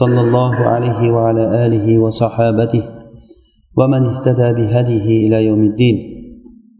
صلى 0.00 0.20
الله 0.20 0.54
عليه 0.72 1.00
وعلى 1.14 1.44
آله 1.66 1.86
وصحابته 2.04 2.82
ومن 3.78 4.02
اهتدى 4.06 4.48
بهديه 4.58 5.06
إلى 5.24 5.38
يوم 5.48 5.62
الدين 5.70 5.96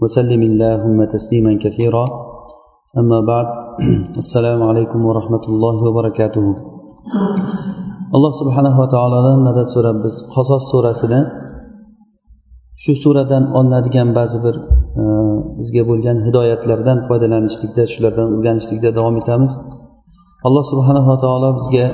وسلم 0.02 0.42
اللهم 0.50 0.98
تسليما 1.14 1.52
كثيرا 1.64 2.04
أما 3.00 3.18
بعد 3.30 3.46
السلام 4.22 4.60
عليكم 4.62 5.00
ورحمة 5.08 5.44
الله 5.48 5.76
وبركاته 5.88 6.46
alloh 8.16 8.32
subhanava 8.40 8.84
taolodan 8.94 9.38
madad 9.48 9.66
so'rab 9.74 9.96
biz 10.04 10.14
qasos 10.34 10.62
surasini 10.72 11.20
shu 12.82 12.92
suradan 13.02 13.44
olinadigan 13.58 14.08
ba'zi 14.18 14.38
bir 14.44 14.56
e, 15.00 15.04
bizga 15.58 15.82
bo'lgan 15.90 16.16
hidoyatlardan 16.26 16.98
foydalanishlikda 17.08 17.82
shulardan 17.94 18.26
o'rganishlikda 18.34 18.90
davom 18.98 19.16
etamiz 19.22 19.52
alloh 20.46 20.64
subhanava 20.72 21.14
taolo 21.24 21.48
bizga 21.58 21.86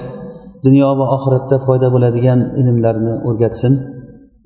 dunyo 0.66 0.90
va 1.00 1.06
oxiratda 1.16 1.58
foyda 1.68 1.88
bo'ladigan 1.94 2.40
ilmlarni 2.62 3.14
o'rgatsin 3.30 3.74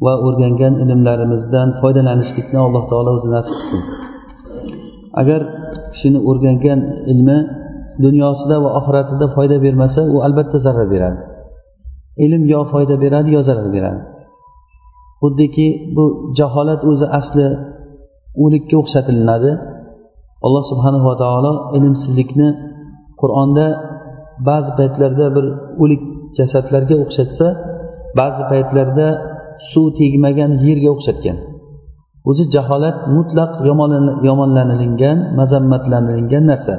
va 0.05 0.13
o'rgangan 0.27 0.73
ilmlarimizdan 0.83 1.67
foydalanishlikni 1.81 2.59
alloh 2.65 2.83
taolo 2.91 3.11
o'zi 3.17 3.29
nasib 3.35 3.55
qilsin. 3.59 3.81
Agar 5.21 5.41
kishini 5.93 6.19
o'rgangan 6.29 6.79
ilmi 7.11 7.37
dunyosida 8.05 8.55
va 8.63 8.69
oxiratida 8.79 9.25
foyda 9.35 9.57
bermasa 9.65 10.01
u 10.13 10.15
albatta 10.27 10.57
zarar 10.65 10.87
beradi. 10.93 11.21
Ilm 12.25 12.43
yo 12.53 12.61
foyda 12.71 12.95
beradi 13.03 13.29
yo 13.37 13.41
zarar 13.49 13.67
beradi. 13.75 14.01
Xuddiki 15.21 15.67
bu 15.95 16.05
jaholat 16.39 16.81
o'zi 16.91 17.07
asli 17.19 17.47
o'likka 18.43 18.75
o'xshatilinadi 18.81 19.51
alloh 20.45 20.63
subhanava 20.71 21.13
taolo 21.23 21.51
ilmsizlikni 21.77 22.49
qur'onda 23.21 23.65
ba'zi 24.49 24.71
paytlarda 24.79 25.25
bir 25.35 25.45
o'lik 25.83 26.01
jasadlarga 26.37 26.95
o'xshatsa 27.03 27.47
ba'zi 28.19 28.43
paytlarda 28.51 29.07
suv 29.71 29.85
tegmagan 29.99 30.51
yerga 30.65 30.89
o'xshatgan. 30.95 31.37
O'zi 32.29 32.43
jaholat 32.55 32.97
mutlaq 33.15 33.51
yomonlanilingan 34.29 35.17
mazammatlanilingan 35.39 36.43
narsa. 36.51 36.75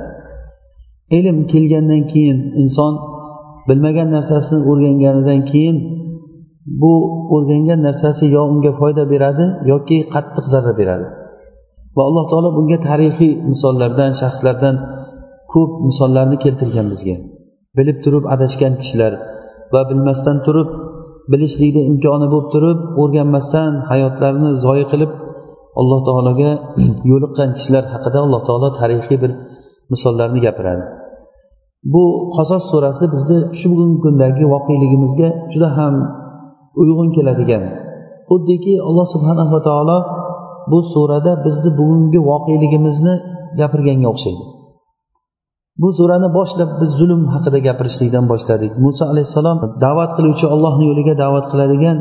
Ilm 1.18 1.38
kelgandan 1.52 2.02
keyin 2.12 2.38
inson 2.62 2.92
bilmagan 3.68 4.08
narsasini 4.16 4.60
o'rganganidan 4.70 5.40
keyin 5.50 5.76
bu 6.82 6.92
o'rgangan 7.34 7.80
narsasi 7.88 8.24
yo 8.36 8.42
unga 8.52 8.72
foyda 8.80 9.04
beradi 9.12 9.46
yoki 9.72 9.98
qattiq 10.14 10.44
zarar 10.52 10.74
beradi. 10.80 11.06
Va 11.96 12.02
alloh 12.08 12.24
taolo 12.30 12.48
bunga 12.58 12.78
tarixiy 12.88 13.32
misollardan 13.50 14.12
shaxslardan 14.20 14.76
ko'p 15.52 15.70
misollarni 15.88 16.36
keltirgan 16.44 16.86
bizga. 16.92 17.16
Bilib 17.76 17.98
turib 18.04 18.24
adashgan 18.34 18.72
kishilar 18.80 19.12
va 19.72 19.80
bilmasdan 19.90 20.36
turib 20.46 20.68
bilishlikni 21.32 21.82
imkoni 21.90 22.26
bo'lib 22.32 22.48
turib 22.54 22.78
o'rganmasdan 23.02 23.72
hayotlarini 23.90 24.50
zoyi 24.64 24.84
qilib 24.92 25.12
alloh 25.80 26.00
taologa 26.08 26.50
yo'liqqan 27.10 27.48
kishilar 27.56 27.84
haqida 27.92 28.18
alloh 28.26 28.40
taolo 28.48 28.68
tarixiy 28.80 29.18
bir 29.22 29.32
misollarni 29.92 30.40
gapiradi. 30.46 30.84
Bu 31.92 32.04
qasos 32.36 32.62
surasi 32.70 33.04
bizni 33.14 33.38
shu 33.58 33.66
bugungi 33.72 33.98
kundagi 34.04 34.44
voqeligimizga 34.54 35.28
juda 35.52 35.68
ham 35.78 35.94
uyg'un 36.82 37.08
keladigan. 37.16 37.64
Xuddiki 38.28 38.74
alloh 38.88 39.06
subhanava 39.14 39.58
taolo 39.68 39.98
bu 40.70 40.78
surada 40.92 41.32
bizni 41.46 41.70
bugungi 41.78 42.20
voqeligimizni 42.30 43.14
gapirganga 43.60 44.08
o'xshaydi. 44.12 44.44
Bu 45.82 45.88
surani 45.98 46.28
boshlab 46.38 46.70
biz 46.80 46.90
zulm 47.00 47.22
haqida 47.34 47.58
gapirishlikdan 47.66 48.24
boshladik. 48.32 48.72
Muso 48.84 49.04
alayhissalom 49.12 49.58
da'vat 49.84 50.10
qiluvchi 50.16 50.46
ollohni 50.54 50.84
yo'liga 50.90 51.14
da'vat 51.22 51.46
qiladigan 51.52 51.96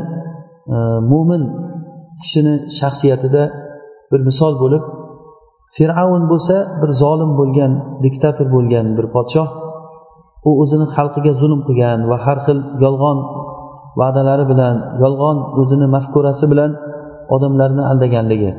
e, 0.74 0.76
mo'min 1.12 1.42
kishini 2.22 2.54
shaxsiyatida 2.78 3.42
bir 4.10 4.20
misol 4.28 4.54
bo'lib 4.62 4.84
fir'avn 5.76 6.22
bo'lsa 6.32 6.56
bir 6.80 6.90
zolim 7.02 7.30
bo'lgan 7.40 7.72
diktator 8.04 8.46
bo'lgan 8.54 8.86
bir 8.98 9.06
podshoh 9.14 9.48
u 10.48 10.50
o'zini 10.62 10.86
xalqiga 10.94 11.32
zulm 11.42 11.60
qilgan 11.68 11.98
va 12.10 12.16
har 12.24 12.38
xil 12.46 12.58
yolg'on 12.84 13.18
va'dalari 14.00 14.44
bilan 14.52 14.76
yolg'on 15.02 15.36
o'zini 15.60 15.86
mafkurasi 15.96 16.44
bilan 16.52 16.70
odamlarni 17.34 17.82
aldaganligi. 17.90 18.50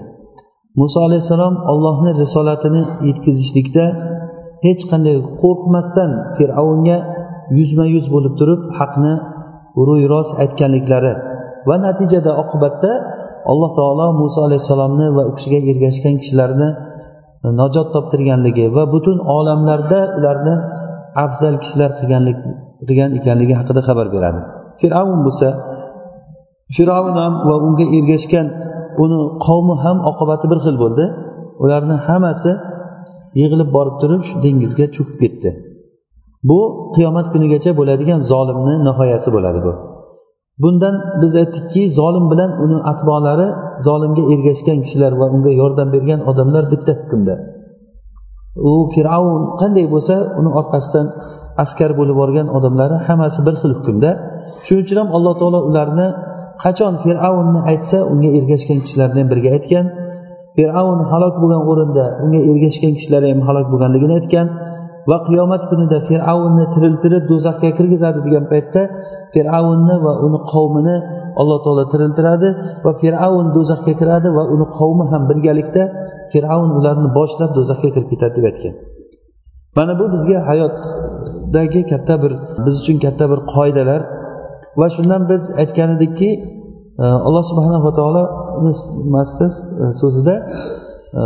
Muso 0.79 0.99
alayhissalom 1.07 1.53
ollohni 1.71 2.11
risolatini 2.21 2.81
yetkazishlikda 3.07 3.85
hech 4.65 4.81
qanday 4.91 5.17
qo'rqmasdan 5.41 6.11
fir'avnga 6.37 6.97
yuzma 7.57 7.85
yuz 7.95 8.05
bo'lib 8.13 8.33
turib 8.39 8.61
haqni 8.79 9.13
ro'y 9.87 10.03
rost 10.13 10.33
aytganliklari 10.43 11.13
va 11.69 11.75
natijada 11.85 12.31
oqibatda 12.43 12.91
alloh 13.51 13.71
taolo 13.79 14.07
muso 14.21 14.39
alayhissalomni 14.47 15.07
va 15.17 15.23
u 15.29 15.31
kishiga 15.37 15.59
ergashgan 15.71 16.15
kishilarni 16.21 16.69
e, 17.45 17.47
najot 17.61 17.87
toptirganligi 17.95 18.65
va 18.75 18.83
butun 18.93 19.17
olamlarda 19.37 19.99
ularni 20.17 20.55
afzal 21.25 21.55
kishilar 21.63 21.91
qilganlik 21.99 22.37
qilgan 22.87 23.09
ekanligi 23.19 23.53
haqida 23.59 23.81
xabar 23.87 24.07
beradi. 24.15 24.41
Fir'avn 24.81 25.19
bo'lsa 25.25 25.47
fir'avn 26.75 27.15
ham 27.21 27.33
va 27.49 27.55
unga 27.67 27.85
ergashgan 27.97 28.47
uni 29.03 29.19
qavmi 29.45 29.75
ham 29.83 29.97
oqibati 30.09 30.45
bir 30.51 30.59
xil 30.65 30.75
bo'ldi. 30.83 31.05
Ularni 31.63 31.95
hammasi 32.07 32.51
yig'ilib 33.39 33.69
borib 33.77 33.95
turib 34.01 34.21
shu 34.27 34.35
dengizga 34.45 34.85
cho'kib 34.95 35.17
ketdi. 35.23 35.49
Bu 36.49 36.59
qiyomat 36.95 37.27
kunigacha 37.33 37.71
bo'ladigan 37.79 38.19
zolimni 38.31 38.75
nihoyasi 38.87 39.29
bo'ladi 39.35 39.59
bu. 39.67 39.73
Bundan 40.63 40.95
biz 41.21 41.33
aytdikki 41.41 41.81
zolim 41.99 42.25
bilan 42.31 42.51
uni 42.63 42.77
atbolari 42.91 43.47
zolimga 43.87 44.23
ergashgan 44.33 44.77
kishilar 44.85 45.11
va 45.19 45.25
unga 45.35 45.51
yordam 45.61 45.87
bergan 45.95 46.19
odamlar 46.31 46.63
bitta 46.73 46.93
hukmda. 47.01 47.35
U 48.69 48.71
fir'avn 48.93 49.43
qanday 49.61 49.85
bo'lsa 49.93 50.15
uni 50.39 50.51
orqasidan 50.59 51.07
askar 51.63 51.91
bo'lib 51.99 52.15
borgan 52.21 52.47
odamlari 52.57 52.97
hammasi 53.07 53.39
bir 53.47 53.55
xil 53.61 53.71
hukmda. 53.77 54.09
Shuning 54.65 54.83
uchun 54.85 54.97
ham 55.01 55.09
alloh 55.17 55.33
taolo 55.41 55.59
ularni 55.69 56.07
qachon 56.63 56.93
fir'avnni 57.03 57.59
aytsa 57.71 57.97
unga 58.13 58.29
ergashgan 58.37 58.79
kishilarni 58.85 59.19
ham 59.21 59.29
birga 59.33 59.49
aytgan 59.57 59.85
fir'avn 60.57 60.99
halok 61.11 61.35
bo'lgan 61.41 61.61
o'rinda 61.71 62.05
unga 62.23 62.39
ergashgan 62.51 62.93
kishilar 62.97 63.21
ham 63.31 63.39
halok 63.47 63.67
bo'lganligini 63.71 64.13
aytgan 64.19 64.47
va 65.09 65.17
qiyomat 65.27 65.63
kunida 65.71 65.97
fir'avnni 66.09 66.65
tiriltirib 66.73 67.23
do'zaxga 67.31 67.69
kirgizadi 67.77 68.19
degan 68.27 68.45
paytda 68.53 68.81
fir'avnni 69.33 69.95
va 70.05 70.13
uni 70.25 70.39
qavmini 70.51 70.95
alloh 71.41 71.59
taolo 71.65 71.83
tiriltiradi 71.93 72.49
va 72.85 72.91
fir'avn 73.01 73.47
do'zaxga 73.55 73.93
kiradi 74.01 74.29
va 74.37 74.43
uni 74.53 74.65
qavmi 74.77 75.05
ham 75.11 75.21
birgalikda 75.29 75.83
fir'avn 76.31 76.69
ularni 76.79 77.09
boshlab 77.17 77.51
do'zaxga 77.57 77.89
kirib 77.95 78.09
ketadi 78.13 78.33
deb 78.37 78.45
aytgan. 78.51 78.75
Mana 79.77 79.93
bu 79.99 80.05
bizga 80.13 80.37
hayotdagi 80.49 81.81
katta 81.91 82.15
bir 82.23 82.31
biz 82.65 82.75
uchun 82.81 82.97
katta 83.05 83.25
bir 83.31 83.39
qoidalar 83.53 84.01
va 84.79 84.87
shundan 84.95 85.21
biz 85.31 85.41
aytgan 85.61 85.89
edikki 85.97 86.29
e, 87.03 87.05
alloh 87.27 87.43
subhanava 87.49 87.91
taolo 87.99 88.23
nimasida 89.05 89.47
e, 89.81 89.85
so'zida 90.01 90.35
e, 91.19 91.21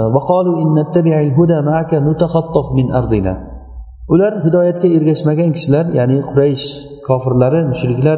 ular 4.13 4.33
hidoyatga 4.45 4.87
ergashmagan 4.97 5.49
kishilar 5.55 5.85
ya'ni 5.99 6.17
quraysh 6.31 6.65
kofirlari 7.07 7.59
mushriklar 7.71 8.17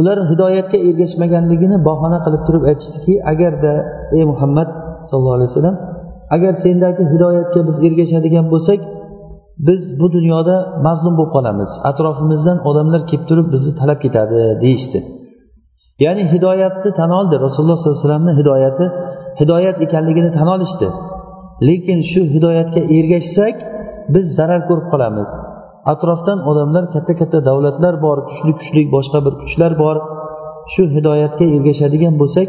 ular 0.00 0.18
hidoyatga 0.30 0.78
ergashmaganligini 0.88 1.76
bahona 1.88 2.18
qilib 2.24 2.42
turib 2.46 2.62
aytishdiki 2.70 3.14
agarda 3.32 3.72
ey 4.16 4.24
muhammad 4.32 4.68
sallallohu 5.08 5.36
alayhi 5.38 5.50
vasallam 5.52 5.76
agar 6.34 6.52
sendagi 6.64 7.02
hidoyatga 7.12 7.60
biz 7.68 7.76
ergashadigan 7.86 8.46
bo'lsak 8.52 8.80
biz 9.68 9.82
bu 10.00 10.06
dunyoda 10.16 10.56
mazlum 10.86 11.14
bo'lib 11.18 11.32
qolamiz. 11.36 11.70
Atrofimizdan 11.90 12.58
odamlar 12.68 13.02
kelib 13.10 13.24
turib 13.30 13.46
bizni 13.54 13.72
talab 13.80 13.98
ketadi 14.04 14.40
deyishdi. 14.64 14.98
Ya'ni 16.04 16.22
hidoyatni 16.32 16.90
tan 16.98 17.10
oldi. 17.18 17.34
Rasululloh 17.44 17.76
sollallohu 17.78 17.98
alayhi 17.98 18.04
vasallamni 18.04 18.32
hidoyati 18.40 18.84
hidoyat 19.40 19.76
ekanligini 19.86 20.30
tan 20.38 20.48
olishdi. 20.54 20.86
Lekin 21.68 21.98
shu 22.10 22.20
hidoyatga 22.34 22.80
ergashsak 22.96 23.56
biz 24.14 24.26
zarar 24.38 24.60
ko'rib 24.68 24.86
qolamiz. 24.92 25.30
Atrofdan 25.92 26.38
odamlar 26.50 26.84
katta 26.94 27.12
katta 27.20 27.38
davlatlar 27.48 27.94
bor 28.04 28.18
kuchli 28.28 28.52
kuchli 28.58 28.82
boshqa 28.94 29.18
bir 29.26 29.34
kuchlar 29.42 29.72
bor. 29.82 29.96
Shu 30.72 30.82
hidoyatga 30.96 31.44
ergashadigan 31.56 32.14
bo'lsak 32.22 32.48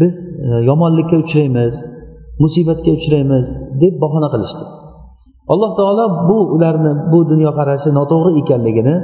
biz 0.00 0.14
e, 0.46 0.48
yomonlikka 0.68 1.16
uchraymiz 1.24 1.74
musibatga 2.42 2.90
uchraymiz 2.98 3.46
deb 3.82 3.94
bahona 4.02 4.28
qilishdi. 4.34 4.64
Alloh 5.52 5.70
taolo 5.78 6.04
bu 6.28 6.38
ularni 6.54 6.92
bu 7.12 7.18
dunyoqarashi 7.32 7.90
noto'g'ri 7.98 8.32
ekanligini 8.42 8.94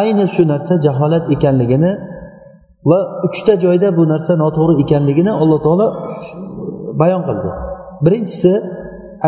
ayni 0.00 0.24
shu 0.34 0.42
narsa 0.52 0.74
jaholat 0.86 1.24
ekanligini 1.34 1.90
va 2.90 2.98
uchta 3.26 3.54
joyda 3.64 3.88
bu 3.98 4.02
narsa 4.12 4.32
noto'g'ri 4.44 4.74
ekanligini 4.84 5.32
alloh 5.42 5.58
taolo 5.66 5.86
bayon 7.00 7.22
qildi. 7.28 7.50
Birinchisi 8.04 8.52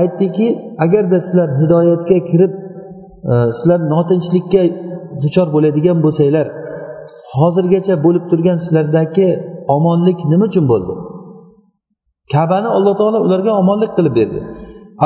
aytdiki 0.01 0.47
agarda 0.85 1.19
sizlar 1.27 1.49
hidoyatga 1.61 2.19
kirib 2.31 2.53
e, 3.33 3.35
sizlar 3.59 3.81
notinchlikka 3.95 4.63
duchor 5.23 5.49
bo'ladigan 5.55 5.99
bo'lsanglar 6.05 6.47
hozirgacha 7.39 7.95
bo'lib 8.05 8.25
turgan 8.31 8.59
sizlardagi 8.65 9.29
omonlik 9.77 10.19
nima 10.33 10.45
uchun 10.51 10.65
bo'ldi? 10.73 10.95
Kabani 12.35 12.69
alloh 12.77 12.95
taolo 13.01 13.19
ularga 13.27 13.53
omonlik 13.63 13.93
qilib 13.97 14.15
berdi. 14.21 14.41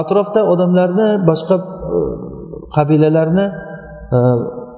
Atrofda 0.00 0.40
odamlarni 0.52 1.08
boshqa 1.28 1.56
e, 1.96 1.98
qabilalarni 2.76 3.46
e, 4.16 4.18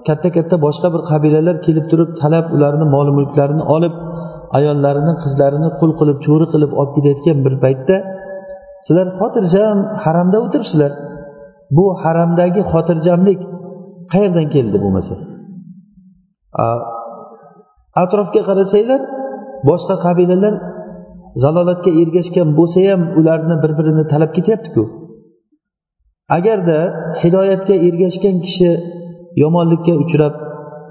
katta 0.08 0.28
katta 0.36 0.56
boshqa 0.66 0.88
bir 0.94 1.02
qabilalar 1.10 1.56
kelib 1.66 1.86
turib 1.90 2.10
talab 2.22 2.46
ularni 2.56 2.86
mol 2.94 3.08
mulklarini 3.18 3.64
olib 3.76 3.94
ayollarini 4.58 5.12
qizlarini 5.22 5.68
qul 5.80 5.90
qilib 6.00 6.18
cho'ri 6.26 6.46
qilib 6.52 6.72
olib 6.80 6.92
ketayotgan 6.96 7.38
bir 7.46 7.54
paytda 7.64 7.96
sizlar 8.86 9.08
xotirjam 9.20 9.78
haramda 10.04 10.38
o'tiribsizlar. 10.44 10.92
Bu 11.76 11.86
haramdagi 12.02 12.60
xotirjamlik 12.72 13.40
qayerdan 14.12 14.46
keldi 14.54 14.76
bo'lmasa 14.84 15.14
atrofga 18.02 18.40
qarasanglar 18.48 19.00
boshqa 19.68 19.94
qabilalar 20.06 20.54
zalolatga 21.42 21.90
ergashgan 22.02 22.48
bo'lsa 22.58 22.80
ham 22.88 23.00
ularni 23.18 23.56
bir 23.62 23.72
birini 23.78 24.04
talab 24.12 24.30
ketyaptiku. 24.36 24.82
Agarda 26.38 26.78
hidoyatga 27.22 27.76
ergashgan 27.88 28.36
kishi 28.46 28.70
yomonlikka 29.42 29.94
uchrab 30.02 30.34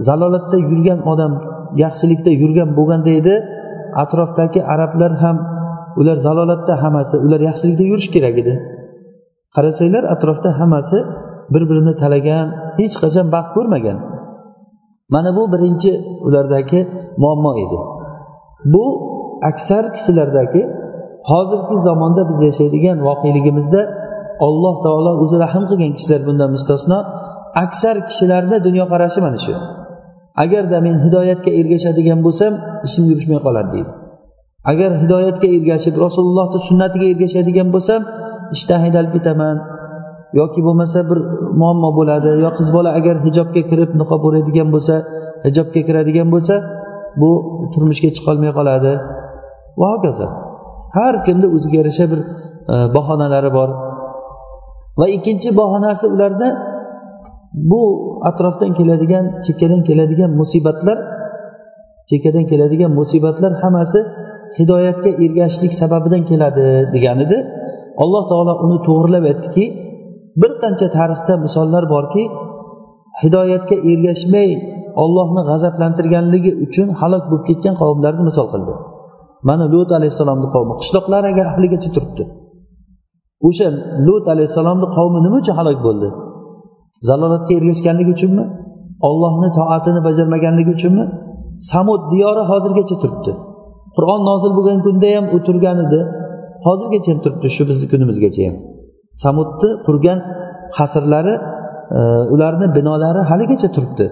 zalolatda 0.07 0.57
yurgan 0.69 0.99
odam 1.11 1.33
yaxshilikda 1.83 2.31
yurgan 2.41 2.69
bo'lganda 2.77 3.11
edi 3.19 3.35
atrofdagi 4.03 4.59
arablar 4.73 5.11
ham 5.23 5.37
ular 5.99 6.17
zalolatda 6.27 6.73
hammasi 6.83 7.15
ular 7.25 7.41
yaxshilikda 7.49 7.83
yurish 7.91 8.09
kerak 8.15 8.35
edi. 8.41 8.53
Qarasanglar 9.55 10.03
atrofda 10.13 10.49
hammasi 10.59 10.97
bir 11.53 11.63
birini 11.69 11.93
talagan 12.03 12.47
hech 12.79 12.95
qachon 13.03 13.27
baxt 13.35 13.51
ko'rmagan. 13.57 13.97
Mana 15.13 15.29
bu 15.37 15.43
birinchi 15.53 15.91
ulardagi 16.27 16.79
muammo 17.21 17.51
edi. 17.63 17.79
Bu 18.73 18.83
aksar 19.49 19.83
kishilardagi 19.95 20.61
hozirgi 21.31 21.75
zamonda 21.87 22.21
biz 22.29 22.39
yashaydigan 22.49 22.97
voqeligimizda 23.07 23.81
alloh 24.47 24.75
taolo 24.85 25.11
o'zi 25.23 25.37
rahm 25.43 25.63
qilgan 25.69 25.91
kishilar 25.97 26.21
bundan 26.27 26.49
mustasno. 26.55 26.99
Aksar 27.63 27.95
kishilarni 28.07 28.57
dunyoqarashi 28.67 29.19
mana 29.25 29.39
shu 29.45 29.53
agarda 30.43 30.77
men 30.87 30.95
hidoyatga 31.05 31.51
ergashadigan 31.59 32.19
bo'lsam 32.25 32.53
ishim 32.87 33.03
yurishmay 33.09 33.39
qoladi 33.45 33.69
deydi. 33.75 33.91
Agar 34.71 34.91
hidoyatga 35.03 35.47
ergashib 35.57 35.95
rasulullohni 36.05 36.59
sunnatiga 36.67 37.05
ergashadigan 37.13 37.67
bo'lsam 37.75 38.01
ishdan 38.55 38.79
haydalib 38.85 39.11
ketaman. 39.17 39.55
Yoki 40.39 40.61
bo'lmasa 40.67 40.99
bir 41.09 41.19
muammo 41.61 41.89
bo'ladi 41.99 42.29
yo 42.43 42.49
qiz 42.57 42.69
bola 42.75 42.89
agar 42.99 43.15
hijobga 43.25 43.61
kirib 43.69 43.91
niqob 44.01 44.21
o'raydigan 44.27 44.69
bo'lsa 44.75 44.95
hijobga 45.47 45.81
kiradigan 45.87 46.27
bo'lsa 46.33 46.55
bu 47.21 47.31
turmushga 47.73 48.09
chiqolmay 48.15 48.51
qoladi. 48.59 48.93
Va 49.79 49.87
hokazo. 49.93 50.27
Har 50.97 51.13
kimni 51.25 51.47
o'ziga 51.55 51.77
yarasha 51.81 52.05
bir 52.11 52.19
e, 52.73 52.75
bahonalari 52.95 53.51
bor. 53.57 53.69
Va 54.99 55.05
ikkinchi 55.17 55.49
bahonasi 55.61 56.05
ularni 56.15 56.49
bu 57.53 57.81
atrofdan 58.29 58.71
keladigan 58.79 59.25
chekkadan 59.45 59.81
keladigan 59.87 60.31
musibatlar 60.41 60.97
chekkadan 62.09 62.45
keladigan 62.51 62.91
musibatlar 62.99 63.51
hammasi 63.61 63.99
hidoyatga 64.59 65.11
ergashishlik 65.23 65.73
sababidan 65.81 66.23
keladi 66.29 66.65
degan 66.95 67.17
edi 67.25 67.37
alloh 68.03 68.23
taolo 68.31 68.53
uni 68.65 68.77
to'g'irlab 68.87 69.23
aytdiki 69.31 69.65
bir 70.41 70.51
qancha 70.61 70.87
tarixda 70.97 71.33
misollar 71.45 71.83
borki 71.95 72.23
hidoyatga 73.23 73.75
ergashmay 73.91 74.49
ollohni 75.03 75.41
g'azablantirganligi 75.49 76.51
uchun 76.65 76.87
halok 76.99 77.23
bo'lib 77.29 77.45
ketgan 77.49 77.75
qavmlarni 77.81 78.23
misol 78.29 78.47
qildi. 78.53 78.73
Mana 79.49 79.65
lut 79.73 79.89
alayhissalomni 79.97 80.47
qavmi 80.55 80.73
qishloqlariga 80.81 81.43
ahligacha 81.51 81.89
turibdi. 81.95 82.23
O'sha 83.47 83.67
lut 84.07 84.25
alayhissalomni 84.33 84.87
qavmi 84.97 85.19
nima 85.25 85.37
uchun 85.41 85.55
halok 85.59 85.79
bo'ldi? 85.87 86.09
Zalolatga 87.07 87.53
ergashganligi 87.59 88.11
uchunmi? 88.17 88.45
Ollohni 89.07 89.49
toatini 89.57 90.01
bajarmaganligi 90.07 90.71
uchunmi? 90.77 91.05
Samud 91.71 92.01
diyori 92.13 92.43
hozirgacha 92.51 92.95
turibdi. 93.03 93.31
Qur'on 93.95 94.21
nozil 94.29 94.51
bo'lgan 94.57 94.79
kunda 94.85 95.07
ham 95.15 95.25
u 95.35 95.37
turgan 95.47 95.77
edi. 95.85 95.99
Hozirgacha 96.65 97.09
ham 97.13 97.19
turibdi 97.23 97.47
shu 97.55 97.63
bizni 97.69 97.85
kunimizgacha 97.91 98.41
ham. 98.47 98.55
Samudni 99.23 99.69
qurgan 99.87 100.19
qasrlari 100.77 101.35
e, 101.97 101.99
ularni 102.33 102.67
binolari 102.77 103.21
haligacha 103.29 103.69
turibdi. 103.75 104.05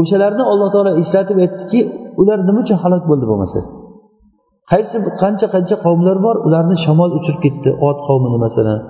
O'shalarni 0.00 0.42
alloh 0.52 0.68
taolo 0.74 0.92
eslatib 1.02 1.36
aytdiki 1.44 1.80
ular 2.20 2.38
nima 2.48 2.60
uchun 2.64 2.78
halok 2.82 3.02
bo'ldi 3.10 3.26
bo'lmasa? 3.30 3.60
Qaysi 4.70 4.96
qancha 5.22 5.46
qancha 5.54 5.76
qavmlar 5.84 6.16
bor 6.26 6.36
ularni 6.46 6.76
shamol 6.84 7.10
uchirib 7.18 7.40
ketdi 7.46 7.70
ot 7.88 7.98
qavmini 8.08 8.38
masalan. 8.46 8.80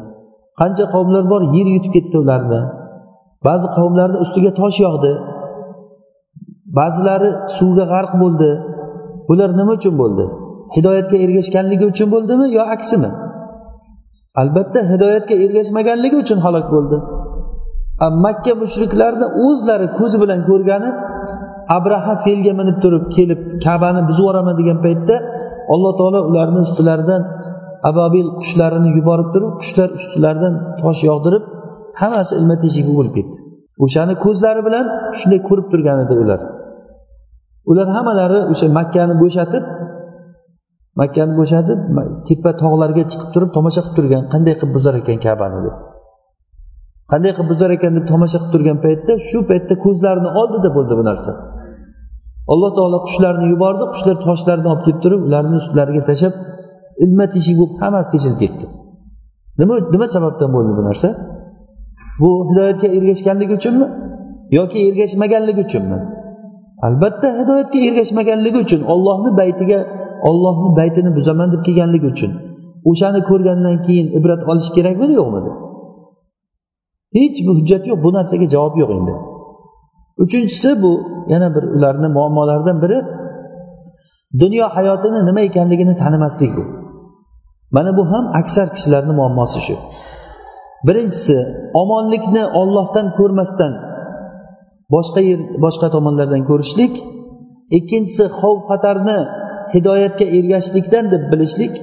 Qancha 0.60 0.84
qavmlar 0.94 1.24
bor 1.32 1.40
yer 1.56 1.66
yutib 1.74 1.92
ketdi 1.96 2.16
ularni. 2.24 2.60
Ba'zi 3.46 3.66
qavmlarni 3.76 4.18
ustiga 4.24 4.50
tosh 4.60 4.78
yog'di. 4.86 5.12
Ba'zilari 6.78 7.30
suvga 7.56 7.84
g'arq 7.92 8.12
bo'ldi. 8.22 8.50
Bular 9.28 9.50
nima 9.58 9.72
uchun 9.78 9.94
bo'ldi? 10.02 10.24
Hidoyatga 10.76 11.16
ergashganligi 11.24 11.84
uchun 11.92 12.08
bo'ldimi 12.14 12.46
yo 12.56 12.62
aksimi? 12.74 13.10
Albatta 14.42 14.80
hidoyatga 14.92 15.34
ergashmaganligi 15.44 16.16
uchun 16.24 16.38
halok 16.46 16.66
bo'ldi. 16.74 16.96
Makka 18.24 18.52
mushriklarni 18.62 19.26
o'zlari 19.46 19.86
ko'zi 19.98 20.16
bilan 20.22 20.40
ko'rgani 20.48 20.90
abraha 21.76 22.14
felga 22.24 22.52
minib 22.60 22.76
turib 22.82 23.04
kelib 23.16 23.40
kabani 23.64 24.00
buzib 24.08 24.22
yuboraman 24.22 24.54
degan 24.60 24.78
paytda 24.86 25.16
alloh 25.74 25.92
taolo 26.00 26.20
ularni 26.30 26.60
ustilaridan 26.66 27.22
ababil 27.90 28.26
qushlarini 28.40 28.90
yuborib 28.98 29.28
turib 29.34 29.52
qushlar 29.60 29.88
ustilaridan 29.98 30.54
tosh 30.82 31.00
yog'dirib 31.10 31.44
hammasi 32.00 32.32
ilma 32.40 32.56
teshigi 32.62 32.92
bo'lib 32.98 33.14
ketdi. 33.18 33.36
O'shani 33.84 34.14
ko'zlari 34.24 34.60
bilan 34.68 34.86
shunday 35.18 35.40
ko'rib 35.48 35.66
turgan 35.72 35.98
edi 36.04 36.14
ular. 36.22 36.40
Ular 37.70 37.88
hammalari 37.96 38.38
o'sha 38.52 38.66
makkani 38.78 39.14
bo'shatib 39.22 39.64
makkani 41.00 41.32
bo'shatib 41.40 41.78
tepa 42.28 42.50
tog'larga 42.62 43.02
chiqib 43.10 43.30
turib 43.34 43.50
tomosha 43.56 43.80
qilib 43.84 43.96
turgan 43.98 44.22
qanday 44.32 44.54
qilib 44.60 44.72
buzar 44.76 44.94
ekan 45.02 45.18
kabani 45.26 45.58
deb. 45.66 45.76
Qanday 47.10 47.32
qilib 47.36 47.48
buzar 47.52 47.70
ekan 47.76 47.92
deb 47.96 48.04
tomosha 48.12 48.38
qilib 48.40 48.52
turgan 48.54 48.78
paytda 48.84 49.12
shu 49.28 49.38
paytda 49.50 49.74
ko'zlarini 49.84 50.30
oldida 50.40 50.68
bo'ldi 50.76 50.94
bu 51.00 51.04
narsa. 51.10 51.32
Alloh 52.52 52.70
taolo 52.78 52.98
qushlarni 53.06 53.46
yubordi 53.52 53.84
qushlar 53.92 54.16
toshlarni 54.26 54.68
olib 54.72 54.82
kelib 54.86 55.00
turib 55.04 55.20
ularni 55.28 55.56
ustlariga 55.62 56.02
tashlab 56.10 56.34
ilma 57.04 57.26
teshik 57.34 57.56
bo'lib 57.60 57.74
hammasi 57.82 58.08
teshilib 58.14 58.38
ketdi. 58.44 58.66
Nima 59.60 59.74
nima 59.94 60.06
sababdan 60.14 60.50
bo'ldi 60.56 60.72
bu 60.78 60.82
narsa? 60.88 61.08
Bu 62.20 62.30
hidoyatga 62.48 62.88
ergashganligi 62.96 63.54
uchunmi? 63.58 63.86
Yoki 64.58 64.78
ergashmaganligi 64.88 65.62
uchunmi? 65.68 65.98
Albatta 66.86 67.28
hidoyatga 67.40 67.78
ergashmaganligi 67.88 68.58
uchun 68.64 68.80
ollohni 68.92 69.30
baytiga 69.40 69.78
ollohni 70.28 70.70
baytini 70.80 71.10
buzaman 71.16 71.48
deb 71.52 71.62
kelganligi 71.66 72.06
uchun. 72.14 72.32
O'shani 72.90 73.20
ko'rgandan 73.30 73.76
keyin 73.86 74.08
ibrat 74.18 74.40
olish 74.50 74.70
kerakmidi 74.76 75.12
yo'qmidi 75.20 75.50
hech 77.16 77.38
bir 77.46 77.54
hujjat 77.58 77.82
yo'q 77.90 77.98
bu 78.04 78.10
narsaga 78.16 78.46
javob 78.54 78.74
yo'q 78.82 78.90
endi. 78.98 79.14
Uchinchisi 80.24 80.70
bu 80.82 80.92
yana 81.32 81.48
bir 81.54 81.64
ularni 81.76 82.08
muammolaridan 82.16 82.76
biri 82.84 82.98
dunyo 84.42 84.66
hayotini 84.76 85.20
nima 85.28 85.40
ekanligini 85.48 85.94
tanimaslik 86.02 86.52
bu. 86.58 86.64
Mana 87.76 87.90
bu 87.98 88.02
ham 88.12 88.24
aksar 88.40 88.66
kishilarni 88.74 89.12
muammosi 89.20 89.60
shu 89.66 89.76
birinchisi 90.86 91.36
omonlikni 91.82 92.42
ollohdan 92.60 93.06
ko'rmasdan 93.18 93.72
boshqa 94.94 95.20
yer 95.28 95.40
boshqa 95.64 95.88
tomonlardan 95.94 96.42
ko'rishlik. 96.50 96.94
Ikkinchisi 97.78 98.24
xavf 98.40 98.60
xatarni 98.70 99.18
hidoyatga 99.74 100.26
ergashishlikdan 100.38 101.04
deb 101.14 101.22
bilishlik. 101.32 101.74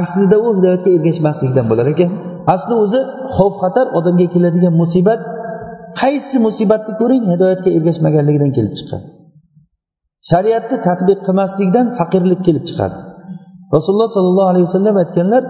Aslida 0.00 0.36
u 0.46 0.48
hidoyatga 0.58 0.90
ergashmaslikdan 0.96 1.66
bo'lar 1.70 1.86
ekan. 1.94 2.10
Asli 2.54 2.74
o'zi 2.84 3.00
xavf 3.36 3.54
xatar 3.62 3.86
odamga 3.98 4.26
keladigan 4.34 4.74
musibat. 4.82 5.20
Qaysi 6.00 6.36
musibatni 6.46 6.92
ko'ring 7.00 7.22
hidoyatga 7.32 7.70
ergashmaganligidan 7.78 8.50
kelib 8.56 8.74
chiqadi. 8.78 9.06
Shariatni 10.30 10.76
tadbiq 10.88 11.18
qilmaslikdan 11.26 11.86
faqirlik 11.98 12.40
kelib 12.46 12.64
chiqadi. 12.68 12.96
Rasululloh 13.76 14.10
sollallohu 14.16 14.48
alayhi 14.52 14.66
vasallam 14.68 14.96
aytganlar 15.02 15.42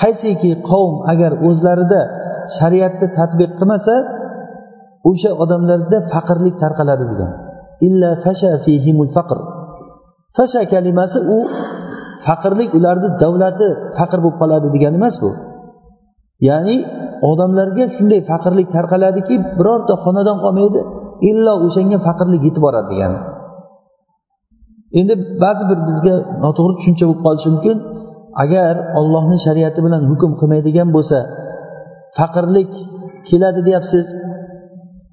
qaysiki 0.00 0.50
qavm 0.70 0.94
agar 1.12 1.32
o'zlarida 1.48 2.00
shariatni 2.56 3.06
tadbiq 3.18 3.50
qilmasa 3.58 3.94
o'sha 5.10 5.30
odamlarda 5.42 5.98
faqirlik 6.12 6.54
tarqaladi 6.62 7.04
degan. 7.12 7.30
Illa 7.86 8.10
fasha 8.24 8.52
fihimul 8.64 9.10
faqr. 9.16 9.38
Fasha 10.36 10.62
kalimasi 10.72 11.18
u 11.36 11.38
faqirlik 12.26 12.70
ularni 12.78 13.08
davlati 13.22 13.68
faqir 13.98 14.18
bo'lib 14.24 14.38
qoladi 14.42 14.68
degani 14.74 14.96
emas 15.00 15.16
bu. 15.22 15.30
Ya'ni 16.48 16.76
odamlarga 17.30 17.84
shunday 17.96 18.20
faqirlik 18.30 18.68
tarqaladiki 18.76 19.34
birorta 19.58 19.94
xonadon 20.04 20.38
qolmaydi 20.44 20.80
illo 21.30 21.54
o'shanga 21.66 21.98
faqirlik 22.06 22.42
yetib 22.46 22.62
boradi 22.66 22.88
degani. 22.92 23.18
Endi 25.00 25.14
ba'zi 25.44 25.62
bir 25.70 25.78
bizga 25.88 26.14
noto'g'ri 26.44 26.74
tushuncha 26.78 27.04
bo'lib 27.08 27.22
qolishi 27.26 27.48
mumkin. 27.54 27.76
Agar 28.44 28.74
ollohni 29.00 29.38
shariati 29.46 29.80
bilan 29.86 30.02
hukm 30.10 30.30
qilmaydigan 30.40 30.88
bo'lsa 30.96 31.18
faqirlik 32.18 32.72
keladi 33.28 33.60
deyapsiz. 33.68 34.06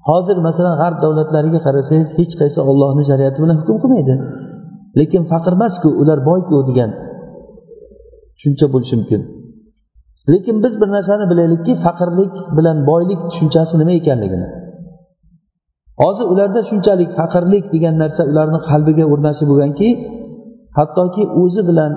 Hozir 0.08 0.36
masalan 0.46 0.74
g'arb 0.82 0.98
davlatlariga 1.04 1.60
qarasangiz 1.66 2.10
hech 2.18 2.34
qaysi 2.40 2.60
ollohni 2.70 3.04
shariati 3.10 3.38
bilan 3.44 3.56
hukm 3.60 3.76
qilmaydi. 3.82 4.14
Lekin 4.98 5.22
faqir 5.32 5.52
emasku 5.58 5.88
ular 6.02 6.18
boyku 6.30 6.56
degan 6.68 6.90
tushuncha 8.36 8.66
bo'lishi 8.74 8.94
mumkin. 9.00 9.20
Lekin 10.32 10.56
biz 10.64 10.74
bir 10.80 10.88
narsani 10.96 11.24
bilaylikki 11.32 11.72
faqirlik 11.84 12.34
bilan 12.56 12.78
boylik 12.90 13.20
tushunchasi 13.30 13.74
nima 13.80 13.92
ekanligini. 14.00 14.48
Hozir 16.02 16.26
ularda 16.32 16.60
shunchalik 16.70 17.10
faqirlik 17.18 17.64
degan 17.74 17.94
narsa 18.02 18.22
ularni 18.30 18.60
qalbiga 18.70 19.04
o'rnashib 19.12 19.46
bo'lganki 19.52 19.88
hattoki 20.78 21.22
o'zi 21.42 21.62
bilan 21.68 21.92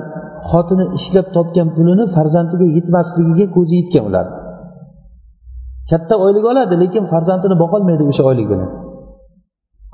xotini 0.49 0.85
ishlab 0.97 1.27
topgan 1.35 1.67
pulini 1.75 2.05
farzandiga 2.15 2.67
yetmasligiga 2.77 3.45
ko'zi 3.55 3.73
yetgan 3.81 4.03
ular. 4.09 4.25
Katta 5.91 6.15
oylik 6.25 6.45
oladi 6.51 6.75
lekin 6.83 7.03
farzandini 7.13 7.55
boqolmaydi 7.63 8.03
o'sha 8.11 8.23
oylik 8.29 8.47
bilan. 8.51 8.69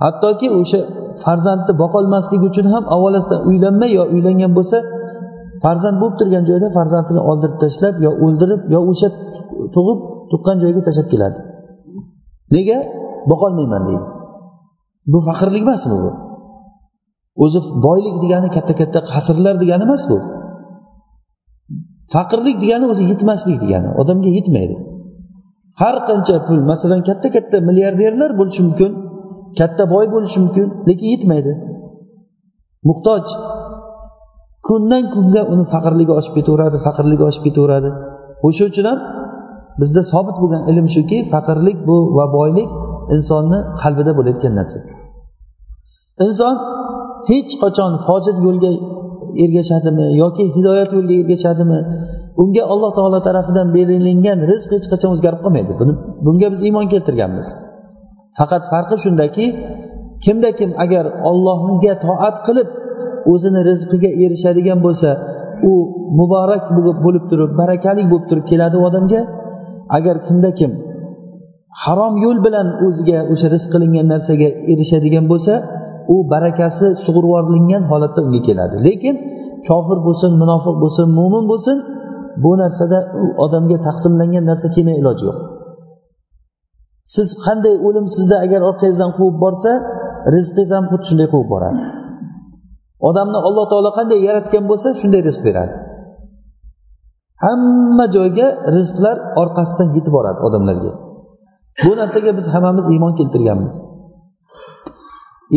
Hattoki 0.03 0.48
o'sha 0.60 0.79
farzandni 1.25 1.74
boqolmasligi 1.84 2.46
uchun 2.51 2.65
ham 2.74 2.84
avvalasidan 2.96 3.41
uylanmay 3.50 3.91
yo 4.00 4.03
uylangan 4.15 4.51
bo'lsa 4.58 4.77
farzand 5.63 5.98
bo'lib 6.01 6.15
turgan 6.20 6.44
joyda 6.50 6.68
farzandini 6.77 7.22
oldirib 7.29 7.58
tashlab 7.63 7.96
yo 8.06 8.12
o'ldirib 8.25 8.62
yo 8.74 8.79
o'sha 8.91 9.08
tug'ib 9.75 10.00
tuqqan 10.32 10.56
joyiga 10.62 10.82
tashlab 10.88 11.08
keladi. 11.13 11.39
Nega? 12.56 12.77
Boqolmayman 13.32 13.84
deydi. 13.89 14.08
Bu 15.12 15.20
faqirlik 15.27 15.63
emasmi 15.68 15.96
bu? 16.03 16.12
O'zi 17.44 17.60
boylik 17.86 18.15
degani 18.24 18.50
katta 18.56 18.74
katta 18.82 19.00
qasrlar 19.12 19.56
degani 19.63 19.84
emas 19.88 20.03
bu. 20.12 20.18
Faqirlik 22.13 22.56
degani 22.63 22.86
o'zi 22.92 23.04
yetmaslik 23.12 23.58
degani 23.63 23.89
odamga 24.01 24.30
yetmaydi. 24.38 24.75
Har 25.82 25.96
qancha 26.10 26.36
pul 26.48 26.60
masalan 26.72 27.01
katta 27.10 27.28
katta 27.36 27.58
milliarderlar 27.68 28.32
bo'lishi 28.39 28.62
mumkin 28.68 28.92
katta 29.60 29.84
boy 29.94 30.06
bo'lishi 30.13 30.38
mumkin 30.44 30.68
lekin 30.89 31.08
yetmaydi. 31.13 31.51
Muhtoj 32.89 33.25
kundan 34.68 35.04
kunga 35.13 35.42
uni 35.54 35.66
faqirligi 35.74 36.13
oshib 36.20 36.34
ketaveradi 36.38 36.78
faqirligi 36.86 37.24
oshib 37.30 37.44
ketaveradi. 37.48 37.89
O'sha 38.48 38.63
uchun 38.72 38.86
ham 38.89 39.00
bizda 39.82 40.01
sobit 40.13 40.36
bo'lgan 40.42 40.63
ilm 40.72 40.88
shuki 40.96 41.18
faqirlik 41.34 41.78
bu 41.88 41.98
va 42.18 42.25
boylik 42.38 42.70
insonni 43.16 43.60
qalbida 43.82 44.12
bo'layotgan 44.18 44.54
narsa. 44.60 44.80
Inson 46.25 46.56
hech 47.30 47.51
qachon 47.63 47.92
fojir 48.08 48.36
yo'lga 48.46 48.72
ergashadimi 49.44 50.06
yoki 50.22 50.44
hidoyat 50.56 50.90
yo'liga 50.96 51.16
ergashadimi 51.24 51.80
unga 52.42 52.64
alloh 52.74 52.92
taolo 52.98 53.20
tarafidan 53.28 53.68
berilingan 53.76 54.40
rizq 54.52 54.70
hech 54.76 54.88
qachon 54.92 55.10
o'zgarib 55.16 55.42
qolmaydi. 55.46 55.72
Buni 55.82 55.94
bunga 56.26 56.48
biz 56.54 56.62
iymon 56.68 56.86
keltirganmiz. 56.94 57.48
Faqat 58.38 58.64
farqi 58.72 58.96
shundaki 59.04 59.46
kimda 60.26 60.50
kim 60.60 60.72
agar 60.84 61.06
ollohga 61.30 61.94
toat 62.06 62.36
qilib 62.48 62.70
o'zini 63.32 63.62
rizqiga 63.70 64.10
erishadigan 64.24 64.80
bo'lsa 64.86 65.10
u 65.72 65.74
muborak 66.20 66.64
bo'lib 67.06 67.26
turib 67.32 67.52
barakali 67.62 68.04
bo'lib 68.12 68.26
turib 68.30 68.46
keladi 68.52 68.76
u 68.82 68.84
odamga. 68.90 69.22
Agar 69.98 70.16
kimda 70.28 70.52
kim 70.60 70.72
harom 71.84 72.14
yo'l 72.24 72.38
bilan 72.46 72.68
o'ziga 72.86 73.20
o'sha 73.34 73.48
rizq 73.54 73.70
qilingan 73.74 74.08
narsaga 74.14 74.50
erishadigan 74.72 75.26
bo'lsa 75.32 75.54
u 76.13 76.16
barakasi 76.32 76.88
sug'urvorlingan 77.06 77.84
holatda 77.92 78.20
unga 78.28 78.42
keladi. 78.48 78.75
Lekin 78.88 79.16
kofir 79.68 79.98
bo'lsin 80.08 80.32
munofiq 80.42 80.75
bo'lsin 80.84 81.08
mo'min 81.18 81.46
bo'lsin 81.51 81.78
bu 82.44 82.51
narsada 82.62 83.00
u 83.24 83.25
odamga 83.46 83.78
taqsimlangan 83.88 84.44
narsa 84.50 84.68
kelmay 84.75 84.96
iloji 85.01 85.24
yo'q. 85.30 85.38
Siz 87.16 87.30
qanday 87.46 87.75
o'lim 87.88 88.06
sizni 88.16 88.38
agar 88.46 88.62
orqangizdan 88.70 89.12
quvib 89.18 89.38
borsa 89.44 89.72
rizqingiz 90.34 90.70
ham 90.75 90.86
xuddi 90.92 91.06
shunday 91.10 91.28
quvib 91.34 91.50
boradi. 91.54 91.82
Odamni 93.10 93.39
alloh 93.48 93.66
taolo 93.72 93.92
qanday 94.00 94.20
yaratgan 94.28 94.63
bo'lsa 94.72 94.88
shunday 95.01 95.22
rizq 95.28 95.42
beradi. 95.48 95.75
Hamma 97.46 98.06
joyga 98.16 98.48
rizqlar 98.75 99.18
orqasidan 99.42 99.89
yetib 99.96 100.13
boradi 100.18 100.39
odamlarga. 100.48 100.92
Bu 101.86 101.92
narsaga 102.01 102.32
biz 102.39 102.46
hammamiz 102.54 102.86
iymon 102.94 103.13
keltirganmiz. 103.20 103.75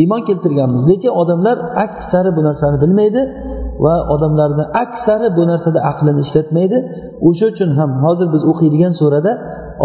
Iymon 0.01 0.21
keltirganmiz. 0.27 0.81
Lekin 0.91 1.11
odamlar 1.21 1.57
aksari 1.85 2.29
bu 2.37 2.41
narsani 2.47 2.77
bilmaydi 2.83 3.21
va 3.85 3.95
odamlarni 4.13 4.63
aksari 4.83 5.27
bu 5.37 5.43
narsada 5.51 5.79
aqlini 5.91 6.21
ishlatmaydi. 6.25 6.77
O'sha 7.27 7.45
uchun 7.53 7.69
ham 7.77 7.91
hozir 8.05 8.27
biz 8.33 8.41
o'qiydigan 8.51 8.93
surada 9.01 9.31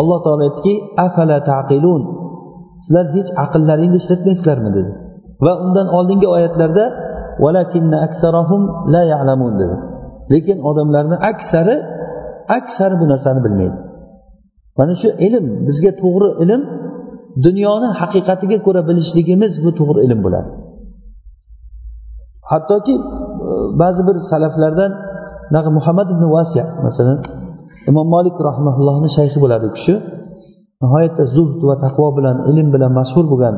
alloh 0.00 0.18
taolo 0.24 0.42
aytdiki 0.48 0.74
afala 1.06 1.38
taqilun? 1.52 2.02
Sizlar 2.84 3.06
hech 3.16 3.30
aqllaringni 3.44 3.98
ishlatmaysizlarmi? 4.02 4.70
dedi. 4.78 4.92
Va 5.44 5.52
undan 5.64 5.88
oldingi 5.98 6.28
oyatlarda 6.36 6.84
la 8.94 9.02
ya'lamun 9.12 9.52
dedi. 9.62 9.76
Lekin 10.32 10.58
odamlarni 10.70 11.16
aksari 11.30 11.76
aksari 12.58 12.94
bu 13.00 13.06
narsani 13.12 13.40
bilmaydi. 13.46 13.78
Mana 14.78 14.94
shu 15.02 15.08
ilm 15.26 15.46
bizga 15.68 15.92
to'g'ri 16.02 16.28
ilm 16.44 16.62
dunyoni 17.46 17.88
haqiqatiga 18.00 18.58
ko'ra 18.66 18.80
bilishligimiz 18.88 19.52
bu 19.64 19.70
to'g'ri 19.78 20.00
ilm 20.06 20.20
bo'ladi. 20.26 20.50
Hattoki 22.50 22.94
e, 22.98 23.00
ba'zi 23.82 24.02
bir 24.08 24.16
salaflardan 24.30 24.92
muhammad 25.78 26.08
ibn 26.14 26.24
vasiya 26.36 26.64
masalan 26.86 27.18
imom 27.90 28.08
molik 28.14 28.36
rahmaullohni 28.48 29.08
shayxi 29.16 29.38
bo'ladi 29.44 29.64
u 29.70 29.72
kishi. 29.76 29.94
Nihoyatda 30.82 31.24
zuhd 31.36 31.60
va 31.68 31.74
taqvo 31.84 32.08
bilan 32.18 32.36
ilm 32.50 32.68
bilan 32.74 32.92
mashhur 33.00 33.24
bo'lgan 33.32 33.54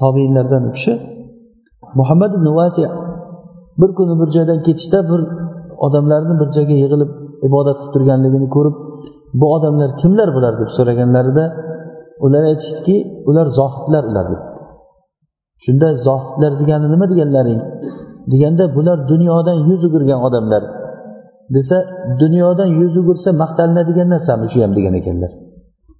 tobiinlardan 0.00 0.62
u 0.68 0.70
kishi. 0.76 0.92
Muhammad 2.00 2.32
ibn 2.38 2.48
vasiya 2.60 2.88
bir 3.80 3.90
kuni 3.98 4.14
bir 4.20 4.28
joydan 4.36 4.58
ketishda 4.66 4.98
bir 5.10 5.20
odamlarni 5.86 6.34
bir 6.40 6.48
joyga 6.56 6.76
yig'ilib 6.82 7.10
ibodat 7.48 7.76
qilib 7.80 7.92
turganligini 7.94 8.48
ko'rib 8.56 8.76
bu 9.40 9.46
odamlar 9.56 9.90
kimlar 10.00 10.28
bular 10.36 10.52
deb 10.60 10.70
so'raganlarida 10.76 11.44
ular 12.24 12.42
aytishdiki 12.50 12.96
ular 13.28 13.46
zohidlar 13.58 14.04
ular 14.10 14.26
deb 14.32 14.42
shunda 15.64 15.88
zohidlar 16.06 16.52
degani 16.60 16.86
nima 16.94 17.06
deganlaring? 17.12 17.60
Deganda 18.32 18.64
bular 18.76 18.98
dunyodan 19.12 19.58
yuz 19.68 19.80
o'girgan 19.88 20.20
odamlar. 20.28 20.62
Desa 21.54 21.76
dunyodan 22.22 22.68
yuz 22.80 22.94
o'girsa 23.00 23.30
maqtalinadigan 23.42 24.08
narsami 24.14 24.46
shu 24.52 24.58
ham 24.64 24.72
degan 24.78 24.94
ekanlar. 25.00 25.30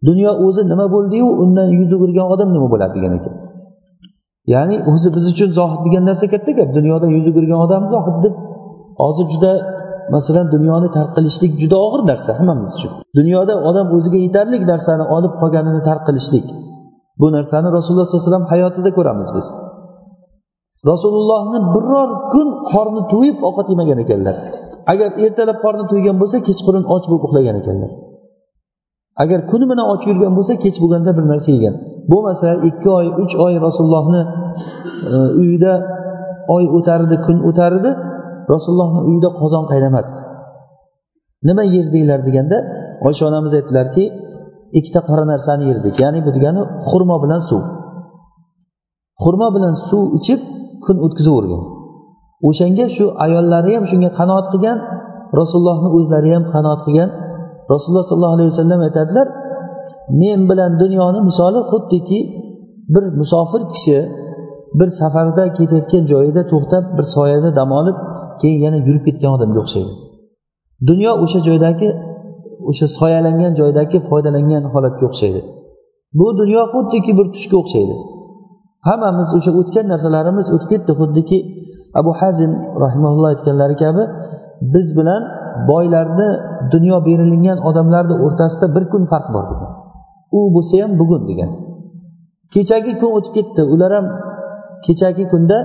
Dunyo 0.09 0.31
o'zi 0.47 0.63
nima 0.73 0.87
bo'ldiyu 0.95 1.27
undan 1.43 1.69
yuz 1.79 1.91
o'girgan 1.97 2.27
odam 2.35 2.49
nima 2.55 2.69
bo'ladi 2.73 2.93
degan 2.99 3.13
ekan. 3.19 3.35
Ya'ni 4.55 4.77
o'zi 4.93 5.09
biz 5.17 5.25
uchun 5.33 5.51
zohid 5.59 5.81
degan 5.87 6.03
narsa 6.09 6.27
katta 6.35 6.51
gap. 6.59 6.69
Dunyodan 6.79 7.11
yuz 7.17 7.27
o'girgan 7.31 7.61
odam 7.67 7.83
zohid 7.95 8.17
deb 8.25 8.35
hozir 9.03 9.27
juda 9.33 9.53
masalan 10.15 10.47
dunyoni 10.55 10.89
tark 10.97 11.11
qilishlik 11.17 11.53
juda 11.63 11.77
og'ir 11.87 12.03
narsa 12.11 12.31
hammamiz 12.39 12.71
uchun. 12.77 12.93
Dunyoda 13.19 13.55
odam 13.69 13.87
o'ziga 13.97 14.19
yetarli 14.27 14.57
narsani 14.73 15.05
olib 15.17 15.33
qolganini 15.41 15.81
tark 15.89 16.03
qilishlik. 16.09 16.47
Bu 17.21 17.27
narsani 17.37 17.69
rasululloh 17.77 18.07
sollallohu 18.07 18.23
alayhi 18.23 18.31
vasallam 18.31 18.47
hayotida 18.53 18.91
ko'ramiz 18.99 19.29
biz. 19.37 19.47
Rasulullohni 20.91 21.59
biror 21.75 22.11
kun 22.33 22.49
qorni 22.71 23.03
to'yib 23.13 23.37
ovqat 23.49 23.67
yemagan 23.73 23.99
ekanlar. 24.05 24.37
Agar 24.93 25.09
ertalab 25.25 25.59
qorni 25.65 25.85
to'ygan 25.91 26.17
bo'lsa 26.23 26.39
kechqurun 26.49 26.85
och 26.95 27.05
bo'lib 27.09 27.23
uxlagan 27.27 27.57
ekanlar. 27.63 27.91
Agar 29.23 29.41
kuni 29.51 29.65
bilan 29.71 29.87
och 29.93 30.03
yurgan 30.09 30.33
bo'lsa 30.39 30.55
kech 30.65 30.77
bo'lganda 30.83 31.11
bir 31.19 31.25
narsa 31.33 31.51
yegan. 31.57 31.75
Bo'lmasa 32.13 32.49
ikki 32.69 32.89
oy 32.99 33.07
uch 33.23 33.35
oy 33.45 33.55
rasulullohni 33.67 34.23
e, 35.15 35.17
uyida 35.41 35.73
oy 36.57 36.65
o'tardi 36.77 37.17
kun 37.27 37.37
o'tardi. 37.49 37.91
Rasulullohni 38.53 39.01
uyida 39.09 39.31
qozon 39.41 39.65
qaynamasdi. 39.71 40.21
Nima 41.49 41.65
yerdinglar 41.75 42.21
deganda 42.29 42.57
oysha 43.09 43.23
onamiz 43.31 43.53
aytdilarki 43.59 44.05
ikkita 44.79 45.01
qora 45.09 45.25
narsani 45.33 45.65
yerdik. 45.71 45.95
Ya'ni 46.03 46.21
bu 46.27 46.31
degani 46.37 46.63
xurmo 46.89 47.17
bilan 47.25 47.41
suv. 47.49 47.63
Xurmo 49.23 49.49
bilan 49.57 49.75
suv 49.89 50.05
ichib 50.19 50.41
kun 50.85 50.97
o'tkazavergan. 51.05 51.63
O'shanga 52.49 52.87
shu 52.97 53.05
ayollari 53.25 53.71
ham 53.77 53.85
shunga 53.91 54.11
qanoat 54.19 54.47
qilgan 54.53 54.79
rasulullohni 55.41 55.89
o'zlari 55.97 56.31
ham 56.37 56.45
qanoat 56.55 56.81
qilgan. 56.87 57.11
Rasululloh 57.73 58.07
sollallohu 58.11 58.37
alayhi 58.39 58.51
vasallam 58.53 58.81
aytadilar 58.89 59.27
men 60.21 60.41
bilan 60.51 60.73
dunyoni 60.83 61.21
misoli 61.29 61.61
xuddiki 61.71 62.21
bir 62.95 63.05
musofir 63.21 63.63
kishi 63.73 63.99
bir 64.79 64.89
safarda 65.01 65.45
ketayotgan 65.59 66.05
joyida 66.13 66.43
to'xtab 66.53 66.85
bir 66.97 67.07
soyada 67.17 67.51
dam 67.59 67.71
olib 67.81 67.97
keyin 68.43 68.61
yana 68.67 68.79
yurib 68.87 69.05
ketgan 69.09 69.31
odamga 69.37 69.59
o'xshaydi. 69.65 69.93
Dunyo 70.89 71.13
o'sha 71.25 71.41
joydagi 71.49 71.89
o'sha 72.71 72.87
soyalangan 72.99 73.53
joydagi 73.61 73.97
foydalangan 74.09 74.65
holatga 74.73 75.05
o'xshaydi. 75.11 75.41
Bu 76.19 76.27
dunyo 76.41 76.63
xuddiki 76.73 77.13
bir 77.19 77.27
tushga 77.35 77.57
o'xshaydi. 77.63 77.95
Hammamiz 78.89 79.29
o'sha 79.39 79.51
o'tgan 79.61 79.87
narsalarimiz 79.93 80.47
o'tib 80.55 80.69
ketdi 80.73 80.93
xuddiki 81.01 81.39
abu 82.01 82.11
hazim 82.21 82.53
rahimaulloh 82.85 83.29
aytganlari 83.35 83.77
kabi 83.85 84.03
biz 84.75 84.87
bilan 84.99 85.23
boylarni 85.71 86.29
dunyo 86.73 86.97
berilingan 87.09 87.59
odamlarni 87.69 88.15
o'rtasida 88.25 88.67
bir 88.77 88.85
kun 88.93 89.03
farq 89.13 89.29
bor 89.35 89.45
degan. 89.51 89.73
U 90.37 90.41
bo'lsa 90.55 90.75
ham 90.83 90.93
bugun 91.01 91.23
degan. 91.31 91.51
Kechagi 92.55 92.93
kun 93.01 93.11
o'tib 93.19 93.33
ketdi 93.39 93.63
ular 93.75 93.91
ham 93.97 94.07
kechagi 94.87 95.25
kunda 95.33 95.59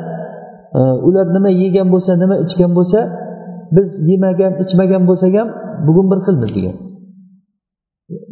ular 1.08 1.26
nima 1.36 1.50
yegan 1.64 1.88
bo'lsa 1.94 2.12
nima 2.24 2.36
ichgan 2.46 2.72
bo'lsa 2.78 3.00
biz 3.76 3.90
yemagan 4.12 4.54
ichmagan 4.64 5.04
bo'lsak 5.10 5.34
ham 5.40 5.50
bugun 5.88 6.06
bir 6.12 6.20
xilmiz 6.26 6.52
degan 6.58 6.76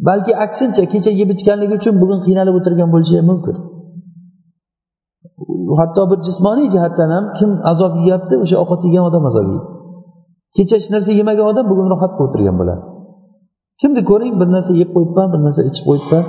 balki 0.08 0.32
aksincha 0.44 0.84
kecha 0.92 1.10
yeb 1.20 1.30
ichganligi 1.34 1.74
uchun 1.80 1.94
bugun 2.02 2.18
qiynalib 2.26 2.54
o'tirgan 2.58 2.88
bo'lishi 2.94 3.16
mumkin. 3.30 3.56
Hatto 5.80 6.02
bir 6.10 6.18
jismoniy 6.26 6.68
jihatdan 6.74 7.10
ham 7.16 7.24
kim 7.38 7.50
azob 7.72 7.92
yeyapti 8.04 8.34
o'sha 8.44 8.56
ovqat 8.62 8.80
yegan 8.86 9.04
odam 9.10 9.24
azob 9.30 9.46
yeydi. 9.50 9.66
Kecha 10.56 10.74
hech 10.78 10.88
narsa 10.94 11.10
yemagan 11.20 11.46
odam 11.52 11.66
bugun 11.72 11.86
rohat 11.92 12.12
qilib 12.16 12.28
o'tirgan 12.28 12.56
bo'ladi. 12.60 12.82
Kimni 13.80 14.02
ko'ring 14.10 14.34
bir 14.40 14.48
narsa 14.54 14.72
yeb 14.82 14.90
qo'yibman 14.96 15.28
bir 15.34 15.40
narsa 15.46 15.60
ichib 15.70 15.84
qo'yibman. 15.88 16.24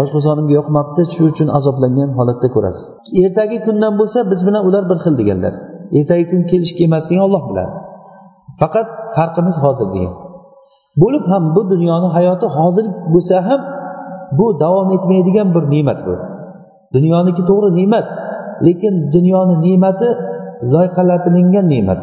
Oshqozonimga 0.00 0.54
yoqmabdi 0.58 1.02
shu 1.14 1.22
uchun 1.32 1.48
azoblangan 1.58 2.10
holatda 2.18 2.48
ko'rasiz. 2.54 2.84
Ertagi 3.24 3.58
kundan 3.66 3.92
bo'lsa 4.00 4.18
biz 4.30 4.40
bilan 4.46 4.62
ular 4.68 4.84
bir 4.90 4.98
xil 5.04 5.14
deganlar. 5.20 5.54
Ertagi 5.98 6.24
kun 6.30 6.40
kelish 6.50 6.72
kelmasligini 6.78 7.22
olloh 7.28 7.42
biladi 7.50 7.72
faqat 8.60 8.88
farqimiz 9.16 9.56
hozir 9.64 9.88
degan 9.94 10.14
bo'lib 11.02 11.24
ham 11.32 11.42
bu 11.56 11.62
dunyoni 11.72 12.08
hayoti 12.16 12.46
hozir 12.56 12.86
bo'lsa 13.12 13.36
ham 13.48 13.60
bu 14.38 14.46
davom 14.62 14.88
etmaydigan 14.96 15.48
bir 15.54 15.64
ne'mat 15.74 15.98
bu. 16.06 16.14
Dunyoniki 16.96 17.42
to'g'ri 17.50 17.70
ne'mat 17.80 18.06
lekin 18.66 18.94
dunyoni 19.14 19.54
ne'mati 19.66 20.08
loyqalatilingan 20.74 21.66
ne'mat. 21.74 22.02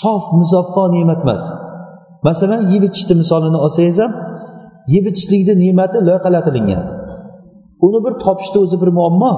Sof 0.00 0.22
musaffo 0.38 0.82
ne'mat 0.96 1.20
emas. 1.24 1.44
Masalan 2.26 2.60
yeb 2.72 2.82
ichishni 2.88 3.14
misolini 3.22 3.58
olsangiz 3.64 3.98
ham 4.02 4.12
yeb 4.94 5.04
ichishlikni 5.10 5.54
ne'mati 5.62 5.98
loyqalatilingan 6.08 6.82
uni 7.86 7.98
bir 8.04 8.14
topishni 8.24 8.58
o'zi 8.64 8.76
bir 8.82 8.90
muammo. 8.98 9.32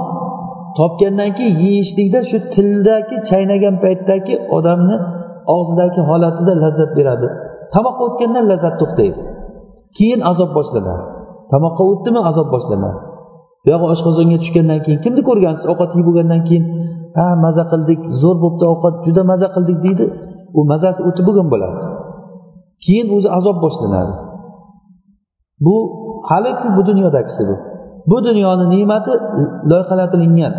Topgandan 0.79 1.31
keyin 1.39 1.57
yeyishlikda 1.65 2.21
shu 2.31 2.39
tildagi 2.55 3.17
chaynagan 3.29 3.75
paytdagi 3.85 4.35
odamni 4.57 4.97
og'zidagi 5.57 6.01
holatida 6.09 6.53
lazzat 6.63 6.91
beradi. 6.99 7.29
Tomoqqa 7.75 8.03
o'tgandan 8.09 8.45
lazzat 8.51 8.75
to'xtaydi. 8.81 9.21
Keyin 9.97 10.21
azob 10.31 10.51
boshlanadi. 10.59 11.05
Tomoqqa 11.53 11.83
o'tdimi 11.91 12.21
azob 12.31 12.49
boshlanadi. 12.55 12.99
Buyog'i 13.65 13.87
oshqozonga 13.95 14.39
tushgandan 14.43 14.81
keyin 14.85 15.01
kimni 15.05 15.23
ko'rgansiz? 15.29 15.65
Ovqat 15.73 15.91
yeb 15.99 16.07
bo'lgandan 16.09 16.43
keyin 16.49 16.65
ha 17.19 17.27
maza 17.45 17.65
qildik 17.73 18.01
zo'r 18.21 18.37
bo'libdi 18.43 18.65
ovqat 18.73 18.95
juda 19.07 19.23
maza 19.31 19.49
qildik 19.55 19.79
deydi. 19.87 20.05
U 20.59 20.61
mazasi 20.73 21.01
o'tib 21.09 21.25
bo'lgan 21.29 21.49
bo'ladi. 21.53 21.79
Keyin 22.85 23.07
o'zi 23.17 23.29
azob 23.39 23.57
boshlanadi. 23.65 24.15
Bu 25.65 25.77
haliki 26.31 26.69
bu 26.77 26.83
dunyodagisi 26.87 27.43
bu. 27.49 27.57
Bu 28.11 28.17
dunyoni 28.25 28.65
ne'mati 28.75 29.13
loyqalatilingan 29.71 30.55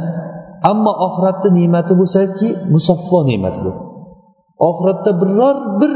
ammo 0.71 0.91
oxiratni 1.07 1.49
ne'mati 1.59 1.93
bo'lsaki 1.99 2.47
musaffo 2.73 3.19
ne'mat 3.29 3.55
bu. 3.65 3.71
Oxiratda 4.69 5.11
biror 5.21 5.57
bir 5.81 5.91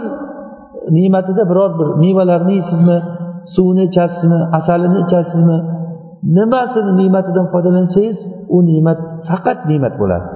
ne'matida 0.97 1.43
biror 1.51 1.71
bir 1.79 1.87
mevalarni 2.03 2.51
yeysizmi 2.57 2.97
suvini 3.55 3.83
ichasizmi 3.89 4.39
asalini 4.59 4.97
ichasizmi 5.05 5.57
nimasini 6.37 6.91
ne'matidan 7.01 7.45
foydalansangiz 7.53 8.17
u 8.55 8.57
ne'mat 8.69 8.99
faqat 9.29 9.59
ne'mat 9.69 9.93
bo'ladi. 10.01 10.27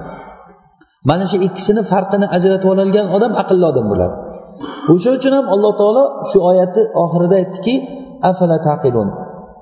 Mana 1.08 1.24
shu 1.30 1.36
ikkisini 1.46 1.82
farqini 1.92 2.26
ajratib 2.36 2.68
ololgan 2.74 3.06
odam 3.16 3.32
aqlli 3.42 3.64
odam 3.72 3.86
bo'ladi. 3.92 4.16
O'sha 4.92 5.10
uchun 5.18 5.32
ham 5.38 5.46
alloh 5.54 5.72
taolo 5.80 6.04
shu 6.30 6.38
oyatni 6.50 6.82
oxirida 7.04 7.36
aytdiki 7.42 7.74
afala 8.30 8.56
taqilun. 8.68 9.08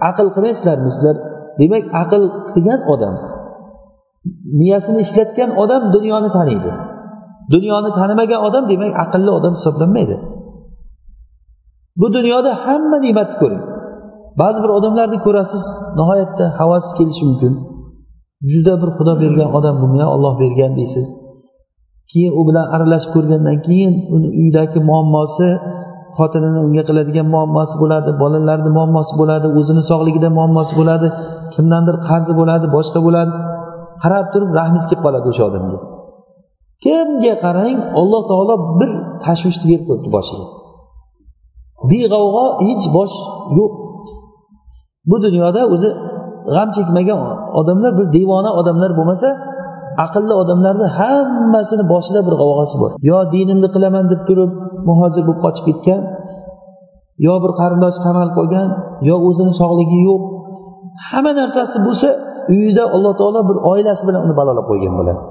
Aql 0.09 0.27
qilmaysizlarmi 0.35 0.91
sizlar 0.95 1.17
demak 1.61 1.85
aql 2.03 2.23
qilgan 2.51 2.81
odam 2.93 3.15
miyasini 4.61 4.99
ishlatgan 5.07 5.51
odam 5.63 5.83
dunyoni 5.95 6.31
taniydi. 6.37 6.71
Dunyoni 7.55 7.91
tanimagan 7.99 8.41
odam 8.49 8.65
demak 8.73 8.93
aqlli 9.05 9.31
odam 9.39 9.53
hisoblanmaydi. 9.59 10.17
Bu 12.01 12.07
dunyoda 12.17 12.53
hamma 12.65 12.97
ne'matni 13.05 13.37
ko'ring. 13.43 13.63
Ba'zi 14.41 14.59
bir 14.65 14.71
odamlarni 14.79 15.19
ko'rasiz 15.27 15.65
nihoyatda 15.99 16.45
havas 16.59 16.87
kelishi 16.99 17.25
mumkin. 17.29 17.53
Juda 18.51 18.75
bir 18.83 18.91
xudo 18.97 19.15
bergan 19.23 19.51
odam 19.59 19.77
bunga 19.83 20.07
olloh 20.15 20.35
bergan 20.43 20.73
deysiz. 20.79 21.09
Keyin 22.11 22.33
u 22.39 22.43
bilan 22.49 22.67
aralashib 22.75 23.11
ko'rgandan 23.17 23.59
keyin 23.67 23.95
uni 24.15 24.29
uydagi 24.41 24.79
muammosi 24.89 25.49
xotinini 26.17 26.61
unga 26.67 26.83
qiladigan 26.89 27.27
muammosi 27.35 27.75
bo'ladi 27.83 28.11
bolalarni 28.23 28.71
muammosi 28.79 29.15
bo'ladi 29.21 29.47
o'zini 29.59 29.83
sog'ligida 29.91 30.29
muammosi 30.39 30.73
bo'ladi 30.81 31.09
kimdandir 31.55 31.97
qarzi 32.09 32.33
bo'ladi 32.41 32.67
boshqa 32.77 32.99
bo'ladi. 33.07 33.33
Qarab 34.03 34.27
turib 34.33 34.51
rahmingiz 34.59 34.85
kelib 34.91 35.03
qoladi 35.07 35.27
o'sha 35.33 35.45
odamga. 35.51 35.79
Kimga 36.85 37.35
qarang 37.45 37.77
alloh 38.01 38.23
taolo 38.31 38.55
bir 38.79 38.91
tashvishni 39.25 39.65
berib 39.71 39.85
qo'yibdi 39.89 40.11
boshiga. 40.17 40.47
Beg'avg'o 41.91 42.47
hech 42.67 42.85
bosh 42.97 43.17
yo'q. 43.59 43.75
Bu 45.11 45.17
dunyoda 45.25 45.63
o'zi 45.75 45.89
g'am 46.55 46.69
chekmagan 46.77 47.21
odamlar 47.61 47.93
bir 47.99 48.07
devona 48.17 48.51
odamlar 48.61 48.91
bo'lmasa 48.99 49.29
aqlli 50.05 50.35
odamlarni 50.43 50.89
hammasini 50.99 51.85
boshida 51.93 52.21
bir 52.27 52.35
g'avg'osi 52.41 52.77
bor. 52.83 52.91
Yo 53.11 53.19
dinimni 53.35 53.69
qilaman 53.75 54.05
deb 54.13 54.21
turib 54.29 54.51
muhojir 54.89 55.23
bo'lib 55.27 55.41
qochib 55.45 55.65
ketgan 55.69 56.01
yo 57.27 57.35
bir 57.45 57.53
qarindoshi 57.61 58.01
qamalib 58.07 58.35
qolgan 58.39 58.69
yo 59.09 59.17
o'zini 59.29 59.53
sog'ligi 59.61 59.99
yo'q. 60.09 60.23
Hamma 61.09 61.33
narsasi 61.41 61.79
bo'lsa 61.87 62.09
uyida 62.55 62.85
alloh 62.97 63.13
taolo 63.21 63.41
bir 63.51 63.57
oilasi 63.73 64.03
bilan 64.09 64.21
uni 64.27 64.35
balolab 64.41 64.67
qo'ygan 64.71 64.95
bo'ladi. 64.99 65.23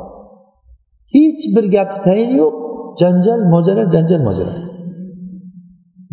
Hech 1.13 1.43
bir 1.55 1.65
gapni 1.75 1.99
tayini 2.07 2.35
yo'q. 2.43 2.55
Janjal 3.01 3.39
mojaro 3.53 3.83
janjal 3.93 4.21
mojaro 4.27 4.53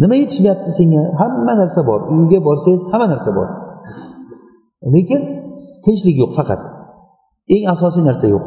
nima 0.02 0.14
yetishmayapti 0.22 0.70
senga? 0.78 1.02
Hamma 1.20 1.52
narsa 1.61 1.80
bor. 1.88 2.00
Uyga 2.14 2.38
borsangiz 2.48 2.82
hamma 2.92 3.06
narsa 3.12 3.30
bor. 3.38 3.48
Lekin 4.94 5.22
tinchlik 5.84 6.16
yo'q 6.22 6.32
faqat. 6.38 6.61
Eng 7.54 7.64
asosiy 7.74 8.02
narsa 8.08 8.26
yo'q. 8.34 8.46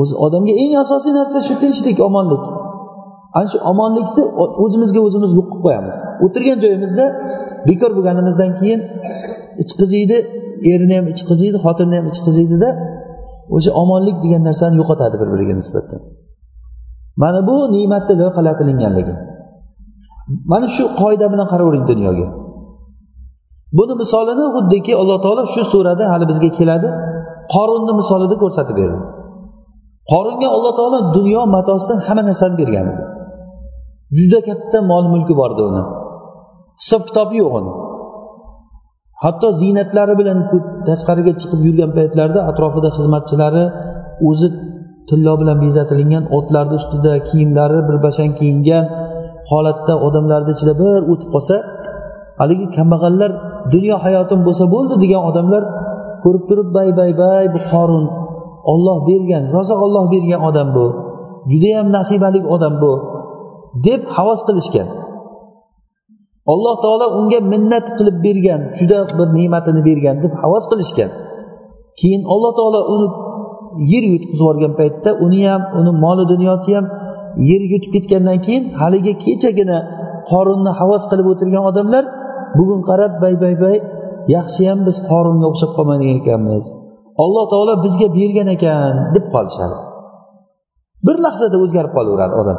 O'zi 0.00 0.14
odamga 0.26 0.52
eng 0.62 0.72
asosiy 0.84 1.12
narsa 1.18 1.38
shu 1.46 1.54
tinchlik 1.62 1.98
omonlik. 2.08 2.44
Ana 3.38 3.46
shu 3.52 3.58
omonlikni 3.72 4.22
o'zimizga 4.64 5.00
o'zimiz 5.06 5.30
yo'q 5.38 5.48
qilib 5.52 5.64
qo'yamiz. 5.66 5.96
O'tirgan 6.24 6.58
joyimizda 6.64 7.04
bekor 7.68 7.90
bo'lganimizdan 7.96 8.50
keyin 8.60 8.80
ich 9.62 9.72
qiziydi 9.80 10.16
erini 10.72 10.94
ham 10.98 11.06
ich 11.12 11.22
qiziydi 11.30 11.58
xotinni 11.66 11.96
ham 11.98 12.06
ich 12.12 12.20
qiziydida 12.26 12.70
o'sha 13.56 13.70
omonlik 13.82 14.16
degan 14.24 14.42
narsani 14.48 14.76
yo'qotadi 14.80 15.16
bir 15.20 15.28
biriga 15.34 15.54
nisbatan. 15.60 16.00
Mana 17.22 17.40
bu 17.48 17.56
ne'matni 17.74 18.14
loyqalatilinganligi 18.22 19.14
mana 20.52 20.66
shu 20.76 20.84
qoida 21.00 21.26
bilan 21.32 21.46
qaravering 21.52 21.84
dunyoga. 21.90 22.28
Buni 23.78 23.94
misolini 24.02 24.44
xuddiki 24.54 24.92
alloh 25.00 25.18
taolo 25.24 25.42
shu 25.54 25.62
surada 25.72 26.04
hali 26.12 26.24
bizga 26.30 26.50
keladi. 26.58 26.88
Qorunni 27.52 27.92
misolida 28.00 28.36
ko'rsatib 28.42 28.76
berdi. 28.80 28.98
Qorunga 30.12 30.48
alloh 30.56 30.72
taolo 30.78 30.98
dunyo 31.16 31.42
matosidan 31.56 31.98
hamma 32.06 32.22
narsani 32.28 32.54
bergan 32.60 32.86
edi. 32.92 33.04
Juda 34.18 34.38
katta 34.48 34.78
mol 34.90 35.04
mulki 35.12 35.34
bor 35.40 35.50
edi 35.54 35.62
uni. 35.70 35.82
Hisob 36.80 37.02
kitobi 37.08 37.36
yo'q 37.42 37.52
uni. 37.60 37.72
Hatto 39.24 39.48
ziynatlari 39.60 40.14
bilan 40.20 40.38
tashqariga 40.88 41.32
chiqib 41.40 41.60
yurgan 41.66 41.90
paytlarida 41.98 42.40
atrofida 42.50 42.88
xizmatchilari 42.96 43.64
o'zi 44.28 44.48
tillo 45.08 45.32
bilan 45.40 45.56
bezatilgan 45.64 46.24
otlarni 46.36 46.74
ustida 46.80 47.12
kiyimlari 47.28 47.78
bir 47.88 47.96
bashang 48.06 48.32
kiyingan 48.38 48.84
holatda 49.50 49.94
odamlarni 50.06 50.50
ichida 50.56 50.74
bir 50.82 51.00
o'tib 51.12 51.28
qolsa 51.34 51.56
haligi 52.40 52.66
kambag'allar 52.76 53.30
dunyo 53.74 53.96
hayotim 54.04 54.40
bo'lsa 54.46 54.64
bo'ldi 54.74 54.94
degan 55.02 55.22
odamlar 55.30 55.62
ko'rib 56.24 56.44
turib 56.48 56.68
bay 56.76 56.88
bay 56.98 57.12
bay 57.20 57.44
bu 57.54 57.60
qorun 57.72 58.04
olloh 58.72 58.98
bergan 59.08 59.44
rosa 59.54 59.74
olloh 59.84 60.04
bergan 60.12 60.40
odam 60.48 60.68
bu. 60.76 60.86
Judayam 61.50 61.86
nasibali 61.96 62.40
odam 62.54 62.74
bu 62.82 62.92
deb 63.86 64.00
havas 64.16 64.40
qilishgan. 64.48 64.88
Alloh 66.52 66.74
taolo 66.84 67.06
unga 67.18 67.40
minnat 67.52 67.86
qilib 67.96 68.16
bergan 68.26 68.60
juda 68.78 68.98
bir 69.18 69.28
ne'matini 69.38 69.80
bergan 69.88 70.16
deb 70.24 70.32
havas 70.42 70.64
qilishgan. 70.70 71.10
Keyin 72.00 72.22
alloh 72.34 72.52
taolo 72.58 72.80
uni 72.94 73.06
yer 73.92 74.04
yutqizib 74.12 74.40
yuborgan 74.40 74.72
paytda 74.80 75.10
uni 75.24 75.40
ham 75.50 75.62
uni 75.78 75.92
moli 76.04 76.24
dunyosi 76.32 76.70
ham 76.76 76.86
yer 77.50 77.62
yutib 77.72 77.90
ketgandan 77.94 78.38
keyin 78.46 78.64
haligi 78.80 79.12
kechagina 79.24 79.78
qorunni 80.30 80.72
havas 80.80 81.02
qilib 81.10 81.26
o'tirgan 81.32 81.64
odamlar 81.70 82.04
bugun 82.58 82.80
qarab 82.88 83.12
bay 83.22 83.34
bay 83.42 83.54
bay 83.62 83.76
yaxshiyam 84.36 84.78
biz 84.88 84.96
qoringa 85.10 85.46
o'xshab 85.50 85.70
qolmagan 85.76 86.10
ekanmiz. 86.20 86.64
Alloh 87.24 87.44
taolo 87.52 87.74
bizga 87.84 88.08
bergan 88.18 88.48
ekan 88.56 88.94
deb 89.14 89.24
qolishadi. 89.34 89.76
Bir 91.06 91.16
lahzada 91.24 91.56
o'zgarib 91.64 91.92
qolaveradi 91.96 92.34
odam. 92.42 92.58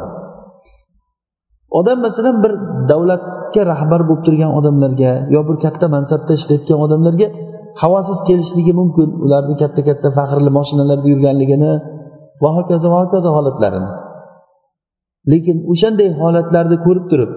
Odam 1.78 1.98
masalan 2.06 2.36
bir 2.44 2.52
davlatga 2.90 3.62
rahbar 3.72 4.00
bo'lib 4.08 4.22
turgan 4.26 4.50
odamlarga 4.58 5.12
yo 5.34 5.40
bir 5.48 5.56
katta 5.64 5.86
mansabda 5.96 6.32
ishlayotgan 6.38 6.78
odamlarga 6.86 7.26
havosiz 7.82 8.18
kelishligi 8.28 8.72
mumkin. 8.80 9.08
Ularni 9.24 9.54
katta 9.62 9.80
katta 9.88 10.08
faxrli 10.18 10.50
moshinalarda 10.58 11.08
yurganligini 11.12 11.72
va 12.42 12.50
hokazo 12.56 12.86
va 12.92 12.98
hokazo 13.04 13.30
holatlarini. 13.36 13.90
Lekin 15.32 15.56
o'shanday 15.72 16.08
holatlarni 16.20 16.76
ko'rib 16.86 17.06
turib 17.10 17.30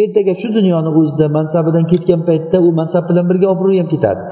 ertaga 0.00 0.34
shu 0.40 0.48
dunyoni 0.58 0.90
o'zida 1.00 1.26
mansabidan 1.36 1.84
ketgan 1.92 2.20
paytda 2.28 2.58
u 2.66 2.68
mansab 2.78 3.04
bilan 3.10 3.24
birga 3.30 3.46
obro'yi 3.54 3.78
ham 3.82 3.88
ketadi. 3.94 4.22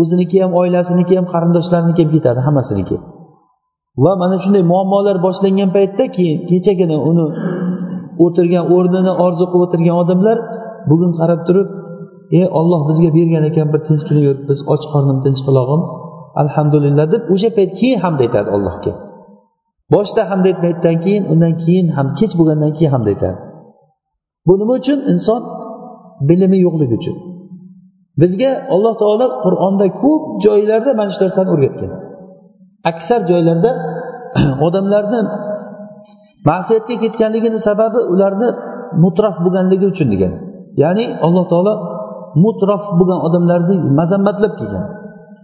O'ziniki 0.00 0.36
ham 0.42 0.52
oilasiniki 0.60 1.14
ham 1.18 1.26
qarindoshlariniki 1.32 2.02
ham 2.04 2.10
ketadi 2.16 2.40
hammasiniki. 2.46 2.96
Va 4.04 4.12
mana 4.22 4.36
shunday 4.44 4.62
muammolar 4.72 5.16
boshlangan 5.26 5.70
paytda 5.76 6.04
keyin 6.16 6.38
kechagina 6.50 6.96
uni 7.10 7.26
o'tirgan 8.24 8.64
o'rnini 8.74 9.12
orzu 9.24 9.44
qilib 9.50 9.64
o'tirgan 9.66 9.96
odamlar 10.02 10.36
bugun 10.90 11.12
qarab 11.20 11.40
turib 11.48 11.68
e 12.40 12.42
olloh 12.60 12.80
bizga 12.88 13.10
bergan 13.16 13.44
ekan 13.50 13.68
bir 13.72 13.80
tinchgina 13.88 14.20
yuribmiz 14.28 14.60
och 14.72 14.82
qornim 14.92 15.18
tinch 15.24 15.40
qulog'im 15.46 15.82
alhamdulillah 16.42 17.06
deb 17.14 17.22
o'sha 17.34 17.50
payt 17.56 17.70
keyin 17.80 17.98
hamd 18.04 18.18
aytadi 18.24 18.48
allohga. 18.56 18.92
Boshida 19.94 20.22
hamd 20.30 20.44
aytmaydidan 20.50 20.96
keyin 21.04 21.24
undan 21.32 21.54
keyin 21.64 21.86
ham 21.96 22.06
kech 22.18 22.32
bo'lgandan 22.38 22.72
keyin 22.76 22.92
hamd 22.94 23.06
aytadi. 23.12 23.38
bu 24.47 24.53
nima 24.59 24.73
uchun 24.81 24.99
inson 25.13 25.41
bilimi 26.29 26.57
yo'qligi 26.65 26.95
uchun 27.01 27.17
bizga 28.21 28.51
alloh 28.73 28.93
taolo 29.01 29.25
qur'onda 29.45 29.85
ko'p 30.01 30.23
joylarda 30.45 30.91
mana 30.99 31.09
shu 31.13 31.19
narsani 31.25 31.49
o'rgatgan 31.55 31.91
aksar 32.91 33.19
joylarda 33.31 33.71
odamlarni 34.67 35.21
ma'siyatga 36.49 36.95
ketganligini 37.03 37.59
sababi 37.67 37.99
ularni 38.13 38.49
mutrof 39.03 39.35
bo'lganligi 39.45 39.85
uchun 39.93 40.07
degan 40.13 40.33
ya'ni 40.83 41.05
alloh 41.25 41.45
taolo 41.51 41.73
mutrof 42.43 42.83
bo'lgan 42.99 43.19
odamlarni 43.27 43.75
mazammatlab 43.99 44.55
kelgan 44.61 44.85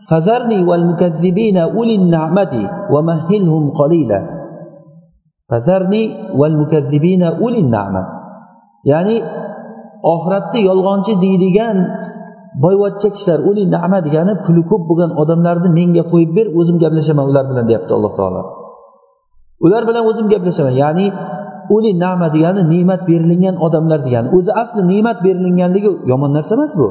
فذرني 0.09 0.59
والمكذبين 0.69 1.57
أولي 1.57 1.95
النعمة 2.01 2.53
ومهلهم 2.93 3.63
قليلا 3.79 4.19
فذرني 5.49 6.03
والمكذبين 6.39 7.23
أولي 7.23 7.59
النعمة 7.65 8.01
ya'ni 8.84 9.16
oxiratda 10.14 10.58
yolg'onchi 10.68 11.12
deydigan 11.24 11.76
boyvachcha 12.62 13.08
kishilar 13.14 13.40
uli 13.50 13.62
nama 13.74 13.98
degani 14.06 14.32
puli 14.44 14.62
ko'p 14.70 14.82
bo'lgan 14.90 15.10
odamlarni 15.22 15.68
menga 15.78 16.02
qo'yib 16.12 16.30
ber 16.36 16.46
o'zim 16.58 16.76
gaplashaman 16.82 17.24
ular 17.30 17.44
bilan 17.50 17.64
deyapti 17.70 17.92
alloh 17.96 18.12
taolo. 18.18 18.42
Ular 19.64 19.82
bilan 19.88 20.02
o'zim 20.10 20.26
gaplashaman 20.32 20.74
ya'ni 20.82 21.06
uli 21.76 21.90
nama 22.04 22.26
degani 22.34 22.62
ne'mat 22.72 23.00
berilingan 23.10 23.56
odamlar 23.66 24.00
degani. 24.06 24.28
O'zi 24.36 24.50
asli 24.62 24.80
ne'mat 24.92 25.18
berilinganligi 25.26 25.90
yomon 26.10 26.30
narsa 26.36 26.52
emas 26.58 26.72
bu. 26.80 26.88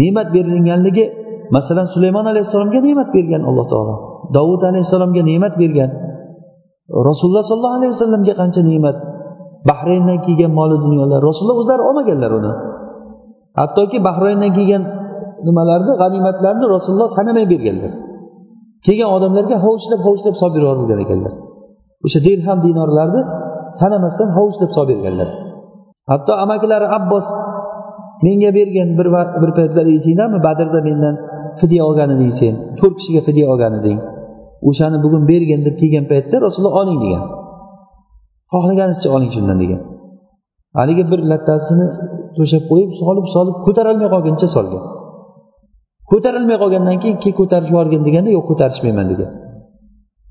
Ne'mat 0.00 0.28
berilinganligi 0.34 1.04
masalan 1.56 1.86
sulaymon 1.94 2.26
alayhissalomga 2.32 2.80
ne'mat 2.86 3.08
bergan 3.14 3.42
alloh 3.48 3.66
taolo. 3.72 3.94
Dovud 4.36 4.62
alayhissalomga 4.70 5.22
ne'mat 5.30 5.54
bergan. 5.62 5.90
Rasululloh 7.08 7.44
sollallohu 7.50 7.76
alayhi 7.78 7.92
vasallamga 7.94 8.32
qancha 8.40 8.60
ne'mat 8.70 8.96
bahrayndan 9.68 10.18
kelgan 10.26 10.52
moli 10.58 10.76
dunyolar 10.86 11.20
rasululloh 11.28 11.58
o'zlari 11.62 11.82
olmaganlar 11.88 12.30
uni. 12.38 12.52
Hattoki 13.60 13.98
bahrayndan 14.08 14.52
kelgan 14.58 14.82
nimalarni 15.46 15.92
g'animatlarni 16.02 16.66
rasululloh 16.74 17.10
sanamay 17.18 17.44
berganlar. 17.52 17.92
Kelgan 18.86 19.10
odamlarga 19.16 19.56
hovuchlab 19.64 20.00
hovuchlab 20.06 20.34
solib 20.42 20.62
yuborgan 20.62 21.00
ekanlar. 21.04 21.32
O'sha 22.04 22.20
dirham 22.26 22.58
dinorlarni 22.66 23.22
sanamasdan 23.80 24.28
hovuchlab 24.36 24.70
solib 24.76 24.96
berganlar. 24.98 25.28
Hatto 26.10 26.32
amakilari 26.44 26.86
abbos 26.98 27.26
menga 28.24 28.50
bergin 28.58 28.88
bir 28.98 29.08
bir 29.42 29.50
paytlar 29.58 29.86
esingdami 29.96 30.38
badrda 30.46 30.80
mendan 30.88 31.14
fidya 31.60 31.82
olgan 31.88 32.08
eding 32.16 32.32
sen 32.40 32.54
to'rt 32.78 32.94
kishiga 32.98 33.20
fidya 33.28 33.46
olgan 33.52 33.72
eding 33.80 33.98
o'shani 34.68 34.98
bugun 35.04 35.22
bergin 35.30 35.60
deb 35.66 35.74
kelgan 35.80 36.04
paytda 36.12 36.36
rasululloh 36.46 36.74
oling 36.80 36.98
degan. 37.04 37.22
Xohlaganingizcha 38.52 39.08
oling 39.16 39.30
shundan 39.36 39.58
degan. 39.62 39.80
Haligi 40.78 41.04
bir 41.10 41.20
lattasini 41.30 41.86
to'shab 42.36 42.62
qo'yib 42.70 42.90
solib 43.00 43.26
solib 43.34 43.56
ko'tarolmay 43.66 44.08
qolguncha 44.14 44.48
solgan. 44.56 44.82
Ko'tarilmay 46.10 46.56
qolgandan 46.62 46.96
keyin 47.02 47.18
keyin 47.22 47.36
ko'tarib 47.40 47.68
yuborgin 47.72 48.02
deganda 48.06 48.30
yo'q 48.36 48.44
ko'tarishmayman 48.50 49.06
degan. 49.12 49.30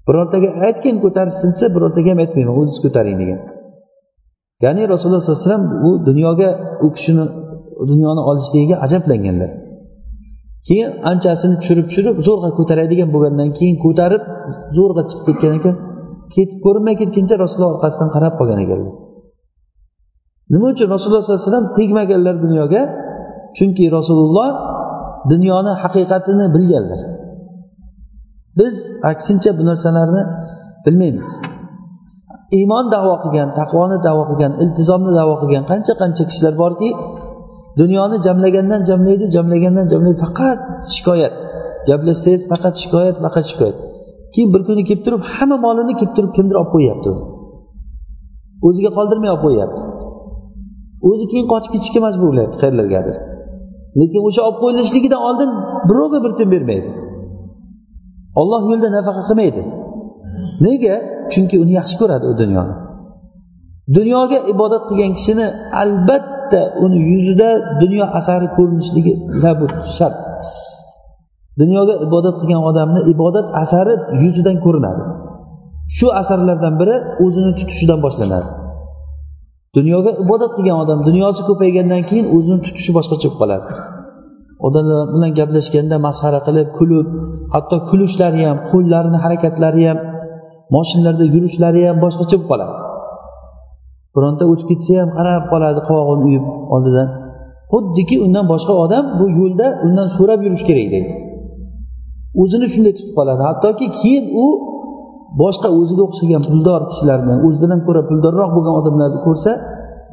Birortaga 0.07 0.49
aytgin 0.67 0.95
ko'tarishsin 1.03 1.49
desa 1.53 1.65
birortaga 1.75 2.09
ham 2.13 2.19
aytmayman 2.23 2.55
o'zingiz 2.59 2.79
ko'taring 2.85 3.17
degan. 3.21 3.39
Ya'ni 4.65 4.81
rasululloh 4.93 5.21
sollallohu 5.23 5.41
alayhi 5.41 5.49
vasallam 5.49 5.65
u 5.87 5.89
dunyoga 6.09 6.49
u 6.85 6.87
kishini 6.95 7.25
dunyoni 7.91 8.21
olishligiga 8.29 8.75
ajablanganlar. 8.85 9.51
Keyin 10.67 10.89
anchasini 11.11 11.55
tushirib 11.61 11.85
tushirib 11.89 12.15
zo'rg'a 12.27 12.49
ko'taradigan 12.59 13.09
bo'lgandan 13.15 13.49
keyin 13.57 13.77
ko'tarib 13.85 14.23
zo'rg'a 14.77 15.03
chiqib 15.09 15.25
ketgan 15.29 15.53
ekan 15.59 15.75
ketib 16.35 16.59
ko'rinmay 16.65 16.95
ketguncha 17.01 17.35
rasululloh 17.43 17.71
orqasidan 17.75 18.09
qarab 18.15 18.33
qolgan 18.39 18.59
ekanlar. 18.65 18.93
Nima 20.53 20.65
uchun? 20.73 20.87
Rasululloh 20.95 21.21
sollallohu 21.23 21.39
alayhi 21.39 21.49
vasallam 21.49 21.67
tegmaganlar 21.77 22.35
dunyoga 22.45 22.81
chunki 23.57 23.85
rasululloh 23.97 24.49
dunyoni 25.31 25.73
haqiqatini 25.83 26.45
bilganlar. 26.55 27.01
Biz 28.59 28.75
aksincha 29.11 29.51
bu 29.57 29.63
narsalarni 29.69 30.23
bilmaymiz. 30.85 31.29
Iymon 32.57 32.85
davo 32.95 33.13
qilgan 33.23 33.49
taqvoni 33.59 33.97
davo 34.07 34.23
qilgan 34.29 34.53
iltizomni 34.63 35.11
davo 35.19 35.35
qilgan 35.41 35.63
qancha 35.71 35.93
qancha 36.01 36.23
kishilar 36.29 36.53
borki 36.63 36.89
dunyoni 37.81 38.17
jamlagandan 38.25 38.81
jamlaydi 38.89 39.25
jamlagandan 39.35 39.85
jamlaydi 39.93 40.19
faqat 40.25 40.59
shikoyat. 40.95 41.35
Gaplashsangiz 41.89 42.43
faqat 42.51 42.75
shikoyat 42.81 43.15
faqat 43.25 43.45
shikoyat. 43.51 43.77
Keyin 44.33 44.49
bir 44.53 44.61
kuni 44.67 44.83
kelib 44.89 45.03
turib 45.05 45.21
hamma 45.33 45.57
molini 45.65 45.93
kelib 45.99 46.13
turib 46.17 46.31
kimdir 46.37 46.55
olib 46.61 46.71
qo'yyapti. 46.75 47.11
O'ziga 48.67 48.91
qoldirmay 48.97 49.29
olib 49.33 49.43
qo'yyapti. 49.45 49.81
O'zi 51.09 51.25
keyin 51.31 51.47
qochib 51.53 51.71
ketishga 51.75 51.99
majbur 52.05 52.25
bo'lyapti 52.31 52.57
qayerlargadir 52.63 53.17
lekin 53.99 54.19
o'sha 54.27 54.41
olib 54.47 54.57
qo'yilishligidan 54.63 55.21
oldin 55.29 55.49
birovga 55.89 56.19
bir 56.25 56.31
tiyin 56.37 56.49
bermaydi. 56.55 56.89
Olloh 58.41 58.61
yo'lida 58.69 58.89
nafaqa 58.97 59.21
qilmaydi. 59.29 59.61
Nega? 60.65 60.95
Chunki 61.33 61.55
uni 61.63 61.73
yaxshi 61.79 61.95
ko'radi 62.01 62.25
u 62.31 62.33
dunyoni 62.43 62.75
dunyoga 63.97 64.37
ibodat 64.53 64.83
qilgan 64.89 65.11
kishini 65.17 65.47
albatta 65.83 66.61
uni 66.85 66.99
yuzida 67.11 67.49
dunyo 67.81 68.05
asari 68.19 68.47
ko'rinishligi 68.57 69.13
shart. 69.97 70.17
Dunyoga 71.61 71.93
ibodat 72.05 72.35
qilgan 72.41 72.63
odamni 72.69 73.01
ibodat 73.13 73.47
asari 73.63 73.93
yuzidan 74.23 74.57
ko'rinadi. 74.65 75.03
Shu 75.97 76.07
asarlardan 76.21 76.73
biri 76.81 76.95
o'zini 77.25 77.51
tutishidan 77.59 77.99
boshlanadi. 78.05 78.49
Dunyoga 79.77 80.11
ibodat 80.23 80.51
qilgan 80.57 80.77
odam 80.83 80.99
dunyosi 81.07 81.41
ko'paygandan 81.49 82.01
keyin 82.09 82.27
o'zini 82.35 82.59
tutishi 82.65 82.91
boshqacha 82.97 83.27
bo'lib 83.27 83.39
qoladi. 83.41 83.67
Odamlar 84.67 85.05
bilan 85.13 85.31
gaplashganda 85.39 85.97
masxara 86.07 86.39
qilib 86.47 86.67
kulib 86.77 87.07
hatto 87.53 87.77
kulishlari 87.89 88.41
ham 88.49 88.57
qo'llarini 88.71 89.17
harakatlari 89.23 89.83
ham 89.89 89.99
moshinalarda 90.75 91.25
yurishlari 91.35 91.81
ham 91.87 91.97
boshqacha 92.05 92.35
bo'lib 92.37 92.49
qoladi. 92.51 92.75
Bironta 94.15 94.43
o'tib 94.51 94.67
ketsa 94.71 94.93
ham 95.01 95.09
qarab 95.17 95.43
qoladi 95.51 95.79
qovog'ini 95.89 96.23
uyib 96.29 96.45
oldidan. 96.75 97.07
Xuddiki 97.71 98.15
undan 98.25 98.45
boshqa 98.53 98.73
odam 98.85 99.03
bu 99.19 99.25
yo'lda 99.39 99.67
undan 99.85 100.07
so'rab 100.17 100.39
yurish 100.45 100.63
kerak 100.69 100.87
deydi. 100.93 101.11
O'zini 102.41 102.67
shunday 102.73 102.93
tutib 102.97 103.13
qoladi. 103.19 103.41
Hattoki 103.49 103.85
keyin 103.99 104.25
u 104.43 104.45
boshqa 105.41 105.69
o'ziga 105.79 106.03
o'xshagan 106.07 106.43
puldor 106.49 106.81
kishilarni 106.91 107.33
o'zidan 107.47 107.79
ko'ra 107.87 108.01
puldorroq 108.09 108.49
bo'lgan 108.55 108.75
odamlarni 108.81 109.19
ko'rsa 109.27 109.51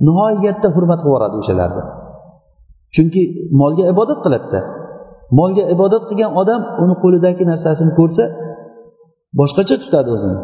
nihoyatda 0.07 0.69
hurmat 0.77 1.01
qilib 1.01 1.13
yuboradi 1.13 1.37
o'shalarni 1.43 1.83
chunki 2.95 3.23
molga 3.61 3.85
ibodat 3.93 4.19
qiladida. 4.25 4.61
Molga 5.39 5.65
ibodat 5.75 6.03
qilgan 6.11 6.33
odam 6.41 6.61
uni 6.83 6.95
qo'lidagi 7.03 7.45
narsasini 7.53 7.93
ko'rsa 7.99 8.23
boshqacha 9.41 9.77
tutadi 9.85 10.09
o'zini. 10.17 10.39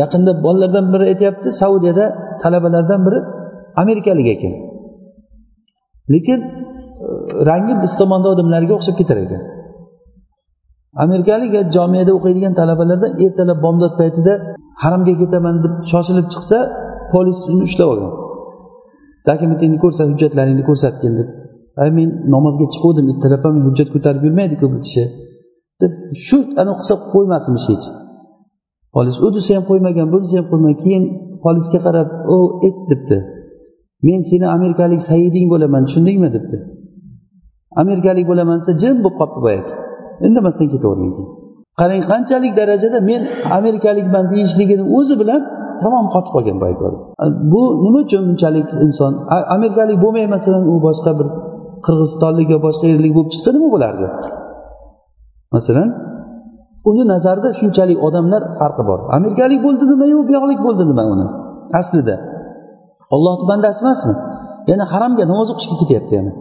Yaqinda 0.00 0.32
bolalardan 0.44 0.86
biri 0.92 1.04
aytyapti 1.12 1.48
saudiyada 1.62 2.04
talabalardan 2.42 3.00
biri 3.06 3.18
amerikalik 3.82 4.28
ekan. 4.34 4.54
Lekin 6.12 6.40
rangi 7.48 7.74
biz 7.82 7.92
tomonda 8.00 8.28
odamlarga 8.34 8.72
o'xshab 8.78 8.96
ketar 9.00 9.18
ekan 9.26 9.42
amerikalik 11.04 11.52
jomiyada 11.76 12.12
o'qiydigan 12.18 12.54
talabalardan 12.60 13.12
ertalab 13.24 13.58
bomdod 13.66 13.92
paytida 14.00 14.32
haramga 14.82 15.14
ketaman 15.22 15.54
deb 15.64 15.74
shoshilib 15.90 16.26
chiqsa 16.34 16.58
polis 17.12 17.38
uni 17.52 17.62
ushlab 17.68 17.88
olgan. 17.92 18.12
Dokumentingni 19.28 19.78
ko'rsat 19.84 20.06
hujjatlaringni 20.12 20.64
ko'rsatgin 20.68 21.12
deb. 21.20 21.28
Ay 21.82 21.88
men 21.96 22.08
namozga 22.34 22.66
chiquvdim 22.74 23.06
ertalab 23.12 23.42
ham 23.46 23.56
hujjat 23.66 23.88
ko'tarib 23.94 24.22
yurmaydiku 24.26 24.66
bu 24.72 24.78
kishi 24.84 25.04
deb 25.82 25.92
shu 26.26 26.38
ana 26.62 26.72
qilsa 26.78 26.94
qo'ymasmish 27.12 27.66
hech. 27.72 27.86
Polis 28.94 29.16
u 29.26 29.28
desa 29.36 29.50
ham 29.56 29.64
qo'ymagan 29.70 30.06
bunisi 30.14 30.34
ham 30.38 30.46
qo'ymagan 30.50 30.78
keyin 30.84 31.04
polisga 31.44 31.78
qarab 31.86 32.08
o 32.34 32.38
et 32.68 32.78
debdi. 32.90 33.18
Men 34.06 34.20
seni 34.30 34.46
amerikalik 34.56 35.00
saiding 35.10 35.46
bo'laman 35.52 35.82
tushundingmi? 35.86 36.28
debdi. 36.36 36.58
Amerikalik 37.82 38.26
bo'laman 38.30 38.56
desa 38.60 38.72
jim 38.82 38.96
bo'lib 39.04 39.16
qolibdi 39.20 39.40
boyagi. 39.46 39.74
Indamasdan 40.26 40.68
ketavergan 40.74 41.10
keyin 41.16 41.30
qarang 41.80 42.02
qanchalik 42.10 42.52
darajada 42.60 42.98
men 43.10 43.20
amerikalikman 43.58 44.24
deyishligini 44.32 44.84
o'zi 44.98 45.14
bilan 45.22 45.40
tamom 45.82 46.06
qotib 46.14 46.32
qolgan 46.36 46.56
boyagi 46.62 46.82
odam 46.88 47.02
bu 47.52 47.62
nima 47.84 48.00
uchun 48.06 48.22
bunchalik 48.28 48.66
inson? 48.86 49.12
Amerikalik 49.56 49.98
bo'lmay 50.04 50.26
masalan 50.34 50.62
u 50.72 50.74
boshqa 50.86 51.10
bir 51.18 51.28
qirg'izistonlik 51.86 52.48
yo 52.54 52.58
boshqa 52.66 52.86
yerlik 52.92 53.12
bo'lib 53.16 53.30
chiqsa 53.34 53.50
nima 53.56 53.68
bo'lardi? 53.74 54.06
Masalan 55.56 55.88
uni 56.90 57.04
nazarida 57.12 57.50
shunchalik 57.60 57.98
odamlar 58.06 58.42
farqi 58.60 58.82
bor. 58.90 59.00
Amerikalik 59.16 59.60
bo'ldi 59.66 59.84
nimayu 59.92 60.16
bu 60.28 60.32
yoqlik 60.38 60.60
bo'ldi 60.66 60.84
nima 60.90 61.04
uni? 61.14 61.26
Aslida. 61.80 62.16
Ollohni 63.14 63.44
bandasi 63.50 63.80
emasmi? 63.84 64.14
Yana 64.70 64.84
haromga 64.92 65.24
namoz 65.32 65.48
o'qishga 65.52 65.76
ketyapti 65.82 66.12
yana. 66.18 66.32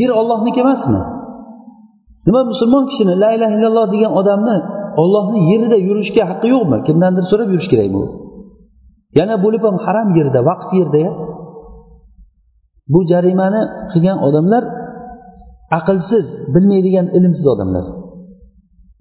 Yer 0.00 0.10
ollohniki 0.20 0.58
emasmi? 0.64 1.00
Nima 2.26 2.40
musulmon 2.50 2.84
kishini 2.90 3.14
la 3.22 3.28
ilaha 3.36 3.52
illalloh 3.56 3.86
degan 3.94 4.12
odamni 4.20 4.56
ollohni 5.02 5.40
yerida 5.50 5.76
yurishga 5.88 6.22
haqqi 6.30 6.48
yo'qmi? 6.54 6.76
Kimdandir 6.86 7.24
so'rab 7.30 7.48
yurish 7.54 7.68
kerakmi 7.72 7.98
u? 8.04 8.06
Yana 9.18 9.34
bo'lib 9.44 9.62
ham 9.68 9.76
haram 9.84 10.08
yerda 10.18 10.40
vaqf 10.50 10.68
yerda 10.78 11.04
bu 12.92 13.00
jarimani 13.10 13.62
qilgan 13.92 14.18
odamlar 14.28 14.62
aqlsiz 15.78 16.26
bilmaydigan 16.54 17.06
ilmsiz 17.16 17.46
odamlar. 17.54 17.84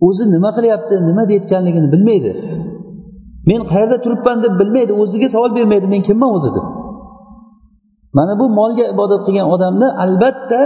O'zi 0.07 0.25
nima 0.35 0.49
qilyapti 0.57 0.95
nima 1.09 1.23
deyayotganligini 1.29 1.87
bilmaydi. 1.93 2.31
Men 3.49 3.61
qayerda 3.71 3.97
turibman 4.03 4.37
deb 4.45 4.53
bilmaydi 4.61 4.93
o'ziga 5.01 5.27
savol 5.35 5.51
bermaydi 5.57 5.87
men 5.93 6.01
kimman 6.07 6.29
o'zi 6.37 6.49
deb. 6.57 6.65
Mana 8.17 8.33
bu 8.41 8.45
molga 8.59 8.85
ibodat 8.93 9.21
qilgan 9.27 9.47
odamni 9.55 9.87
albatta 10.03 10.61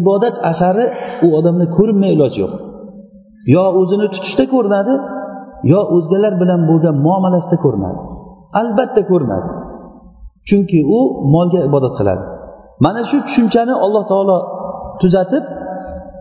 ibodat 0.00 0.34
asari 0.50 0.84
u 1.26 1.28
odamda 1.38 1.66
ko'rinmay 1.76 2.10
iloji 2.16 2.38
yo'q 2.44 2.54
yo 3.54 3.64
o'zini 3.80 4.06
tutishda 4.14 4.44
ko'rinadi 4.54 4.94
yo 5.72 5.80
o'zgalar 5.96 6.32
bilan 6.42 6.60
bo'lgan 6.70 6.96
muomalasida 7.06 7.56
ko'rinadi 7.64 8.00
albatta 8.60 9.02
ko'rinadi 9.10 9.48
chunki 10.48 10.78
u 10.96 11.00
molga 11.34 11.60
ibodat 11.68 11.92
qiladi 11.98 12.24
mana 12.84 13.00
shu 13.10 13.16
tushunchani 13.26 13.74
alloh 13.84 14.04
taolo 14.12 14.36
tuzatib 15.00 15.44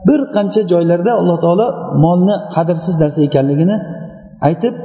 bir 0.07 0.19
qancha 0.36 0.62
joylarda 0.71 1.12
alloh 1.21 1.38
taolo 1.45 1.67
molni 2.03 2.36
qadrsiz 2.55 2.95
narsa 3.01 3.19
ekanligini 3.27 3.75
aytib 4.49 4.75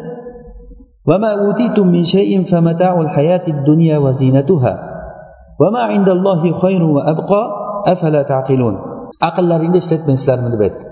وما 1.09 1.31
أوتيتم 1.45 1.87
من 1.87 2.05
شيء 2.05 2.31
فمتاع 2.51 3.01
الحياة 3.01 3.45
الدنيا 3.55 3.97
وزينتها 4.05 4.75
وما 5.61 5.83
عند 5.93 6.09
الله 6.09 6.43
خير 6.63 6.83
وأبقى 6.97 7.43
afala 7.94 8.22
taqilun? 8.34 8.76
Aqllaringni 9.30 9.80
ishlatmaysizlarmi 9.84 10.50
deb 10.54 10.62
aytdi. 10.68 10.86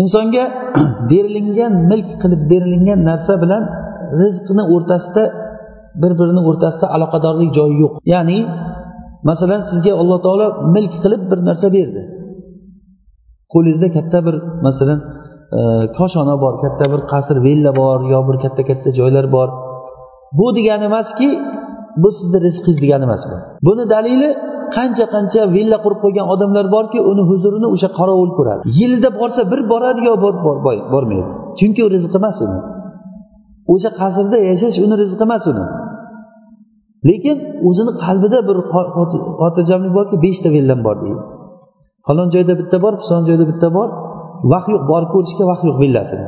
Insonga 0.00 0.44
berilingan 1.10 1.72
milk 1.90 2.10
qilib 2.22 2.42
berilingan 2.52 3.00
narsa 3.10 3.34
bilan 3.42 3.62
rizqni 4.20 4.62
o'rtasida 4.74 5.24
bir 6.02 6.12
birini 6.20 6.42
o'rtasida 6.48 6.86
aloqadorlik 6.96 7.50
joyi 7.58 7.76
yo'q. 7.82 7.92
Ya'ni 8.14 8.38
masalan 9.30 9.60
sizga 9.70 9.92
alloh 10.00 10.18
taolo 10.26 10.46
milk 10.76 10.94
qilib 11.02 11.22
bir 11.30 11.38
narsa 11.48 11.66
berdi. 11.76 12.02
Qo'lingizda 13.52 13.88
katta 13.96 14.18
bir 14.26 14.36
masalan 14.66 14.98
e, 15.58 15.60
koshona 15.98 16.34
bor 16.42 16.54
katta 16.64 16.84
bir 16.92 17.00
qasr 17.12 17.36
villa 17.46 17.72
bor 17.80 17.98
yo 18.12 18.20
bir 18.28 18.36
katta 18.44 18.62
katta 18.70 18.88
joylar 18.98 19.26
bor. 19.36 19.48
Bu 20.38 20.46
degani 20.56 20.84
emaski 20.90 21.28
bu 22.02 22.08
sizni 22.18 22.38
rizqingiz 22.46 22.78
degani 22.84 23.04
emas 23.08 23.22
bu. 23.30 23.36
Buni 23.66 23.84
dalili 23.94 24.30
qancha 24.76 25.04
qancha 25.14 25.42
villa 25.56 25.78
qurib 25.84 25.98
qo'ygan 26.04 26.26
odamlar 26.34 26.66
borki 26.76 26.98
uni 27.10 27.22
huzurini 27.30 27.68
o'sha 27.74 27.88
qorovul 27.98 28.30
ko'radi. 28.38 28.62
Yilda 28.78 29.08
borsa 29.20 29.42
bir 29.52 29.60
boradi 29.72 30.00
yo 30.08 30.14
bormaydi. 30.94 31.32
Chunki 31.58 31.80
u 31.86 31.88
rizqi 31.94 32.16
emas 32.20 32.36
uni. 32.46 32.60
O'sha 33.72 33.90
qasrda 34.00 34.36
yashash 34.50 34.78
uni 34.84 34.94
rizqi 35.02 35.24
emas 35.28 35.44
uni. 35.52 35.64
Lekin 37.08 37.36
o'zini 37.68 37.92
qalbida 38.04 38.38
bir 38.48 38.56
xotirjamlik 39.40 39.92
borki 39.98 40.16
beshta 40.24 40.48
villam 40.56 40.80
bor 40.86 40.96
deydi. 41.04 41.22
Falon 42.06 42.28
joyda 42.34 42.54
bitta 42.60 42.76
bor 42.84 42.92
falon 43.02 43.24
joyda 43.28 43.44
bitta 43.50 43.68
bor. 43.76 43.88
Vaqt 44.52 44.68
yo'q 44.74 44.84
borib 44.92 45.10
ko'rishga 45.14 45.44
vaqt 45.50 45.64
yo'q 45.68 45.78
villasini. 45.82 46.26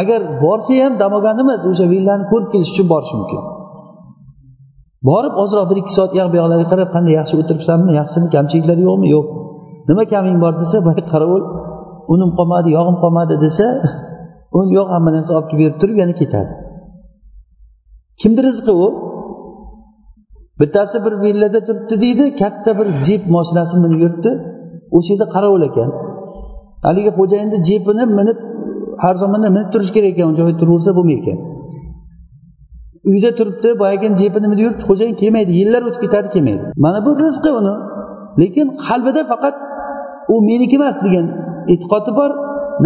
Agar 0.00 0.20
borsa 0.44 0.72
ham 0.84 0.92
dam 1.00 1.12
olgani 1.16 1.40
emas 1.46 1.62
o'sha 1.70 1.84
villani 1.94 2.24
ko'rib 2.32 2.48
kelish 2.52 2.70
uchun 2.74 2.86
borishi 2.92 3.14
mumkin. 3.20 3.42
Borib 5.08 5.34
ozroq 5.42 5.64
bir 5.70 5.76
ikki 5.82 5.92
soat 5.98 6.10
uyoq 6.16 6.28
bu 6.32 6.36
yoqlarga 6.40 6.66
qarab 6.72 6.88
qanday 6.94 7.14
yaxshi 7.20 7.34
o'tiribsanmi 7.40 7.90
yaxshimi 8.00 8.28
kamchiliklari 8.34 8.82
yo'qmi? 8.88 9.06
Yo'q. 9.14 9.26
Nima 9.88 10.04
kaming 10.12 10.36
bor 10.44 10.52
desa 10.62 10.76
boya 10.86 11.02
qarovul 11.12 11.42
unim 12.14 12.30
qolmadi 12.38 12.68
yog'im 12.78 12.96
qolmadi 13.02 13.34
desa 13.44 13.66
un 14.58 14.66
yo'q 14.76 14.88
hamma 14.94 15.10
narsa 15.16 15.30
olib 15.36 15.48
kelib 15.50 15.62
berib 15.62 15.76
turib 15.82 15.96
yana 16.02 16.14
ketadi. 16.20 16.50
Kimni 18.20 18.40
rizqi 18.48 18.72
u. 18.84 18.86
Bittasi 20.60 20.96
bir 21.04 21.14
villada 21.24 21.60
turibdi 21.68 21.94
deydi 22.04 22.24
katta 22.42 22.70
bir 22.78 22.86
jip 23.06 23.22
moshinasini 23.36 23.80
minib 23.84 24.00
yuribdi. 24.04 24.30
O'sha 24.96 25.10
yerda 25.12 25.26
qarovul 25.34 25.62
ekan. 25.70 25.90
Haligi 26.86 27.10
xo'jayinni 27.18 27.58
jipini 27.68 28.04
minib 28.18 28.38
har 29.02 29.14
zamonda 29.22 29.48
minib 29.56 29.68
turish 29.74 29.92
kerak 29.96 30.10
ekan 30.14 30.26
u 30.32 30.34
joyda 30.38 30.54
turaversa 30.60 30.90
bo'lmaydi 30.98 31.32
uyda 33.10 33.30
turibdi 33.38 33.68
boyagini 33.82 34.14
jepini 34.22 34.46
minib 34.50 34.62
yuribdi 34.64 34.84
xo'jayin 34.88 35.16
kelmaydi 35.22 35.52
yillar 35.60 35.82
o'tib 35.88 36.00
ketadi 36.04 36.28
kelmaydi. 36.34 36.64
Mana 36.84 36.98
bu 37.06 37.10
rizqi 37.24 37.50
uni. 37.60 37.74
Lekin 38.40 38.66
qalbida 38.86 39.22
faqat 39.32 39.54
u 40.32 40.34
meniki 40.48 40.76
emas 40.80 40.96
degan 41.06 41.26
e'tiqodi 41.72 42.10
bor 42.18 42.30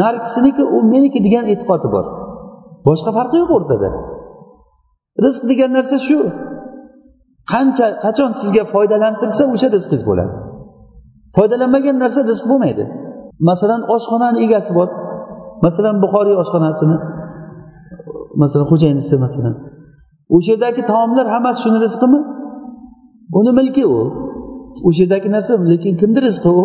narigisiniki 0.00 0.62
u 0.76 0.78
meniki 0.92 1.18
degan 1.26 1.44
e'tiqodi 1.52 1.88
bor. 1.94 2.04
Boshqa 2.88 3.10
farqi 3.18 3.36
yo'q 3.42 3.50
o'rtada. 3.58 3.88
Rizq 5.24 5.42
degan 5.50 5.70
narsa 5.76 5.96
shu. 6.08 6.18
Qancha 7.52 7.86
qachon 8.04 8.30
sizga 8.40 8.62
foydalantirsa 8.74 9.42
o'sha 9.54 9.68
rizqingiz 9.74 10.02
bo'ladi. 10.10 10.34
Foydalanmagan 11.36 11.96
narsa 12.02 12.20
rizq 12.30 12.44
bo'lmaydi. 12.50 12.84
Masalan 13.48 13.80
oshxonani 13.94 14.38
egasi 14.46 14.70
bor. 14.78 14.88
Masalan 15.66 15.96
buxoriy 16.02 16.36
oshxonasini. 16.42 16.96
Masalan 18.42 18.66
xo'jayinisi 18.70 19.14
masalan. 19.26 19.54
O'sha 20.34 20.50
yerdagi 20.52 20.82
taomlar 20.90 21.26
hammasi 21.34 21.58
shuni 21.64 21.78
rizqimi? 21.86 22.20
Uni 23.38 23.52
milki 23.58 23.84
u. 23.96 24.00
O'sha 24.88 25.00
yerdagi 25.04 25.28
narsa 25.34 25.52
lekin 25.72 25.92
kimni 26.00 26.20
rizqi 26.26 26.50
u. 26.62 26.64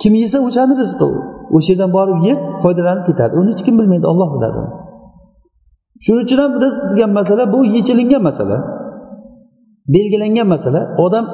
Kim 0.00 0.12
yesa 0.22 0.38
o'shani 0.46 0.74
rizqi 0.82 1.06
u. 1.12 1.16
O'sha 1.56 1.68
yerdan 1.72 1.90
borib 1.96 2.18
yeb 2.28 2.38
foydalanib 2.62 3.04
ketadi. 3.08 3.32
Uni 3.40 3.48
hech 3.52 3.62
kim 3.66 3.74
bilmaydi 3.80 4.06
olloh 4.12 4.30
biladi 4.36 4.62
shuning 6.04 6.24
uchun 6.26 6.38
ham 6.44 6.52
rizq 6.64 6.82
degan 6.90 7.10
masala 7.18 7.42
bu 7.54 7.58
yechilingan 7.76 8.22
masala. 8.28 8.56
Belgilangan 9.94 10.48
masala. 10.54 10.80
Odam 11.04 11.24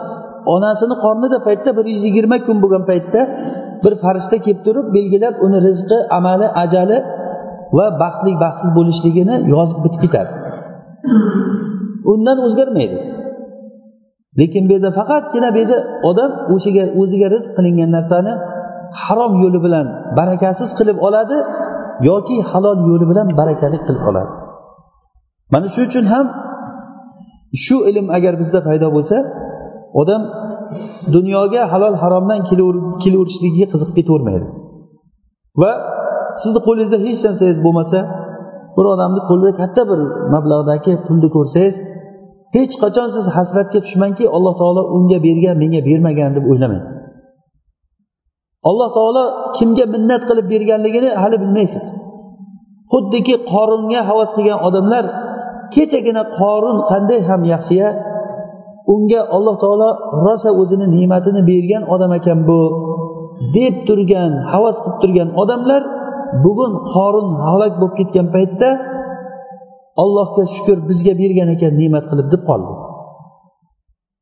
onasini 0.54 0.96
qornida 1.04 1.38
paytda 1.46 1.70
bir 1.78 1.86
yuz 1.94 2.02
yigirma 2.08 2.36
kun 2.46 2.56
bo'lgan 2.62 2.84
paytda 2.90 3.20
bir 3.84 3.92
farishta 4.02 4.36
kelib 4.44 4.60
turib 4.66 4.86
belgilab 4.96 5.34
uni 5.46 5.58
rizqi 5.68 5.98
amali 6.18 6.46
ajali 6.62 6.98
va 7.76 7.86
baxtli 8.02 8.32
baxtsiz 8.44 8.70
bo'lishligini 8.78 9.34
yozib 9.54 9.78
bitib 9.84 10.00
ketadi. 10.04 10.32
Hmm. 11.06 11.56
undan 12.12 12.38
o'zgarmaydi. 12.46 12.98
Lekin 14.40 14.62
bu 14.68 14.72
yerda 14.76 14.90
faqatgina 14.98 15.48
bu 15.54 15.58
yerda 15.62 15.78
odam 16.10 16.30
o'shaga 16.54 16.84
o'ziga 17.00 17.28
rizq 17.34 17.50
qilingan 17.56 17.90
narsani 17.96 18.32
harom 19.04 19.32
yo'li 19.42 19.58
bilan 19.66 19.86
barakasiz 20.18 20.70
qilib 20.78 20.98
oladi 21.06 21.38
yoki 22.10 22.36
halol 22.50 22.78
yo'li 22.90 23.06
bilan 23.10 23.28
barakali 23.40 23.78
qilib 23.86 24.04
oladi. 24.10 24.32
Mana 25.52 25.66
shuning 25.74 25.90
uchun 25.92 26.06
ham 26.12 26.26
shu 27.64 27.76
ilm 27.90 28.06
agar 28.16 28.34
bizda 28.40 28.60
paydo 28.68 28.86
bo'lsa 28.96 29.16
odam 30.00 30.22
dunyoga 31.16 31.62
halol 31.72 31.94
haromdan 32.02 32.40
kelaverishligiga 33.02 33.66
qiziqib 33.72 33.94
ketavermaydi. 33.98 34.46
Va 35.62 35.72
sizni 36.42 36.60
qo'lingizda 36.66 36.98
hech 37.06 37.20
narsangiz 37.26 37.58
bo'lmasa 37.66 37.98
bir 38.76 38.86
odamni 38.94 39.20
qo'lida 39.28 39.52
katta 39.60 39.82
bir 39.90 40.00
mablag'dagi 40.34 40.92
pulni 41.06 41.28
ko'rsangiz 41.36 41.76
hech 42.56 42.74
qachon 42.82 43.08
siz 43.16 43.26
hasratga 43.36 43.78
tushmangki 43.84 44.24
alloh 44.36 44.54
taolo 44.60 44.82
unga 44.96 45.18
bergan 45.26 45.56
menga 45.62 45.80
bermagan 45.88 46.30
deb 46.36 46.44
o'ylamang 46.52 46.84
alloh 48.70 48.88
taolo 48.98 49.24
kimga 49.56 49.84
minnat 49.94 50.22
qilib 50.28 50.46
berganligini 50.52 51.10
hali 51.22 51.36
bilmaysiz. 51.42 51.84
Xuddiki 52.92 53.34
qoringa 53.52 54.00
havas 54.08 54.30
qilgan 54.36 54.60
odamlar 54.68 55.04
kechagina 55.74 56.22
qorin 56.38 56.78
qanday 56.90 57.20
ham 57.28 57.40
yaxshiya 57.52 57.88
unga 58.94 59.20
alloh 59.36 59.56
taolo 59.62 59.90
rosa 60.24 60.50
o'zini 60.60 60.86
ne'matini 60.96 61.40
bergan 61.50 61.82
odam 61.94 62.12
ekan 62.18 62.38
bu 62.48 62.60
deb 63.56 63.74
turgan 63.88 64.32
havas 64.52 64.76
qilib 64.82 64.98
turgan 65.02 65.28
odamlar 65.42 65.82
bugun 66.44 66.72
qorin 66.92 67.28
halok 67.46 67.74
bo'lib 67.80 67.94
ketgan 67.98 68.26
paytda 68.34 68.68
allohga 70.02 70.44
shukur 70.54 70.78
bizga 70.88 71.12
bergan 71.22 71.48
ekan 71.54 71.72
ne'mat 71.80 72.04
qilib 72.10 72.28
deb 72.34 72.42
qoldi. 72.50 72.74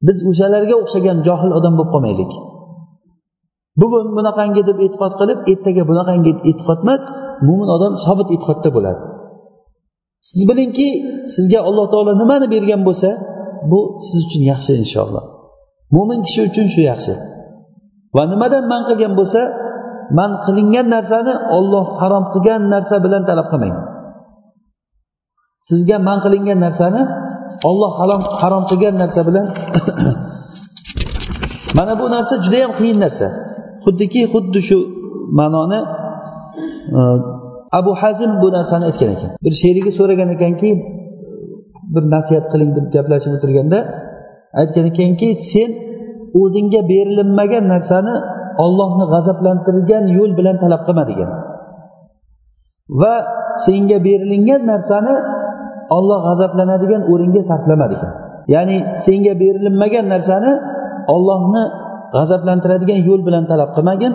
Biz 0.06 0.18
o'shalarga 0.30 0.74
o'xshagan 0.82 1.18
johil 1.28 1.52
odam 1.58 1.74
bo'lib 1.78 1.90
qolmaylik. 1.94 2.32
Bugun 3.80 4.06
bunaqangi 4.16 4.62
deb 4.68 4.78
e'tiqod 4.84 5.12
qilib 5.20 5.38
ertaga 5.52 5.82
bunaqangi 5.90 6.32
e'tiqod 6.50 6.80
emas 6.84 7.02
mo'min 7.46 7.68
odam 7.76 7.92
sobit 8.04 8.28
e'tiqodda 8.34 8.70
bo'ladi. 8.76 9.02
Siz 10.28 10.42
bilingki 10.50 10.88
sizga 11.34 11.60
alloh 11.68 11.86
taolo 11.92 12.12
nimani 12.22 12.46
bergan 12.54 12.82
bo'lsa 12.88 13.10
bu 13.70 13.80
siz 14.06 14.20
uchun 14.26 14.42
yaxshi 14.52 14.72
inshaalloh. 14.82 15.24
Mo'min 15.96 16.20
kishi 16.26 16.40
uchun 16.48 16.66
shu 16.74 16.80
yaxshi. 16.90 17.14
Va 18.16 18.22
nimadan 18.32 18.64
man 18.72 18.82
qilgan 18.88 19.12
bo'lsa 19.20 19.40
man 20.18 20.30
qilingan 20.44 20.86
narsani 20.94 21.32
olloh 21.56 21.86
harom 22.00 22.24
qilgan 22.32 22.62
narsa 22.74 22.96
bilan 23.04 23.22
talab 23.28 23.46
qilmang 23.52 23.76
sizga 25.68 25.96
man 26.08 26.18
qilingan 26.24 26.58
narsani 26.66 27.02
olloh 27.68 27.92
harom 28.00 28.22
harom 28.40 28.64
qilgan 28.70 28.94
narsa 29.02 29.20
bilan 29.28 29.46
mana 31.76 31.92
bu 32.00 32.06
narsa 32.14 32.34
judayam 32.44 32.72
qiyin 32.78 32.98
narsa. 33.04 33.26
Xuddiki 33.84 34.20
xuddi 34.32 34.60
shu 34.68 34.78
ma'noni 35.38 35.80
e, 36.98 37.00
abu 37.78 37.92
hazim 38.02 38.30
bu 38.42 38.48
narsani 38.56 38.84
aytgan 38.90 39.10
ekan. 39.16 39.30
Bir 39.44 39.52
sherigi 39.60 39.90
so'ragan 39.98 40.28
ekanki 40.36 40.70
bir 41.94 42.04
nasihat 42.14 42.46
qiling 42.52 42.70
deb 42.76 42.86
gaplashib 42.94 43.32
o'tirganda 43.36 43.78
aytgan 44.60 44.84
ekanki 44.92 45.28
sen 45.52 45.70
o'zingga 46.40 46.80
berilinmagan 46.90 47.64
narsani 47.74 48.14
ollohni 48.64 49.04
g'azablantirgan 49.12 50.04
yo'l 50.16 50.32
bilan 50.38 50.56
talab 50.62 50.82
qilma 50.86 51.04
degan 51.10 51.30
va 53.00 53.14
senga 53.64 53.98
berilingan 54.06 54.62
narsani 54.72 55.14
olloh 55.96 56.20
g'azablanadigan 56.28 57.02
o'ringa 57.12 57.42
sarflama 57.50 57.86
degan 57.92 58.12
ya'ni 58.54 58.76
senga 59.04 59.32
berilinmagan 59.42 60.06
narsani 60.14 60.50
ollohni 61.14 61.64
g'azablantiradigan 62.16 63.00
yo'l 63.08 63.22
bilan 63.28 63.44
talab 63.50 63.70
qilmagin 63.76 64.12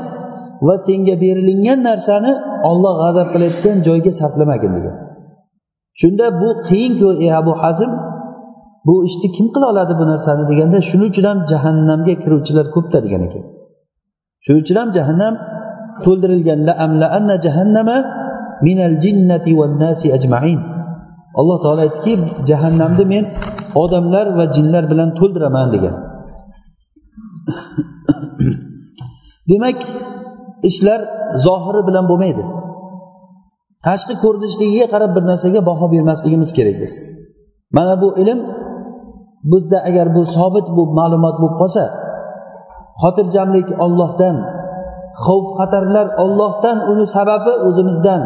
va 0.67 0.75
senga 0.87 1.15
berilingan 1.23 1.79
narsani 1.89 2.31
olloh 2.69 2.93
g'azab 3.03 3.27
qilayotgan 3.33 3.77
joyga 3.87 4.11
sarflamagin 4.19 4.71
degan. 4.77 4.95
Shunda 6.01 6.25
bu 6.41 6.49
qiyinku 6.67 7.09
ey 7.23 7.31
abu 7.41 7.53
hazm 7.63 7.91
bu 8.87 8.95
ishni 9.07 9.27
kim 9.35 9.47
qila 9.53 9.65
oladi 9.73 9.93
bu 9.99 10.05
narsani 10.11 10.43
deganda 10.51 10.79
shuning 10.89 11.09
uchun 11.13 11.25
ham 11.29 11.39
jahannamga 11.51 12.13
kiruvchilar 12.23 12.65
ko'pda 12.75 12.97
degan 13.05 13.21
ekan. 13.27 13.43
Shuning 14.43 14.61
uchun 14.63 14.77
ham 14.81 14.89
jahannam 14.97 15.33
to'ldirilgan 16.05 16.59
jahannama 17.45 17.97
minal 18.67 18.95
jinnati 19.03 19.51
van 19.59 19.73
nasi 19.83 20.07
ajmain. 20.17 20.59
Alloh 21.39 21.57
taolo 21.63 21.81
aytdiki 21.87 22.15
jahannamni 22.49 23.05
men 23.13 23.23
odamlar 23.83 24.25
va 24.37 24.45
jinlar 24.55 24.83
bilan 24.91 25.09
to'ldiraman 25.19 25.67
degan. 25.75 25.95
Demak 29.49 29.79
ishlar 30.69 30.99
zohiri 31.45 31.81
bilan 31.87 32.05
bo'lmaydi. 32.11 32.43
Tashqi 33.85 34.13
ko'rinishligiga 34.23 34.87
qarab 34.93 35.11
bir 35.15 35.23
narsaga 35.31 35.59
baho 35.69 35.85
bermasligimiz 35.93 36.49
kerak 36.57 36.77
biz. 36.83 36.93
Mana 37.77 37.93
bu 38.01 38.07
ilm 38.21 38.39
bizda 39.51 39.77
agar 39.89 40.07
bu 40.15 40.21
sobit 40.35 40.67
bu 40.75 40.81
ma'lumot 40.99 41.35
bo'lib 41.41 41.55
qolsa 41.61 41.83
xotirjamlik 43.01 43.67
ollohdan 43.85 44.35
xavf 45.25 45.47
xatarlar 45.59 46.07
ollohdan 46.23 46.77
uni 46.91 47.05
sababi 47.15 47.53
o'zimizdan. 47.67 48.21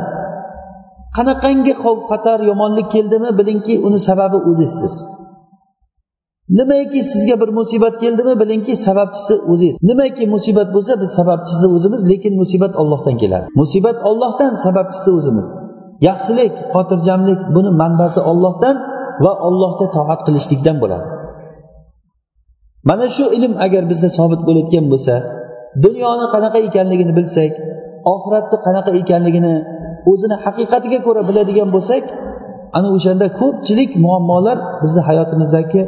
Qanaqangi 1.18 1.74
xavf 1.84 2.02
xatar 2.12 2.40
yomonlik 2.50 2.88
keldimi 2.96 3.30
bilingki 3.40 3.76
uni 3.88 4.00
sababi 4.08 4.38
o'zizsiz. 4.50 4.96
Nimaki 6.60 7.00
sizga 7.12 7.36
bir 7.42 7.50
musibat 7.60 7.96
keldimi 8.04 8.34
bilingki 8.42 8.74
sababchisi 8.86 9.34
o'zingiz 9.52 9.76
nimaki 9.90 10.24
musibat 10.36 10.70
bo'lsa 10.76 10.94
biz 11.02 11.10
sababchisi 11.20 11.66
o'zimiz 11.76 12.02
lekin 12.12 12.34
musibat 12.42 12.74
ollohdan 12.82 13.16
keladi. 13.22 13.48
Musibat 13.62 13.98
ollohdan 14.10 14.54
sababchisi 14.66 15.10
o'zimiz. 15.18 15.48
Yaxshilik 16.10 16.54
xotirjamlik 16.74 17.40
buni 17.56 17.72
manbasi 17.82 18.20
ollohdan 18.32 18.76
va 19.24 19.32
ollohga 19.48 19.88
toat 19.96 20.20
qilishlikdan 20.28 20.78
bo'ladi. 20.84 21.08
Mana 22.90 23.06
shu 23.16 23.26
ilm 23.38 23.54
agar 23.66 23.84
bizda 23.92 24.10
sobit 24.18 24.42
bo'layotgan 24.48 24.86
bo'lsa 24.94 25.16
dunyoni 25.86 26.26
qanaqa 26.34 26.60
ekanligini 26.68 27.14
bilsak 27.20 27.54
oxiratni 28.14 28.58
qanaqa 28.66 28.92
ekanligini 29.02 29.54
o'zini 30.12 30.36
haqiqatiga 30.46 31.00
ko'ra 31.08 31.22
biladigan 31.30 31.70
bo'lsak 31.76 32.04
ana 32.78 32.88
o'shanda 32.96 33.28
ko'pchilik 33.40 33.92
muammolar 34.06 34.58
bizni 34.84 35.02
hayotimizdagi 35.08 35.82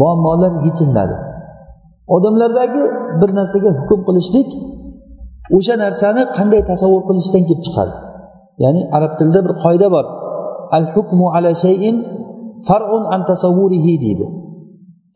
muammolar 0.00 0.52
yechiladi 0.66 1.16
odamlardagi 2.16 2.82
bir 3.20 3.30
narsaga 3.38 3.70
hukm 3.78 4.00
qilishlik 4.08 4.48
o'sha 5.56 5.74
narsani 5.84 6.22
qanday 6.36 6.62
tasavvur 6.70 7.02
qilishdan 7.08 7.42
kelib 7.48 7.62
chiqadi. 7.66 7.92
Ya'ni 8.64 8.82
arab 8.96 9.12
tilida 9.18 9.40
bir 9.46 9.54
qoida 9.64 9.88
bor. 9.94 10.06
Al 10.76 10.84
hukmu 10.94 11.26
ala 11.36 11.50
shayin 11.64 11.96
farun 12.68 13.04
an 13.14 13.20
tasavvurihi 13.30 13.94
deydi. 14.04 14.26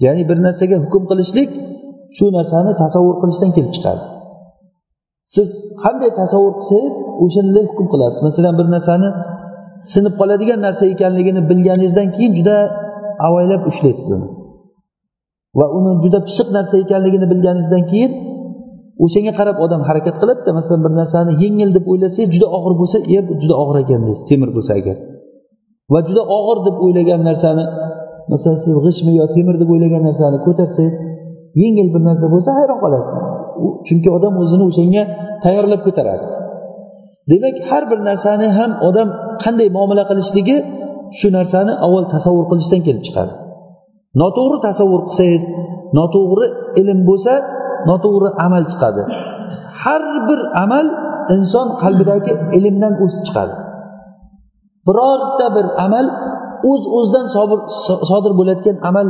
Ya'ni 0.04 0.22
bir 0.30 0.38
narsaga 0.46 0.76
hukm 0.84 1.02
qilishlik 1.10 1.50
shu 2.16 2.24
narsani 2.38 2.70
tasavvur 2.82 3.16
qilishdan 3.22 3.50
kelib 3.56 3.72
chiqadi. 3.76 4.02
Siz 5.34 5.48
qanday 5.82 6.10
tasavvur 6.20 6.54
qilsangiz 6.60 6.96
o'shanday 7.24 7.64
hukm 7.70 7.86
qilasiz. 7.92 8.20
Masalan 8.28 8.54
bir 8.60 8.66
narsani 8.74 9.08
sinib 9.92 10.14
qoladigan 10.20 10.60
narsa 10.66 10.84
ekanligini 10.94 11.40
bilganingizdan 11.50 12.08
keyin 12.16 12.32
juda 12.38 12.56
avaylab 13.26 13.62
ushlaysiz 13.70 14.08
uni. 14.16 14.28
Va 15.58 15.66
uni 15.78 15.92
juda 16.04 16.18
pishiq 16.28 16.48
narsa 16.56 16.74
ekanligini 16.84 17.26
bilganingizdan 17.32 17.84
keyin 17.90 18.12
o'shanga 19.04 19.32
qarab 19.38 19.56
odam 19.64 19.80
harakat 19.88 20.16
qiladida 20.20 20.50
masalan 20.58 20.80
bir 20.86 20.92
narsani 21.00 21.32
yengil 21.42 21.70
deb 21.76 21.84
o'ylasangiz 21.92 22.30
juda 22.34 22.46
og'ir 22.56 22.74
bo'lsa 22.80 22.98
e 23.16 23.18
bu 23.26 23.32
juda 23.42 23.54
og'ir 23.62 23.76
ekan 23.84 24.00
deysiz 24.06 24.24
temir 24.30 24.50
bo'lsa 24.56 24.72
agar 24.80 24.96
va 25.92 26.00
juda 26.08 26.22
og'ir 26.38 26.58
deb 26.66 26.76
o'ylagan 26.84 27.20
narsani 27.28 27.64
masalan 28.30 28.58
siz 28.64 28.74
g'ishtmi 28.84 29.12
yo 29.20 29.24
temir 29.34 29.54
deb 29.62 29.68
o'ylagan 29.74 30.02
narsani 30.08 30.38
ko'tarsangiz 30.46 30.96
yengil 31.62 31.88
bir 31.94 32.02
narsa 32.08 32.26
bo'lsa 32.34 32.50
hayron 32.58 32.78
qolasiz. 32.84 33.14
Chunki 33.86 34.08
odam 34.16 34.34
o'zini 34.42 34.64
o'shanga 34.70 35.02
tayyorlab 35.44 35.82
ko'taradi. 35.86 36.26
Demak 37.30 37.56
har 37.68 37.82
bir 37.90 37.98
narsani 38.08 38.46
ham 38.58 38.70
odam 38.88 39.08
qanday 39.42 39.68
muomala 39.76 40.04
qilishligi 40.10 40.56
shu 41.18 41.28
narsani 41.38 41.72
avval 41.86 42.06
tasavvur 42.14 42.46
qilishdan 42.50 42.80
kelib 42.86 43.02
chiqadi. 43.06 43.32
Noto'g'ri 44.22 44.58
tasavvur 44.68 45.00
qilsangiz 45.06 45.44
noto'g'ri 45.98 46.46
ilm 46.80 46.98
bo'lsa 47.08 47.32
noto'g'ri 47.90 48.28
amal 48.46 48.64
chiqadi. 48.72 49.02
Har 49.82 50.02
bir 50.28 50.40
amal 50.64 50.86
inson 51.34 51.68
qalbidagi 51.82 52.32
ilmdan 52.58 52.92
o'sib 53.04 53.22
chiqadi. 53.28 53.54
Birorta 54.86 55.46
bir 55.56 55.66
amal 55.86 56.06
o'z 56.70 56.82
uz 56.82 56.82
o'zidan 56.98 57.26
sodir 58.10 58.32
bo'layotgan 58.38 58.76
amal 58.88 59.06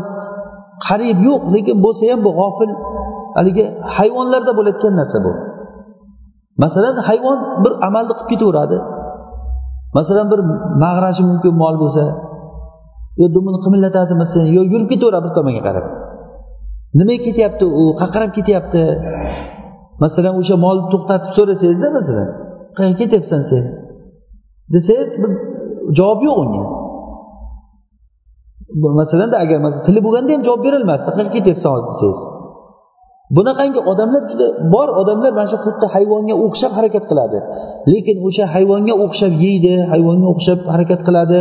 qariyb 0.86 1.18
yo'q 1.28 1.42
lekin 1.54 1.76
bo'lsa 1.84 2.02
ham 2.10 2.20
bu 2.26 2.30
g'ofil 2.40 2.70
haligi 3.36 3.64
hayvonlarda 3.96 4.52
bo'layotgan 4.58 4.94
narsa 5.00 5.18
bu. 5.26 5.32
Masalan 6.64 6.96
hayvon 7.08 7.38
bir 7.64 7.72
amalni 7.86 8.12
qilib 8.18 8.28
ketaveradi. 8.32 8.76
Masalan 9.98 10.26
bir 10.32 10.40
mag'rashi 10.84 11.22
mumkin 11.30 11.52
mol 11.62 11.74
bo'lsa 11.82 12.04
yo 13.20 13.26
dumini 13.34 13.58
qimillatadi 13.64 14.12
masalan 14.22 14.48
yo 14.56 14.62
yurib 14.72 14.88
ketaveradi 14.92 15.24
bir 15.26 15.32
tomonga 15.38 15.62
qarab. 15.68 15.86
Nimaga 16.98 17.20
ketyapti 17.26 17.64
u? 17.80 17.82
Qaqrab 18.02 18.30
ketyapti. 18.38 18.82
Masalan 20.04 20.34
o'sha 20.40 20.56
molni 20.64 20.84
to'xtatib 20.92 21.30
so'rasangizda 21.38 21.88
masalan 21.98 22.28
qayerga 22.76 22.96
ketyapsan 23.00 23.42
sen? 23.50 23.64
Desangiz 24.74 25.12
bir 25.22 25.30
javob 25.98 26.20
yo'q 26.28 26.36
unga. 26.44 26.62
Masalanda 29.00 29.36
agar 29.44 29.58
tili 29.86 30.00
bo'lganda 30.06 30.30
ham 30.34 30.42
javob 30.46 30.60
berolmasdi 30.66 31.10
qayerga 31.16 31.32
ketyapsan 31.36 31.70
hozir 31.74 31.88
desangiz. 31.92 32.20
Bunaqangi 33.36 33.80
odamlar 33.90 34.22
juda 34.30 34.46
bor 34.74 34.88
odamlar 35.00 35.32
mana 35.38 35.48
shu 35.52 35.58
xuddi 35.64 35.86
hayvonga 35.94 36.34
o'xshab 36.46 36.72
harakat 36.78 37.04
qiladi. 37.10 37.38
Lekin 37.92 38.16
o'sha 38.26 38.44
hayvonga 38.54 38.94
o'xshab 39.04 39.32
yeydi 39.44 39.72
hayvonga 39.92 40.26
o'xshab 40.34 40.60
harakat 40.72 41.00
qiladi. 41.08 41.40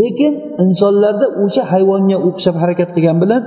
Lekin 0.00 0.32
insonlarda 0.64 1.26
o'sha 1.44 1.62
hayvonga 1.72 2.16
o'xshab 2.28 2.56
harakat 2.62 2.88
qilgan 2.96 3.16
bilan 3.22 3.42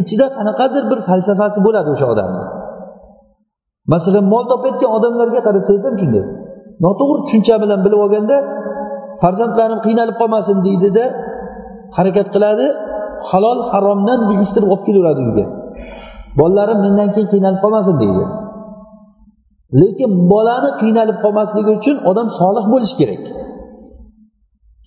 ichida 0.00 0.26
qanaqadir 0.36 0.82
bir 0.90 0.98
falsafasi 1.08 1.58
bo'ladi 1.66 1.88
o'sha 1.94 2.06
odamni 2.14 2.42
masalan 3.92 4.24
mol 4.32 4.44
topayotgan 4.52 4.90
odamlarga 4.98 5.40
qarasangiz 5.46 5.84
ham 5.88 5.96
shunday. 6.02 6.24
Noto'g'ri 6.84 7.20
tushuncha 7.26 7.54
bilan 7.62 7.78
bilib 7.84 8.00
olganda 8.04 8.36
farzandlarim 9.22 9.80
qiynalib 9.86 10.16
qolmasin 10.20 10.56
deydida 10.66 11.04
harakat 11.96 12.28
qiladi 12.34 12.66
halol 13.30 13.58
haromdan 13.70 14.20
yig'ishtirib 14.30 14.68
olib 14.74 14.84
kelaveradi 14.88 15.20
uyga. 15.28 15.44
Bolalarim 16.38 16.78
mendan 16.84 17.08
keyin 17.14 17.28
qiynalib 17.32 17.60
qolmasin 17.64 17.96
deydi. 18.02 18.24
Lekin 19.80 20.10
bolani 20.32 20.70
qiynalib 20.80 21.18
qolmasligi 21.24 21.70
uchun 21.78 21.96
odam 22.10 22.28
solih 22.40 22.64
bo'lishi 22.72 22.96
kerak. 23.00 23.22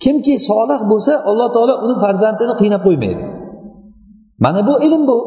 Kimki 0.02 0.34
solih 0.50 0.80
bo'lsa 0.90 1.12
alloh 1.30 1.48
taolo 1.54 1.74
uni 1.84 1.94
farzandini 2.04 2.54
qiynab 2.60 2.82
qo'ymaydi. 2.86 3.24
Mana 4.44 4.60
bu 4.68 4.74
ilm 4.86 5.02
bu. 5.10 5.18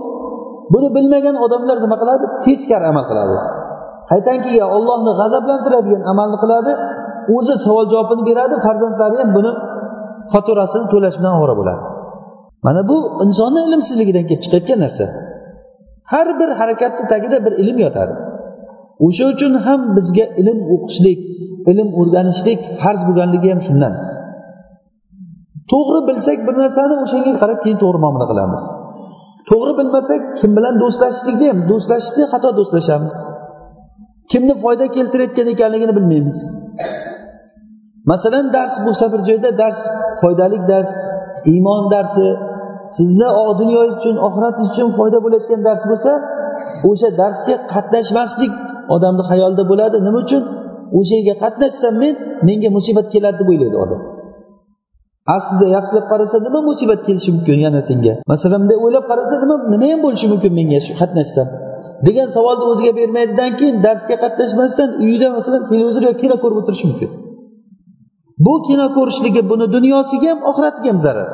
Buni 0.73 0.87
bilmagan 0.95 1.35
odamlar 1.45 1.77
nima 1.85 1.97
qiladi? 2.01 2.25
Teskari 2.45 2.85
amal 2.91 3.05
qiladi. 3.11 3.35
Qaytanki 4.11 4.51
ollohni 4.77 5.11
g'azablantiradigan 5.19 6.01
amalni 6.11 6.37
qiladi 6.43 6.71
o'zi 7.35 7.55
savol 7.65 7.85
javobini 7.93 8.23
beradi 8.29 8.55
farzandlari 8.65 9.15
ham 9.21 9.29
buni 9.37 9.51
faturasini 10.33 10.85
to'lash 10.93 11.17
bilan 11.19 11.33
ovora 11.37 11.55
bo'ladi. 11.59 11.83
Mana 12.65 12.81
bu 12.89 12.97
insonni 13.25 13.61
ilmsizligidan 13.67 14.25
kelib 14.29 14.41
chiqayotgan 14.45 14.79
narsa. 14.85 15.05
Har 16.11 16.27
bir 16.39 16.49
harakatni 16.59 17.03
tagida 17.11 17.37
bir 17.45 17.53
ilm 17.61 17.77
yotadi. 17.85 18.15
O'sha 19.05 19.25
uchun 19.33 19.53
ham 19.65 19.81
bizga 19.97 20.25
ilm 20.41 20.59
o'qishlik 20.75 21.19
ilm 21.71 21.89
o'rganishlik 21.99 22.59
farz 22.81 23.01
bo'lganligi 23.07 23.47
ham 23.53 23.61
shundan. 23.67 23.93
To'g'ri 25.71 25.99
bilsak 26.09 26.39
bir 26.47 26.55
narsani 26.63 26.95
o'shanga 27.03 27.33
qarab 27.41 27.59
keyin 27.63 27.77
to'g'ri 27.83 27.99
muomala 28.03 28.25
qilamiz. 28.31 28.63
To'g'ri 29.49 29.73
bilmasak 29.79 30.21
kim 30.39 30.51
bilan 30.57 30.75
do'stlashishlikni 30.83 31.45
ham 31.51 31.59
do'stlashishni 31.71 32.23
xato 32.33 32.49
do'stlashamiz. 32.59 33.15
Kimni 34.31 34.53
foyda 34.63 34.85
keltirayotgan 34.95 35.47
ekanligini 35.53 35.93
bilmaymiz. 35.97 36.37
Masalan 38.11 38.45
dars 38.55 38.75
bo'lsa 38.85 39.05
bir 39.13 39.21
joyda 39.29 39.49
dars 39.61 39.79
foydali 40.21 40.59
dars 40.71 40.91
iymon 41.53 41.83
darsi 41.93 42.27
sizni 42.97 43.27
dunyoingiz 43.61 43.95
uchun 43.99 44.15
oxiratingiz 44.27 44.69
uchun 44.73 44.89
foyda 44.97 45.17
bo'layotgan 45.25 45.61
dars 45.67 45.83
bo'lsa 45.91 46.11
o'sha 46.89 47.09
darsga 47.21 47.55
qatnashmaslik 47.73 48.53
odamni 48.95 49.23
xayolida 49.29 49.63
bo'ladi. 49.71 49.97
Nima 50.07 50.19
uchun? 50.25 50.43
O'sha 50.99 51.15
yerga 51.19 51.35
qatnashsam 51.43 51.93
men 52.03 52.13
menga 52.47 52.69
musibat 52.77 53.07
keladi 53.13 53.37
deb 53.41 53.47
o'ylaydi 53.53 53.77
odam. 53.85 54.01
Aslida 55.37 55.67
yaxshilab 55.77 56.05
qarasa 56.11 56.37
nima 56.47 56.59
musibat 56.69 56.99
kelishi 57.07 57.29
mumkin 57.35 57.57
yana 57.65 57.81
senga? 57.89 58.13
Masalan 58.31 58.59
bunday 58.63 58.77
o'ylab 58.85 59.05
qarasa 59.11 59.33
nima 59.43 59.55
nima 59.73 59.85
ham 59.91 59.99
bo'lishi 60.05 60.27
mumkin 60.33 60.51
menga 60.59 60.79
shu 60.85 60.93
qatnashsam? 61.01 61.47
Degan 62.07 62.27
savolni 62.35 62.65
o'ziga 62.71 62.91
bermaydidan 62.99 63.51
keyin 63.59 63.75
darsga 63.85 64.15
qatnashmasdan 64.23 64.89
uyida 65.03 65.27
masalan 65.37 65.61
televizor 65.71 66.03
yoki 66.09 66.19
kino 66.23 66.35
ko'rib 66.43 66.57
o'tirishi 66.61 66.85
mumkin. 66.89 67.09
Bu 68.45 68.53
kino 68.67 68.85
ko'rishligi 68.97 69.41
buni 69.51 69.65
dunyosiga 69.75 70.27
ham 70.31 70.39
oxiratiga 70.49 70.89
ham 70.93 70.99
zarar. 71.05 71.29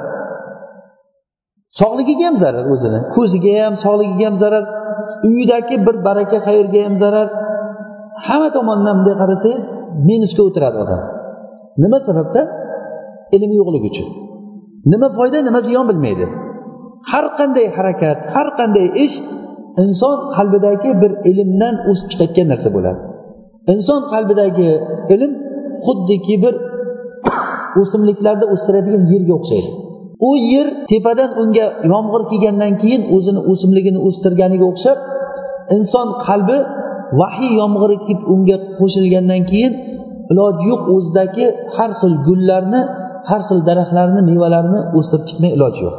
Sog'ligiga 1.80 2.26
ham 2.30 2.36
zarar 2.43 2.66
o'zini. 2.74 2.99
Ko'ziga 3.16 3.54
ham 3.66 3.76
sog'ligiga 3.84 4.26
ham 4.30 4.38
zarar. 4.43 4.64
Uyidagi 5.28 5.76
bir 5.86 5.95
baraka 6.08 6.38
xayrga 6.47 6.80
ham 6.88 6.95
zarar. 7.04 7.28
Hamma 8.28 8.49
tomondan 8.58 8.95
bunday 8.97 9.16
qarasangiz 9.22 9.66
minusga 10.10 10.41
o'tiradi 10.47 10.78
odam. 10.84 11.02
Nima 11.84 11.99
sababdan? 12.08 12.47
Ilm 13.36 13.52
yo'qligi 13.60 13.88
uchun. 13.91 14.10
Nima 14.91 15.08
foyda 15.18 15.38
nima 15.47 15.60
ziyon 15.68 15.86
bilmaydi. 15.91 16.26
Har 17.12 17.26
qanday 17.39 17.68
harakat 17.78 18.20
har 18.36 18.47
qanday 18.60 18.88
ish 19.06 19.18
inson 19.84 20.18
qalbidagi 20.36 20.89
bir 21.02 21.12
ilmdan 21.30 21.76
o'sib 21.89 22.08
chiqayotgan 22.12 22.47
narsa 22.54 22.70
bo'ladi. 22.76 23.02
Inson 23.74 24.02
qalbidagi 24.14 24.70
ilm 25.14 25.32
xuddiki 25.86 26.36
bir 26.43 26.54
o'simliklarda 27.80 28.45
o'stiradigan 28.53 29.03
yerga 29.13 29.34
o'xshaydi. 29.39 29.69
U 30.30 30.32
yer 30.53 30.67
tepadan 30.91 31.32
unga 31.41 31.65
yomg'ir 31.93 32.22
kelgandan 32.32 32.74
keyin 32.82 33.01
o'zini 33.15 33.41
o'simligini 33.51 33.99
o'stirganiga 34.07 34.65
o'xshab 34.72 34.97
inson 35.76 36.07
qalbi 36.26 36.57
vahiy 37.22 37.51
yomg'iri 37.61 37.97
kelib 38.05 38.22
unga 38.34 38.57
qo'shilgandan 38.80 39.41
keyin 39.51 39.74
iloji 40.32 40.65
yo'q 40.72 40.82
o'zidagi 40.95 41.45
har 41.76 41.91
xil 41.99 42.13
gullarni 42.28 42.82
har 43.30 43.41
xil 43.47 43.59
daraxtlarni 43.69 44.22
mevalarini 44.32 44.82
o'stirib 44.97 45.26
chiqmay 45.30 45.51
iloji 45.57 45.82
yo'q. 45.88 45.97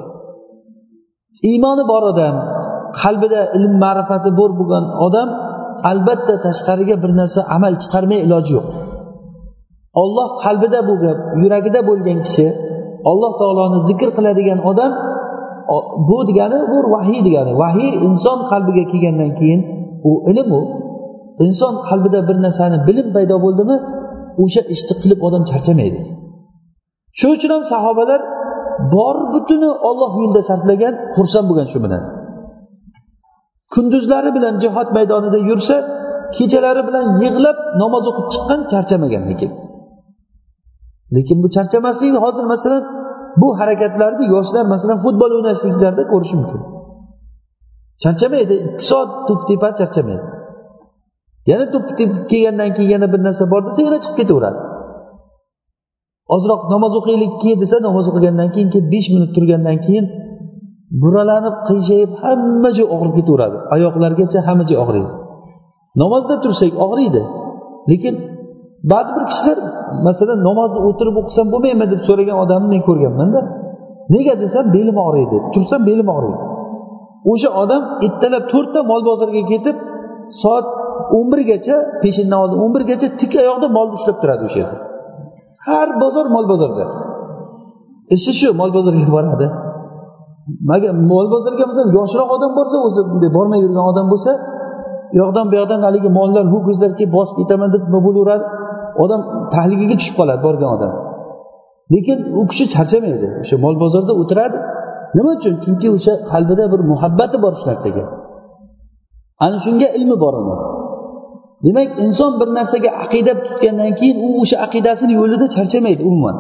Iymoni 1.51 1.85
bor 1.93 2.03
odam 2.13 2.35
qalbida 3.01 3.41
ilm 3.57 3.75
ma'rifati 3.85 4.31
bor 4.39 4.51
bo'lgan 4.59 4.85
odam 5.07 5.29
albatta 5.91 6.35
tashqariga 6.47 6.97
bir 7.03 7.11
narsa 7.21 7.41
amal 7.57 7.73
chiqarmay 7.83 8.21
iloji 8.27 8.53
yo'q. 8.59 8.69
Olloh 10.01 10.29
qalbida 10.45 10.81
bo'lgan 10.89 11.17
yuragida 11.43 11.81
bo'lgan 11.89 12.19
kishi 12.27 12.47
alloh 13.11 13.33
taoloni 13.41 13.79
zikr 13.89 14.09
qiladigan 14.17 14.61
odam 14.71 14.93
bu 16.09 16.19
degani 16.29 16.59
bu 16.71 16.79
vahiy 16.95 17.21
degani. 17.27 17.53
Vahiy 17.63 17.91
inson 18.09 18.39
qalbiga 18.51 18.85
kelgandan 18.93 19.31
keyin 19.39 19.61
u 20.11 20.13
ilm 20.31 20.49
u 20.59 20.63
inson 21.45 21.75
qalbida 21.89 22.21
bir 22.29 22.37
narsani 22.47 22.77
bilim 22.89 23.09
paydo 23.17 23.37
bo'ldimi 23.45 23.77
o'sha 24.43 24.63
ishni 24.75 24.95
qilib 25.03 25.21
odam 25.27 25.43
charchamaydi. 25.51 26.01
Shuning 27.19 27.37
uchun 27.39 27.51
ham 27.57 27.65
sahobalar 27.73 28.21
bor 28.95 29.17
butuni 29.33 29.71
olloh 29.89 30.13
yo'lida 30.21 30.43
sarflagan 30.51 30.95
xursand 31.15 31.47
bo'lgan 31.51 31.69
shu 31.73 31.79
bilan. 31.85 32.03
Kunduzlari 33.75 34.31
bilan 34.37 34.55
jihod 34.65 34.89
maydonida 34.97 35.39
yursa 35.51 35.77
kechalari 36.37 36.83
bilan 36.89 37.07
yig'lab 37.25 37.59
namoz 37.83 38.05
o'qib 38.11 38.27
chiqqan 38.33 38.61
charchamagan 38.73 39.23
lekin 39.31 39.51
lekin 41.15 41.39
bu 41.43 41.49
charchamaslikni 41.57 42.19
hozir 42.25 42.45
masalan 42.55 42.83
bu 43.41 43.49
harakatlarni 43.59 44.25
yoshlar 44.35 44.65
masalan 44.75 44.99
futbol 45.05 45.31
o'ynashliklarida 45.37 46.05
ko'rish 46.13 46.33
mumkin. 46.39 46.63
Charchamaydi 48.03 48.55
ikki 48.67 48.85
soat 48.91 49.11
to'p 49.29 49.41
tepadi 49.49 49.75
charchamaydi. 49.81 50.29
Yana 51.51 51.65
to'p 51.73 51.87
tepib 51.99 52.25
kelgandan 52.31 52.71
keyin 52.77 52.91
yana 52.95 53.07
bir 53.13 53.21
narsa 53.27 53.45
bor 53.53 53.61
desa 53.67 53.81
yana 53.87 53.99
chiqib 54.05 54.17
ketaveradi. 54.21 54.59
Ozroq 56.35 56.63
namoz 56.75 56.93
o'qiylik 57.01 57.33
desa 57.63 57.77
namoz 57.89 58.07
o'qigandan 58.11 58.49
keyin 58.55 58.69
keyin 58.73 58.87
besh 58.95 59.09
minut 59.15 59.31
turgandan 59.37 59.79
keyin 59.87 60.07
buralanib 61.03 61.57
qiyshayib 61.69 62.13
hamma 62.23 62.71
joy 62.77 62.87
og'rib 62.95 63.15
ketaveradi. 63.19 63.57
Oyoqlargacha 63.75 64.39
hamma 64.47 64.65
joy 64.71 64.79
og'riydi. 64.85 65.13
Namozda 66.03 66.35
tursak 66.45 66.73
og'riydi. 66.85 67.23
Lekin 67.91 68.15
ba'zi 68.91 69.11
bir 69.17 69.25
kishilar 69.31 69.59
masalan 70.07 70.39
namozni 70.49 70.81
o'tirib 70.89 71.17
o'qisam 71.21 71.47
bo'lmaymi 71.53 71.87
deb 71.93 72.01
so'ragan 72.09 72.37
odamni 72.45 72.69
men 72.75 72.83
ko'rganmanda 72.89 73.41
nega 74.15 74.35
desam 74.45 74.65
belim 74.77 74.97
og'riydi 75.07 75.37
tursam 75.55 75.81
belim 75.91 76.09
og'riydi. 76.17 76.43
O'sha 77.33 77.51
odam 77.63 77.83
ertalab 78.07 78.45
to'rtta 78.53 78.81
mol 78.91 79.03
bozorga 79.11 79.43
ketib 79.53 79.77
soat 80.43 80.67
o'n 81.17 81.27
birgacha 81.33 81.77
peshindan 82.03 82.39
oldin 82.45 82.59
o'n 82.65 82.73
birgacha 82.77 83.09
tik 83.21 83.33
oyoqda 83.43 83.67
molni 83.77 83.93
ushlab 83.99 84.17
turadi 84.23 84.43
o'sha 84.49 84.59
yerda. 84.63 84.79
Har 85.67 85.89
bozor 86.03 86.27
mol 86.35 86.45
bozorda 86.53 86.85
ishi 88.17 88.33
e, 88.33 88.39
shu 88.39 88.49
mol 88.61 88.71
bozorga 88.77 89.07
boradi. 89.17 89.47
Mol 91.13 91.27
bozorga 91.35 91.65
masalan 91.71 91.91
yoshroq 91.99 92.29
odam 92.37 92.53
borsa 92.59 92.77
o'zi 92.87 93.01
bunday 93.11 93.31
bormay 93.37 93.59
yurgan 93.65 93.85
odam 93.93 94.07
bo'lsa 94.13 94.33
u 95.13 95.15
yoqdan 95.21 95.45
bu 95.51 95.55
yoqdan 95.61 95.81
haligi 95.87 96.11
mollar 96.19 96.45
ho'kizlar 96.55 96.91
kelib 96.99 97.13
bosib 97.19 97.35
ketaman 97.41 97.69
deb 97.75 97.83
nima 97.89 98.01
bo'laveradi 98.07 98.45
odam 99.05 99.21
tahligiga 99.55 99.97
tushib 100.01 100.15
qoladi 100.21 100.41
borgan 100.47 100.71
odam. 100.77 100.93
Lekin 101.95 102.19
u 102.41 102.43
kishi 102.51 102.65
charchamaydi. 102.75 103.29
O'sha 103.43 103.57
mol 103.65 103.75
bozorda 103.85 104.13
o'tiradi. 104.23 104.59
Nima 105.17 105.31
uchun? 105.39 105.55
Chunki 105.65 105.89
o'sha 105.97 106.13
qalbida 106.33 106.65
bir 106.73 106.81
muhabbati 106.93 107.37
bor 107.45 107.53
shu 107.61 107.65
narsaga. 107.71 108.05
Ana 109.45 109.59
shunga 109.65 109.89
ilmi 109.99 110.17
bor 110.25 110.35
uni. 110.43 110.57
Demak 111.65 111.89
inson 112.05 112.33
bir 112.41 112.49
narsaga 112.59 112.91
aqida 113.05 113.33
tutgandan 113.47 113.93
keyin 113.99 114.17
u 114.27 114.29
o'sha 114.43 114.57
aqidasini 114.67 115.13
yo'lida 115.21 115.47
charchamaydi 115.57 116.03
umuman. 116.11 116.37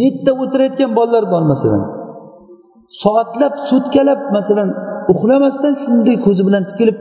Netda 0.00 0.32
o'tirayotgan 0.42 0.90
bolalar 0.98 1.24
bor 1.32 1.42
masalan. 1.52 1.82
Soatlab 3.02 3.54
sutkalab 3.70 4.20
masalan 4.36 4.68
uxlamasdan 5.12 5.74
shunday 5.82 6.16
ko'zi 6.26 6.42
bilan 6.48 6.62
tikilib 6.70 6.98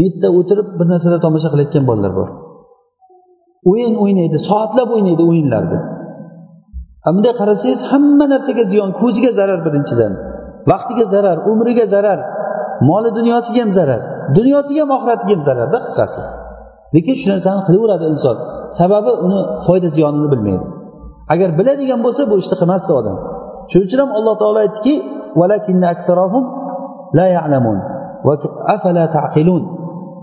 netda 0.00 0.28
o'tirib 0.38 0.68
bir 0.78 0.86
narsalar 0.92 1.18
tomosha 1.26 1.48
qilayotgan 1.52 1.84
bolalar 1.90 2.12
bor. 2.20 2.28
O'yin 3.70 3.94
o'ynaydi 4.04 4.38
soatlab 4.48 4.88
o'ynaydi 4.96 5.22
o'yinlarni 5.30 5.78
bunday 7.06 7.34
qarasangiz 7.40 7.80
hamma 7.90 8.26
narsaga 8.34 8.64
ziyon 8.72 8.90
ko'ziga 9.00 9.30
zarar 9.38 9.60
birinchidan 9.66 10.12
vaqtiga 10.70 11.04
zarar 11.14 11.36
umriga 11.50 11.86
zarar 11.94 12.18
moli 12.88 13.10
dunyosiga 13.18 13.60
ham 13.64 13.72
zarar 13.78 14.00
dunyosiga 14.36 14.80
ham 14.84 14.90
oxiratiga 14.96 15.32
ham 15.36 15.42
zararda 15.48 15.78
qisqasi. 15.86 16.20
Lekin 16.94 17.14
shu 17.20 17.26
narsani 17.32 17.60
qilaveradi 17.68 18.04
inson. 18.12 18.36
Sababi 18.78 19.12
uni 19.26 19.40
foyda 19.66 19.88
ziyonini 19.96 20.28
bilmaydi. 20.32 20.66
Agar 21.32 21.48
biladigan 21.58 22.00
bo'lsa 22.06 22.22
bu 22.30 22.34
ishni 22.42 22.56
qilmasdi 22.60 22.92
odam. 23.00 23.16
Shuning 23.70 23.86
uchun 23.88 24.00
ham 24.02 24.10
alloh 24.18 24.34
taolo 24.42 24.58
aytdiki 24.64 24.94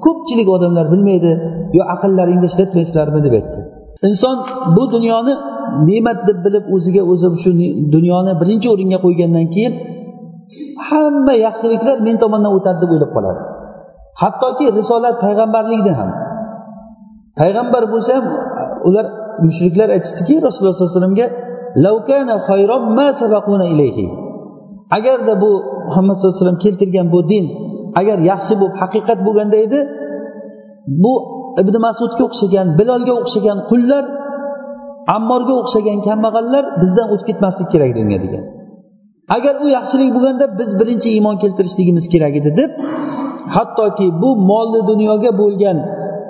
ko'pchilik 0.05 0.47
odamlar 0.55 0.85
bilmaydi 0.93 1.31
yo 1.77 1.83
aqllaringni 1.93 2.47
ishlatmaysizlarmi 2.51 3.19
deb 3.25 3.33
aytdi. 3.39 3.59
Inson 4.09 4.37
bu 4.75 4.83
dunyoni 4.95 5.33
ne'mat 5.89 6.19
deb 6.27 6.37
bilib 6.45 6.65
o'ziga 6.75 7.01
o'zi 7.11 7.27
shu 7.43 7.51
dunyoni 7.95 8.31
birinchi 8.41 8.67
o'ringa 8.73 8.97
qo'ygandan 9.05 9.47
keyin 9.55 9.73
hamma 10.89 11.33
yaxshiliklar 11.45 11.97
men 12.07 12.15
tomondan 12.23 12.51
o'tadi 12.57 12.77
deb 12.83 12.89
o'ylab 12.95 13.11
qoladi. 13.15 13.41
Hattoki 14.21 14.65
risolat 14.79 15.15
payg'ambarlikni 15.25 15.93
ham. 15.99 16.09
Payg'ambar 17.39 17.83
bo'lsa 17.93 18.11
ham 18.17 18.25
ular 18.87 19.05
mushriklar 19.47 19.87
aytishdiki 19.95 20.35
rasululloh 20.45 20.75
sollallohu 20.75 20.91
alayhi 20.91 20.99
vasallamga 20.99 21.27
agarda 24.97 25.33
bu 25.43 25.51
muhammad 25.87 26.15
sallallohu 26.15 26.35
alayhi 26.35 26.45
vasallam 26.45 26.63
keltirgan 26.65 27.07
bu 27.13 27.19
din 27.31 27.45
agar 27.99 28.17
yaxshi 28.31 28.53
bo'lib 28.59 28.75
haqiqat 28.81 29.19
bo'lganda 29.27 29.57
edi 29.65 29.79
bu 31.03 31.13
ibn 31.61 31.75
masudga 31.87 32.23
o'xshagan 32.29 32.67
bilolga 32.79 33.13
o'xshagan 33.21 33.57
qullar 33.71 34.03
ammorga 35.17 35.53
o'xshagan 35.61 35.99
kambag'allar 36.07 36.63
bizdan 36.81 37.07
o'tib 37.13 37.25
ketmaslik 37.29 37.67
kerak 37.73 37.89
edi 37.93 37.99
unga 38.05 38.19
degan. 38.25 38.43
Agar 39.37 39.53
u 39.63 39.67
yaxshilik 39.77 40.09
bo'lganda 40.15 40.45
biz 40.59 40.69
birinchi 40.79 41.09
iymon 41.15 41.35
keltirishligimiz 41.43 42.05
kerak 42.13 42.33
edi 42.39 42.49
deb 42.59 42.71
hattoki 43.55 44.07
bu 44.21 44.29
molli 44.51 44.81
dunyoga 44.91 45.31
bo'lgan 45.41 45.77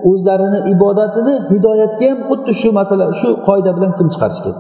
o'zlarini 0.10 0.60
ibodatini 0.74 1.36
hidoyatga 1.54 2.06
ham 2.12 2.20
xuddi 2.30 2.52
shu 2.62 2.70
masala 2.80 3.06
shu 3.20 3.30
qoida 3.48 3.72
bilan 3.78 3.90
hukm 3.94 4.08
chiqarishgan 4.14 4.56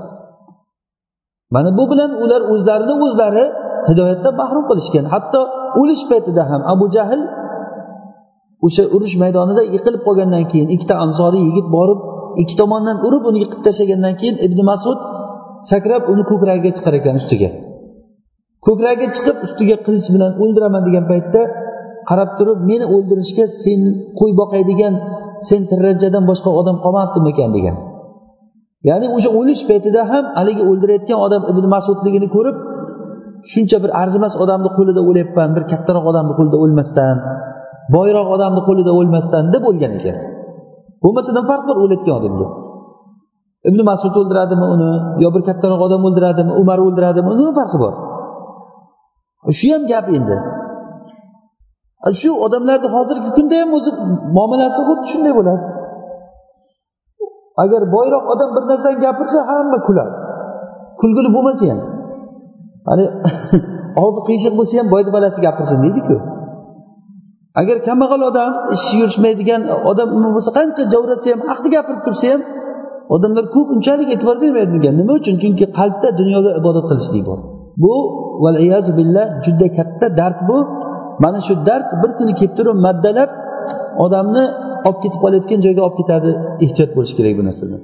mana 1.56 1.70
bu 1.78 1.84
bilan 1.92 2.12
ular 2.24 2.42
o'zlarini 2.54 2.96
o'zlari 3.06 3.46
hidoyatdan 3.90 4.34
mahrum 4.42 4.64
qilishgan. 4.70 5.06
Hatto 5.14 5.42
o'lish 5.82 6.04
paytida 6.12 6.44
ham 6.52 6.62
abu 6.74 6.86
jahl 6.96 7.22
o'sha 8.66 8.84
urush 8.96 9.16
maydonida 9.24 9.62
yiqilib 9.76 10.02
qolgandan 10.08 10.44
keyin 10.52 10.70
ikkita 10.76 10.96
ansoriy 11.06 11.44
yigit 11.50 11.68
borib 11.78 12.00
ikki 12.42 12.56
tomondan 12.62 12.98
urib 13.08 13.24
uni 13.30 13.38
yiqitib 13.44 13.62
tashlagandan 13.68 14.14
keyin 14.20 14.36
ibn 14.46 14.60
masud 14.72 14.98
sakrab 15.72 16.04
uni 16.12 16.24
ko'kragiga 16.32 16.72
chiqar 16.78 16.94
ekan 17.00 17.16
ustiga. 17.22 17.50
Ko'kragiga 18.66 19.08
chiqib 19.16 19.38
ustiga 19.46 19.76
qilich 19.86 20.08
bilan 20.16 20.32
o'ldiraman 20.44 20.82
degan 20.88 21.06
paytda 21.12 21.42
qarab 22.10 22.30
turib 22.38 22.60
meni 22.70 22.86
o'ldirishga 22.96 23.46
sen 23.64 23.80
qo'y 24.20 24.32
boqaydigan 24.42 24.94
sen 25.50 25.62
tirranchadan 25.70 26.24
boshqa 26.32 26.50
odam 26.60 26.78
qolmabdimikan 26.86 27.50
degan. 27.58 27.76
Ya'ni 28.90 29.08
o'sha 29.16 29.30
o'lish 29.40 29.64
paytida 29.70 30.02
ham 30.12 30.26
haligi 30.40 30.64
o'ldirayotgan 30.70 31.20
odam 31.26 31.42
ibn 31.52 31.64
masudligini 31.76 32.28
ko'rib 32.36 32.58
shuncha 33.52 33.78
bir 33.84 33.92
arzimas 34.02 34.34
odamni 34.44 34.70
qo'lida 34.78 35.02
o'lyapman 35.10 35.50
bir 35.56 35.64
kattaroq 35.72 36.06
odamni 36.12 36.34
qo'lida 36.40 36.58
o'lmasdan. 36.64 37.16
Boyroq 37.96 38.28
odamni 38.36 38.62
qo'lida 38.68 38.92
o'lmasdan 39.00 39.44
deb 39.54 39.64
o'lgan 39.70 39.94
ekan. 40.00 40.18
Bo'lmasa 41.04 41.30
nima 41.36 41.44
farq 41.52 41.64
bor 41.70 41.78
o'layotgan 41.84 42.16
odamga. 42.20 42.48
Ibn 43.70 43.80
masud 43.90 44.14
o'ldiradimi 44.22 44.68
uni 44.76 44.92
yo 45.24 45.30
bir 45.36 45.42
kattaroq 45.50 45.82
odam 45.88 46.02
o'ldiradimi 46.08 46.52
umar 46.62 46.80
o'ldiradimi 46.86 47.30
nima 47.40 47.54
farqi 47.60 47.78
bor. 47.84 47.94
Shu 49.60 49.68
ham 49.74 49.84
gap 49.92 50.06
endi. 50.18 50.38
Shu 52.20 52.30
odamlarni 52.46 52.88
hozirgi 52.96 53.30
kunda 53.38 53.56
ham 53.62 53.70
o'zi 53.78 53.92
muomalasi 54.38 54.82
xuddi 54.88 55.06
shunday 55.12 55.34
bo'ladi. 55.40 55.64
Agar 57.64 57.82
boyroq 57.96 58.24
odam 58.34 58.50
bir 58.56 58.64
narsani 58.72 58.98
gapirsa 59.06 59.40
hamma 59.50 59.78
kuladi. 59.88 60.14
Kulgili 61.02 61.30
bo'lmasa 61.36 61.66
ham. 61.72 61.80
Hani 62.90 63.06
og'zi 64.04 64.20
qiyshiq 64.28 64.54
bo'lsa 64.60 64.74
ham 64.80 64.88
boyni 64.94 65.10
bolasi 65.16 65.40
gapirsin 65.46 65.78
deydiku. 65.86 66.16
Agar 67.60 67.78
kambag'al 67.88 68.22
odam 68.30 68.52
ishi 68.76 68.94
yurishmaydigan 69.02 69.62
odam 69.92 70.10
bo'lsa 70.36 70.52
qancha 70.58 70.84
javrasa 70.94 71.28
ham 71.34 71.42
haqni 71.50 71.70
gapirib 71.76 72.02
tursa 72.08 72.28
ham 72.34 72.42
odamlar 73.16 73.46
ko'p 73.56 73.68
unchalik 73.76 74.10
e'tibor 74.16 74.38
bermaydi 74.44 74.72
unga 74.78 74.92
nima 75.00 75.14
uchun? 75.20 75.36
Chunki 75.44 75.66
qalbda 75.80 76.08
dunyoga 76.20 76.52
ibodat 76.60 76.86
qilishlik 76.90 77.24
bor. 77.30 77.40
Bu 77.84 77.94
billah 79.00 79.26
juda 79.46 79.68
katta 79.78 80.06
dard 80.20 80.40
bu. 80.50 80.58
Mana 81.24 81.40
shu 81.48 81.54
dard 81.68 81.90
bir 82.02 82.12
kuni 82.18 82.34
kelib 82.40 82.54
turib 82.58 82.78
maddalab 82.88 83.32
odamni 84.06 84.44
olib 84.88 85.00
ketib 85.04 85.20
qolayotgan 85.24 85.60
joyga 85.66 85.82
olib 85.88 85.98
ketadi. 86.02 86.32
Ehtiyot 86.66 86.92
bo'lish 86.98 87.14
kerak 87.18 87.34
bu 87.40 87.44
narsadan 87.50 87.82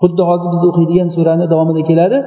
xuddi 0.00 0.22
hozir 0.30 0.48
biz 0.54 0.62
o'qiydigan 0.70 1.08
surani 1.16 1.46
davomida 1.52 1.82
keladi. 1.90 2.18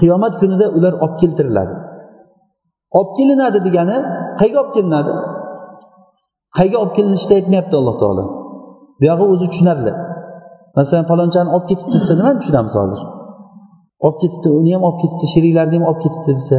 Qiyomat 0.00 0.34
kunida 0.40 0.66
ular 0.76 0.94
olib 1.04 1.16
keltiriladi. 1.22 1.74
Olib 2.96 3.10
kelinadi 3.18 3.58
degani 3.66 3.96
qayerga 4.38 4.58
olib 4.62 4.72
kelinadi? 4.76 5.12
Qayerga 6.56 6.78
olib 6.82 6.94
kelinishni 6.98 7.32
aytmayapti 7.38 7.74
alloh 7.80 7.96
taolo. 8.02 8.24
Buyog'i 9.00 9.24
o'zi 9.32 9.46
tushunarli. 9.52 9.92
Masalan 10.78 11.04
falonchani 11.10 11.50
olib 11.56 11.66
ketibdi 11.70 11.96
desa 12.02 12.14
nimani 12.18 12.38
tushunamiz 12.42 12.74
hozir? 12.80 13.00
Olib 14.06 14.18
ketibdi 14.22 14.48
uni 14.60 14.70
ham 14.74 14.82
olib 14.88 14.98
ketibdi 15.02 15.26
sheriklarini 15.34 15.76
ham 15.78 15.84
olib 15.90 16.00
ketibdi 16.04 16.32
desa. 16.38 16.58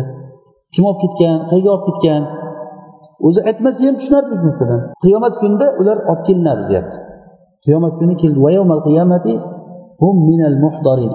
Kim 0.74 0.84
olib 0.90 1.00
ketgan 1.04 1.36
qayerga 1.50 1.70
olib 1.76 1.86
ketgan? 1.88 2.24
O'zi 3.28 3.40
aytmasa 3.50 3.80
ham 3.88 3.96
tushunardik 4.00 4.42
masalan. 4.50 4.82
Qiyomat 5.04 5.34
kunida 5.42 5.68
ular 5.82 5.98
olib 6.12 6.24
kelinadi 6.28 6.64
deyapti. 6.70 6.98
Qiyomat 7.66 7.94
kuni 8.00 8.16
keldi. 8.22 8.40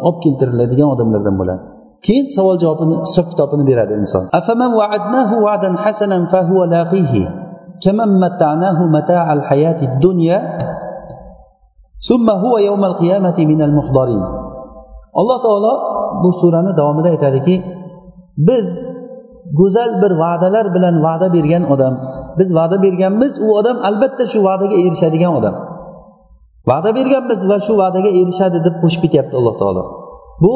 Olib 0.06 0.18
keltiriladigan 0.24 0.88
odamlardan 0.94 1.36
bo'ladi. 1.40 1.64
keyin 2.05 2.25
savol 2.35 2.55
javobini 2.63 2.95
hisob 3.05 3.25
kitobini 3.31 3.63
beradi 3.69 3.93
inson 4.01 4.23
كمن 7.85 8.09
متعناه 8.19 8.79
متاع 8.95 9.25
الحياة 9.33 9.79
الدنيا 9.89 10.37
ثم 12.09 12.27
هو 12.43 12.57
يوم 12.57 12.83
القيامة 12.85 13.37
من 13.51 13.59
المحضرين 13.67 14.23
alloh 15.19 15.39
taolo 15.41 15.73
bu 16.23 16.29
surani 16.39 16.71
davomida 16.79 17.09
aytadiki 17.15 17.55
biz 18.47 18.69
go'zal 19.59 19.91
bir 20.01 20.11
va'dalar 20.23 20.65
bilan 20.75 20.95
va'da 21.05 21.27
bergan 21.35 21.63
odam 21.73 21.93
biz 22.39 22.49
va'da 22.57 22.77
berganmiz 22.85 23.33
u 23.45 23.47
odam 23.59 23.77
albatta 23.89 24.23
shu 24.31 24.39
va'daga 24.47 24.75
erishadigan 24.85 25.31
odam 25.39 25.55
va'da 26.69 26.89
berganmiz 26.97 27.39
va 27.49 27.57
shu 27.65 27.73
va'daga 27.81 28.09
erishadi 28.21 28.57
deb 28.65 28.75
qo'shib 28.81 29.01
ketyapti 29.05 29.35
alloh 29.39 29.55
taolo 29.61 29.83
Bu 30.42 30.52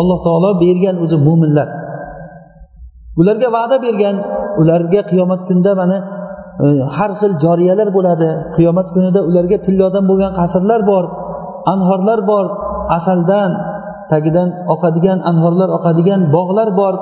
alloh 0.00 0.18
taolo 0.26 0.50
bergan 0.64 0.96
o'zi 1.04 1.16
mo'minlar 1.26 1.68
ularga 3.20 3.48
va'da 3.56 3.76
bergan 3.86 4.16
ularga 4.60 5.00
qiyomat 5.10 5.40
kunida 5.48 5.72
mana 5.80 5.98
e, 6.64 6.66
har 6.96 7.10
xil 7.20 7.32
joriyalar 7.44 7.88
bo'ladi. 7.96 8.28
Qiyomat 8.56 8.88
kunida 8.94 9.20
ularga 9.28 9.58
tillodan 9.66 10.04
bo'lgan 10.10 10.32
qasrlar 10.40 10.80
bor 10.90 11.04
anhorlar 11.72 12.20
bor 12.30 12.46
asaldan 12.98 13.50
tagidan 14.12 14.48
oqadigan 14.74 15.18
anhorlar 15.30 15.68
oqadigan 15.78 16.20
bog'lar 16.36 16.70
bor. 16.80 16.94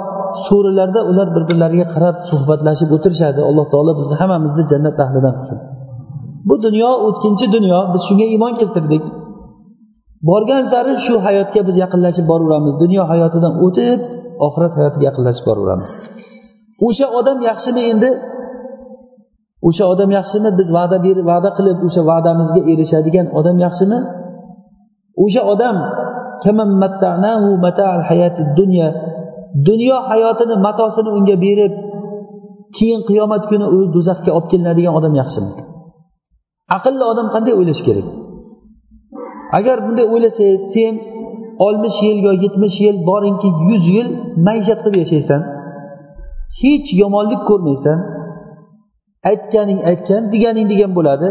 So'rilarda 0.47 1.01
ular 1.11 1.29
bir 1.35 1.43
birlariga 1.49 1.87
qarab 1.95 2.17
suhbatlashib 2.31 2.89
o'tirishadi. 2.97 3.41
Alloh 3.49 3.67
taolo 3.73 3.93
bizni 4.01 4.15
hammamizni 4.21 4.65
jannat 4.73 4.97
ahlidan 5.05 5.35
qilsin. 5.39 5.59
Bu 6.49 6.55
dunyo 6.67 6.91
o'tkinchi 7.07 7.47
dunyo. 7.57 7.79
Biz 7.93 8.01
shunga 8.09 8.27
iymon 8.33 8.53
keltirdik. 8.61 9.03
Borgan 10.29 10.64
sari 10.73 10.95
shu 11.05 11.14
hayotga 11.27 11.61
biz 11.68 11.77
yaqinlashib 11.85 12.27
boraveramiz. 12.31 12.75
Dunyo 12.83 13.03
hayotidan 13.12 13.55
o'tib 13.66 13.99
oxirat 14.47 14.73
hayotiga 14.79 15.05
yaqinlashib 15.11 15.45
boraveramiz. 15.49 15.91
O'sha 16.87 17.07
odam 17.18 17.39
yaxshimi 17.49 17.83
endi? 17.93 18.11
O'sha 19.68 19.85
odam 19.93 20.11
yaxshimi? 20.18 20.51
Biz 20.59 20.68
va'da 20.79 20.97
berib 21.07 21.25
va'da 21.33 21.51
qilib 21.59 21.79
o'sha 21.87 22.03
va'damizga 22.11 22.61
erishadigan 22.73 23.27
odam 23.39 23.57
yaxshimi? 23.64 23.99
O'sha 25.25 25.43
odam 25.53 25.77
dunyo 28.59 28.87
dunyo 29.68 29.97
hayotini 30.11 30.55
matosini 30.66 31.11
unga 31.18 31.37
berib 31.47 31.73
keyin 32.77 33.01
qiyomat 33.09 33.43
kuni 33.51 33.66
u 33.77 33.79
do'zaxga 33.95 34.31
olib 34.37 34.49
kelinadigan 34.53 34.95
odam 34.99 35.14
yaxshimi? 35.20 35.51
Aqlli 36.77 37.05
odam 37.12 37.27
qanday 37.35 37.55
o'ylashi 37.61 37.83
kerak? 37.89 38.07
Agar 39.59 39.77
bunday 39.87 40.07
o'ylasangiz 40.15 40.63
sen 40.75 40.95
oltmish 41.67 41.99
yil 42.07 42.19
yo 42.27 42.33
yetmish 42.45 42.77
yil 42.85 42.97
boringki 43.11 43.49
yuz 43.69 43.85
yil 43.97 44.09
maishat 44.47 44.79
qilib 44.85 44.99
yashaysan. 45.03 45.41
Hech 46.61 46.89
yomonlik 47.03 47.43
ko'rmaysan. 47.51 47.99
Aytganing 49.31 49.81
aytgan 49.91 50.23
deganing 50.35 50.67
degan 50.73 50.93
bo'ladi. 50.99 51.29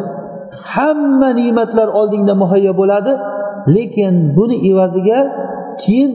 Hamma 0.74 1.30
ne'matlar 1.40 1.88
oldingda 2.00 2.34
muhayyo 2.42 2.74
bo'ladi. 2.82 3.12
Lekin 3.76 4.14
buni 4.38 4.58
evaziga 4.70 5.20
keyin 5.84 6.12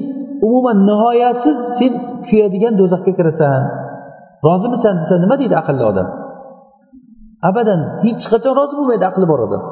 umuman 0.47 0.79
nihoyasiz 0.89 1.57
sen 1.79 1.93
kuyadigan 2.27 2.75
do'zaxga 2.81 3.13
kirasan. 3.19 3.63
Rozimisan 4.47 4.95
desa 5.01 5.15
nima 5.25 5.37
deydi 5.41 5.57
aqlli 5.63 5.85
odam? 5.91 6.09
Abadan 7.49 7.81
hech 8.05 8.25
qachon 8.33 8.53
rozi 8.59 8.75
bo'lmaydi 8.79 9.05
aqli 9.11 9.27
bor 9.33 9.41
odam. 9.47 9.63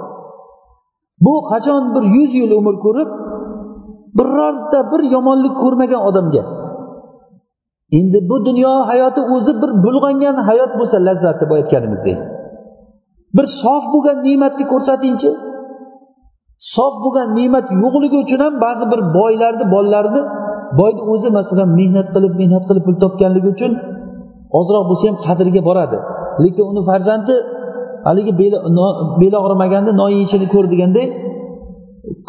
Bu 1.24 1.34
qachon 1.50 1.82
bir 1.94 2.04
yuz 2.16 2.30
yil 2.40 2.52
umr 2.60 2.76
ko'rib 2.84 3.10
birorta 4.18 4.78
bir 4.92 5.00
yomonlik 5.14 5.54
ko'rmagan 5.62 6.02
odamga. 6.08 6.44
Endi 7.98 8.18
bu 8.30 8.36
dunyo 8.48 8.72
hayoti 8.90 9.20
o'zi 9.34 9.52
bir 9.62 9.70
bulg'angan 9.84 10.36
hayot 10.48 10.72
bo'lsa 10.78 10.96
lazzati 11.08 11.44
boy 11.50 11.58
aytganimizdek 11.62 12.18
bir 13.36 13.46
sof 13.62 13.84
bo'lgan 13.94 14.18
ne'matni 14.26 14.64
ko'rsatingchi 14.72 15.30
sof 16.74 16.94
bo'lgan 17.04 17.28
ne'mat 17.38 17.66
yo'qligi 17.82 18.18
uchun 18.24 18.40
ham 18.44 18.54
ba'zi 18.64 18.84
bir 18.92 19.00
boylarni 19.16 19.64
bolalarini 19.74 20.22
boyni 20.78 21.02
o'zi 21.12 21.28
masalan 21.38 21.68
mehnat 21.80 22.08
qilib 22.14 22.34
mehnat 22.40 22.64
qilib 22.68 22.84
pul 22.86 22.96
topganligi 23.04 23.48
uchun 23.54 23.72
ozroq 24.58 24.84
bo'lsa 24.90 25.04
ham 25.08 25.16
qadriga 25.26 25.62
boradi. 25.68 25.98
Lekin 26.44 26.64
uni 26.70 26.82
farzandi 26.90 27.34
haligi 28.08 28.32
beli 29.20 29.36
og'rimaganda 29.42 29.90
non 30.00 30.10
yeyishini 30.16 30.46
ko'r 30.54 30.66
degandek 30.72 31.10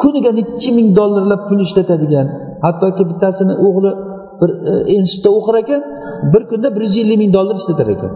kuniga 0.01 0.31
nechi 0.39 0.69
ming 0.77 0.89
dollarlab 0.99 1.41
pul 1.49 1.59
ishlatadigan. 1.67 2.27
Hattoki 2.65 3.03
bittasini 3.09 3.53
o'g'li 3.67 3.91
bir 4.39 4.49
e, 4.71 4.73
institutda 4.97 5.29
o'qir 5.37 5.55
ekan 5.63 5.81
bir 6.33 6.43
kunda 6.49 6.67
bir 6.75 6.81
yuz 6.87 6.95
ellik 7.01 7.17
ming 7.23 7.31
dollar 7.37 7.55
ishlatar 7.61 7.87
ekan. 7.95 8.13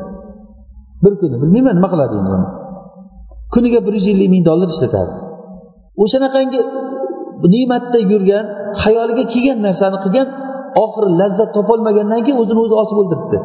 Bir 1.04 1.14
kuni 1.22 1.36
bilmayman 1.42 1.76
nima 1.78 1.90
qiladi 1.94 2.14
endi 2.20 2.32
uni. 2.38 2.48
Kuniga 3.54 3.80
bir 3.88 3.94
yuz 3.98 4.08
ellik 4.14 4.30
ming 4.36 4.44
dollar 4.50 4.70
ishlatadi 4.76 5.14
o'shanaqangi 6.04 6.62
ne'matda 7.54 8.00
yurgan 8.12 8.46
xayoliga 8.84 9.24
kelgan 9.34 9.60
narsani 9.68 9.98
qilgan 10.04 10.28
oxiri 10.84 11.10
lazzat 11.20 11.50
topolmagandan 11.58 12.22
keyin 12.26 12.38
o'zini 12.44 12.60
o'zi 12.66 12.76
osib 12.84 12.98
o'ldiribdi. 13.02 13.38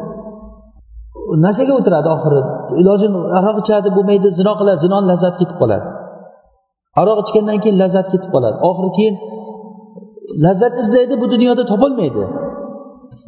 Nashaga 1.45 1.73
o'tiradi 1.79 2.09
oxiri. 2.15 2.41
Iloji 2.81 3.07
aroq 3.37 3.57
ichadi 3.63 3.89
bo'lmaydi 3.95 4.27
zino 4.39 4.53
qiladi 4.59 4.79
zinoni 4.85 5.05
lazzati 5.11 5.37
ketib 5.41 5.57
qoladi. 5.61 5.87
Aroq 7.01 7.17
ichgandan 7.23 7.57
keyin 7.63 7.77
lazzat 7.83 8.07
ketib 8.13 8.29
qoladi. 8.35 8.57
Oxiri 8.69 8.89
keyin 8.97 9.15
lazzat 10.45 10.73
izlaydi 10.83 11.13
bu 11.21 11.25
dunyoda 11.33 11.63
topolmaydi. 11.71 12.23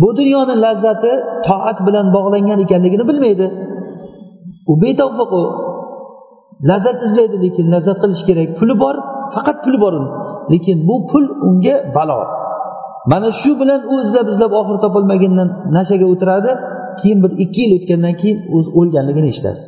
Bu 0.01 0.09
dunyoni 0.19 0.53
lazzati 0.65 1.11
toat 1.47 1.77
bilan 1.87 2.05
bog'langan 2.15 2.59
ekanligini 2.65 3.05
bilmaydi. 3.09 3.45
U 4.71 4.73
betavfiq 4.81 5.31
u. 5.41 5.43
Lazzat 6.69 6.97
izlaydi 7.07 7.37
lekin 7.45 7.65
lazzat 7.73 7.97
qilish 8.03 8.23
kerak. 8.27 8.49
Puli 8.59 8.75
bor 8.83 8.95
faqat 9.35 9.57
puli 9.63 9.77
bor 9.83 9.93
uni. 9.99 10.09
Lekin 10.53 10.77
bu 10.87 10.95
pul 11.09 11.25
unga 11.49 11.75
balo. 11.95 12.19
Mana 13.11 13.29
shu 13.41 13.51
bilan 13.61 13.81
u 13.91 13.93
izlab 14.05 14.27
izlab 14.33 14.51
oxiri 14.59 14.79
topolmagandan 14.85 15.49
nashaga 15.77 16.05
o'tiradi. 16.13 16.51
Keyin 17.01 17.19
bir 17.23 17.31
ikki 17.43 17.59
yil 17.63 17.71
o'tgandan 17.77 18.13
keyin 18.21 18.37
o'zi 18.55 18.69
o'lganligini 18.79 19.27
eshitasiz. 19.33 19.67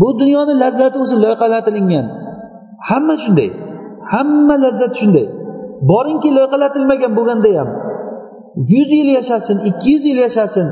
Bu 0.00 0.08
dunyoni 0.20 0.54
lazzati 0.62 0.96
o'zi 1.04 1.16
loyqalatilgan 1.24 2.06
hamma 2.88 3.14
shunday. 3.24 3.50
Hamma 4.12 4.54
lazzat 4.64 4.92
shunday. 5.00 5.26
Boringki 5.90 6.30
loyqalatilmagan 6.38 7.12
bo'lganda 7.18 7.50
ham 7.58 7.68
yuz 8.72 8.90
yil 8.98 9.08
yashasin 9.18 9.56
ikki 9.70 9.88
yuz 9.94 10.04
yil 10.10 10.18
yashasin 10.26 10.66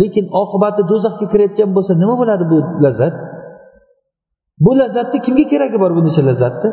lekin 0.00 0.24
oqibati 0.42 0.82
do'zaxga 0.90 1.26
kirayotgan 1.32 1.70
bo'lsa 1.76 1.92
nima 2.02 2.14
bo'ladi 2.20 2.44
bu 2.52 2.58
lazzat? 2.84 3.14
Bu 4.64 4.70
lazzatni 4.80 5.18
kimga 5.26 5.44
keragi 5.52 5.76
bor 5.82 5.90
buncha 5.96 6.22
lazzatni? 6.28 6.70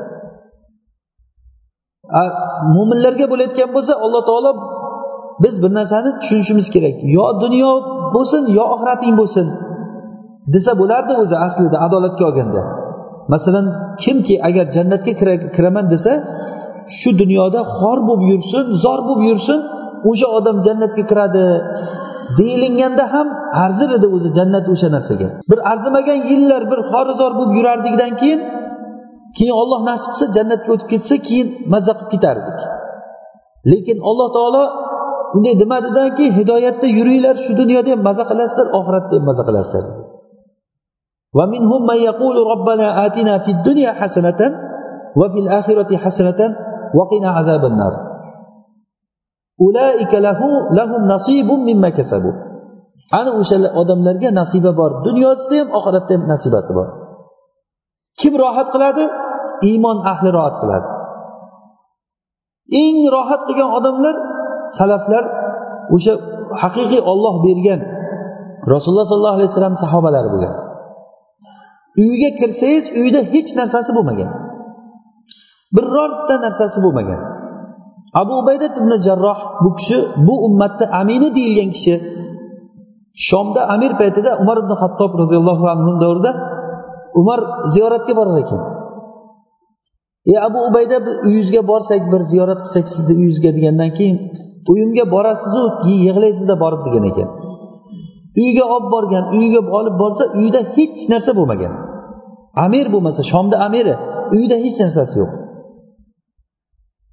Mo'minlarga 2.75 3.25
bo'layotgan 3.31 3.69
bo'lsa 3.75 3.93
alloh 4.05 4.21
taolo 4.29 4.51
biz 5.43 5.55
bir 5.63 5.71
narsani 5.79 6.09
tushunishimiz 6.21 6.67
kerak. 6.75 6.95
Yo 7.17 7.25
dunyo 7.43 7.71
bo'lsin 8.15 8.41
yo 8.57 8.63
oxirating 8.73 9.13
bo'lsin 9.21 9.47
desa 10.53 10.71
bo'lardi 10.81 11.13
o'zi 11.23 11.35
aslida 11.45 11.77
adolatga 11.85 12.23
olganda. 12.29 12.61
Masalan 13.33 13.65
kimki 14.03 14.35
agar 14.47 14.65
jannatga 14.75 15.13
kiraman 15.55 15.85
desa 15.93 16.11
shu 16.99 17.09
dunyoda 17.21 17.61
xor 17.77 17.97
bo'lib 18.07 18.23
yursin 18.31 18.65
zor 18.83 18.99
bo'lib 19.07 19.23
yursin 19.31 19.59
o'sha 20.09 20.27
odam 20.38 20.57
jannatga 20.67 21.03
kiradi 21.11 21.45
deyilinganda 22.39 23.05
ham 23.13 23.27
arzir 23.65 23.89
edi 23.97 24.07
o'zi 24.15 24.29
jannat 24.38 24.65
o'sha 24.73 24.88
narsaga. 24.95 25.27
Bir 25.51 25.59
arzimagan 25.71 26.19
yillar 26.31 26.61
bir 26.71 26.79
xorizor 26.91 27.31
bo'lib 27.39 27.53
yurardikdan 27.59 28.11
keyin 28.21 28.41
keyin 29.38 29.55
olloh 29.61 29.81
nasib 29.89 30.09
qilsa 30.13 30.27
jannatga 30.38 30.69
o'tib 30.75 30.89
ketsa 30.93 31.15
keyin 31.27 31.47
mazza 31.73 31.93
qilib 31.97 32.09
ketardik. 32.13 32.59
Lekin 33.71 33.97
alloh 34.09 34.27
taolo 34.38 34.63
unday 35.36 35.54
demadidanki 35.62 36.24
hidoyatda 36.38 36.86
yuringlar 36.98 37.36
shu 37.44 37.52
dunyoda 37.60 37.88
ham 37.94 38.00
maza 38.08 38.24
qilasizlar 38.30 38.66
oxiratda 38.78 39.14
ham 39.18 39.24
maza 39.30 39.44
qilasizlar 39.48 39.86
ومنهم 41.38 41.80
من 41.90 41.98
يقول 42.10 42.36
ربنا 42.52 42.86
آتنا 43.06 43.34
في 43.44 43.50
الدنيا 43.56 43.90
حسنة 44.00 44.40
وفي 45.20 45.38
الآخرة 45.44 45.90
حسنة 46.04 46.40
وقنا 46.98 47.28
عذاب 47.36 47.62
النار 47.70 47.94
ulaika 49.66 50.16
lahu 50.20 50.72
lahum 50.72 51.02
nasibun 51.06 51.60
mimma 51.68 51.90
kasabu 51.92 52.30
ana 53.18 53.30
o'sha 53.40 53.56
odamlarga 53.80 54.30
nasiba 54.40 54.70
bor 54.80 54.90
dunyosida 55.06 55.56
ham 55.60 55.68
oxiratda 55.78 56.12
ham 56.16 56.24
nasibasi 56.32 56.72
bor 56.78 56.88
kim 58.20 58.32
rohat 58.42 58.68
qiladi 58.74 59.04
iymon 59.70 59.98
ahli 60.12 60.28
rohat 60.36 60.56
qiladi 60.62 60.88
eng 62.82 62.98
rohat 63.16 63.40
qilgan 63.48 63.70
odamlar 63.78 64.16
salaflar 64.78 65.24
o'sha 65.95 66.13
haqiqiy 66.61 67.01
olloh 67.11 67.36
bergan 67.45 67.82
rasululloh 68.74 69.07
sollallohu 69.11 69.38
alayhi 69.39 69.51
vasallam 69.51 69.76
sahobalari 69.84 70.30
bo'lgan. 70.34 70.55
Uyga 72.03 72.30
kirsangiz 72.39 72.86
uyda 73.01 73.20
hech 73.34 73.49
narsasi 73.59 73.91
bo'lmagan. 73.97 74.30
Birorta 75.76 76.36
narsasi 76.45 76.80
bo'lmagan. 76.86 77.20
Abu 78.22 78.34
ubaydat 78.41 78.74
ibn 78.82 78.91
jarroh 79.07 79.39
bu 79.63 79.70
kishi 79.78 79.97
bu 80.28 80.36
ummatda 80.47 80.86
amini 81.01 81.30
deyilgan 81.38 81.70
kishi 81.76 81.95
shomda 83.28 83.61
amir 83.74 83.91
paytida 84.01 84.32
umar 84.41 84.57
ibn 84.63 84.74
hattob 84.82 85.11
roziyallohu 85.22 85.65
anhu 85.74 85.91
davrida 86.03 86.32
umar 87.20 87.39
ziyoratga 87.74 88.13
borar 88.20 88.38
ekan. 88.43 88.61
E 90.32 90.34
abu 90.47 90.59
ubayda 90.70 90.97
uyingizga 91.28 91.61
borsak 91.72 92.01
bir 92.11 92.22
ziyorat 92.32 92.59
qilsak 92.65 92.86
sizni 92.93 93.13
uyingizga 93.20 93.49
degandan 93.57 93.91
keyin 93.97 94.18
to'yimga 94.68 95.05
borasizu 95.15 95.63
yig'laysizda 96.05 96.55
borib 96.63 96.82
degan 96.88 97.05
ekan. 97.11 97.30
Uyiga 98.39 98.65
olib 98.76 98.89
borgan 98.95 99.24
uyiga 99.36 99.61
olib 99.80 99.95
borsa 100.01 100.24
uyida 100.38 100.61
hech 100.76 100.99
narsa 101.13 101.32
bo'lmagan. 101.39 101.74
Amir 102.65 102.86
bo'lmasa 102.93 103.22
shomda 103.32 103.55
amiri 103.68 103.93
uyida 104.36 104.55
hech 104.63 104.78
narsasi 104.84 105.15
yo'q. 105.22 105.32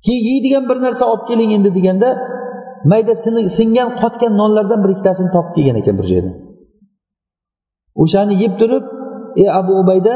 Keyin 0.05 0.25
yeydigan 0.31 0.65
bir 0.71 0.79
narsa 0.87 1.05
olib 1.13 1.25
keling 1.31 1.51
endi 1.57 1.71
deganda 1.79 2.09
mayda 2.93 3.15
singan 3.59 3.89
qotgan 4.01 4.33
nonlardan 4.41 4.81
bir 4.85 4.91
ikkitasini 4.95 5.31
topib 5.37 5.53
kelgan 5.57 5.77
ekan 5.83 5.95
bir 6.01 6.07
joydan. 6.13 6.35
O'shani 8.03 8.35
yeb 8.43 8.55
turib 8.61 8.85
ey 9.43 9.49
abu 9.61 9.73
ubayda 9.83 10.15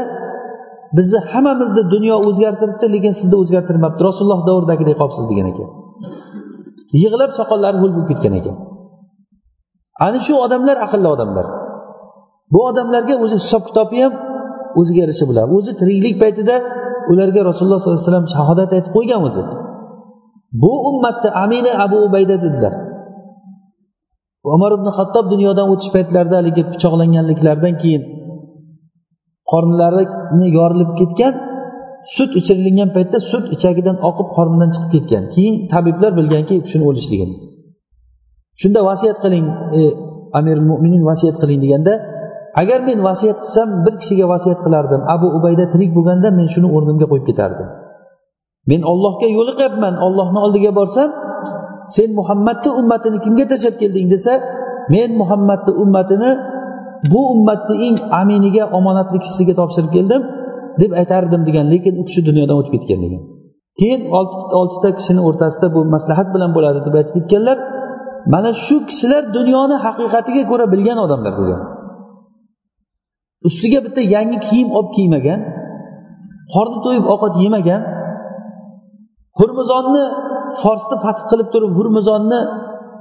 bizni 0.97 1.19
hammamizni 1.31 1.83
dunyo 1.93 2.15
o'zgartiribdi 2.27 2.85
lekin 2.95 3.13
sizni 3.19 3.35
o'zgartirmabdi. 3.41 3.99
Rasululloh 4.07 4.41
davridagidek 4.49 4.95
qolibsiz 5.01 5.25
degan 5.31 5.47
ekan. 5.51 5.69
Yig'lab 7.03 7.31
soqollari 7.39 7.77
ho'l 7.81 7.91
bo'lib 7.95 8.07
ketgan 8.11 8.33
ekan. 8.39 8.55
Ana 10.05 10.19
shu 10.25 10.33
odamlar 10.45 10.77
aqlli 10.85 11.07
odamlar. 11.15 11.45
Bu 12.53 12.59
odamlarga 12.69 13.15
o'zi 13.23 13.35
hisob 13.43 13.63
kitobi 13.69 13.97
ham 14.03 14.13
o'ziga 14.79 14.99
yarasha 15.03 15.25
bo'ladi. 15.29 15.49
O'zi 15.57 15.71
tiriklik 15.79 16.15
paytida 16.23 16.55
ularga 17.11 17.41
rasululloh 17.49 17.79
sollallohu 17.81 17.99
alayhi 18.01 18.09
vasallam 18.09 18.27
shahodat 18.35 18.69
aytib 18.77 18.91
qo'ygan 18.97 19.21
o'zi. 19.27 19.43
Bu 20.63 20.73
ummatni 20.89 21.29
amini 21.43 21.71
abu 21.85 21.97
ubayda 22.07 22.35
dedilar. 22.45 22.73
Umar 24.55 24.71
ibn 24.77 24.87
hattob 24.97 25.25
dunyodan 25.33 25.67
o'tish 25.73 25.91
paytlarida 25.95 26.35
haligi 26.39 26.63
pichoqlanganliklaridan 26.71 27.75
keyin 27.81 28.03
qornlarini 29.51 30.47
yorilib 30.57 30.91
ketgan 30.99 31.33
sut 32.15 32.31
ichirilgan 32.39 32.89
paytda 32.95 33.17
sut 33.31 33.45
ichagidan 33.55 33.97
oqib 34.09 34.27
qornidan 34.37 34.69
chiqib 34.75 34.91
ketgan. 34.95 35.23
Keyin 35.35 35.55
tabiblar 35.73 36.11
bilganki 36.19 36.55
shuni 36.71 36.85
o'lishligini. 36.89 37.35
Shunda 38.61 38.79
vasiyat 38.89 39.17
qiling 39.23 39.45
e, 39.79 39.81
amirul 40.39 40.67
mo'minin 40.71 41.03
vasiyat 41.09 41.37
qiling 41.41 41.59
deganda 41.65 41.93
agar 42.61 42.79
men 42.89 42.99
vasiyat 43.09 43.37
qilsam 43.43 43.69
bir 43.85 43.93
kishiga 44.01 44.25
vasiyat 44.33 44.59
qilardim. 44.65 45.01
Abu 45.15 45.27
ubayda 45.37 45.65
tirik 45.73 45.91
bo'lganda 45.97 46.27
men 46.39 46.47
shuni 46.53 46.67
o'rnimga 46.75 47.05
qo'yib 47.11 47.25
ketardim. 47.29 47.67
Men 48.71 48.81
ollohga 48.91 49.27
yo'liqyapman 49.37 49.93
ollohni 50.05 50.39
oldiga 50.45 50.71
borsam 50.79 51.09
sen 51.95 52.09
muhammadni 52.19 52.69
ummatini 52.79 53.17
kimga 53.25 53.45
tashlab 53.51 53.75
kelding 53.81 54.07
desa 54.13 54.33
men 54.93 55.09
muhammadni 55.21 55.71
ummatini 55.83 56.31
bu 57.11 57.21
ummatni 57.33 57.75
eng 57.87 57.97
aminiga 58.21 58.63
omonatli 58.77 59.17
kishisiga 59.23 59.53
topshirib 59.59 59.91
keldim. 59.97 60.21
Deb 60.81 60.91
aytardim 61.01 61.41
degan 61.47 61.65
lekin 61.73 61.93
u 62.01 62.03
kishi 62.07 62.21
dunyodan 62.29 62.55
o'tib 62.61 62.73
ketgan 62.75 62.99
degan. 63.05 63.23
Keyin 63.79 64.01
oltita 64.59 64.89
kishini 64.99 65.21
o'rtasida 65.27 65.67
bu 65.75 65.79
maslahat 65.95 66.27
bilan 66.35 66.51
bo'ladi 66.57 66.79
deb 66.87 66.93
aytib 66.99 67.15
ketganlar 67.17 67.57
mana 68.33 68.49
shu 68.65 68.75
kishilar 68.89 69.23
dunyoni 69.37 69.75
haqiqatiga 69.85 70.43
ko'ra 70.51 70.65
bilgan 70.73 70.97
odamlar 71.05 71.33
bo'lgan 71.39 71.61
ustiga 73.47 73.79
bitta 73.85 74.01
yangi 74.15 74.37
kiyim 74.47 74.69
olib 74.77 74.91
kiymagan 74.97 75.39
qorni 76.53 76.79
to'yib 76.85 77.05
ovqat 77.13 77.33
yemagan 77.43 77.81
hurmizonni 79.39 80.05
forsni 80.61 80.95
fath 81.03 81.21
qilib 81.29 81.47
turib 81.53 81.71
hurmizonni 81.77 82.39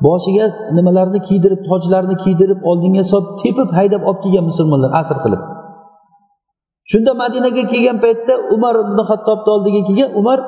boshiga 0.07 0.47
nimalarni 0.77 1.21
kiydirib 1.29 1.61
tojlarni 1.69 2.17
kiydirib 2.25 2.61
oldinga 2.71 3.05
solib 3.13 3.31
tepib 3.43 3.69
haydab 3.79 4.03
olib 4.09 4.21
kelgan 4.25 4.45
musulmonlar 4.51 4.91
asr 5.01 5.17
qilib. 5.25 5.43
Shunda 6.91 7.13
madinaga 7.23 7.63
kelgan 7.73 7.99
paytda 8.05 8.35
umar 8.55 8.75
ibn 8.85 8.99
hattobni 9.11 9.51
oldiga 9.57 9.81
kelgan. 9.89 10.11
Umar 10.21 10.39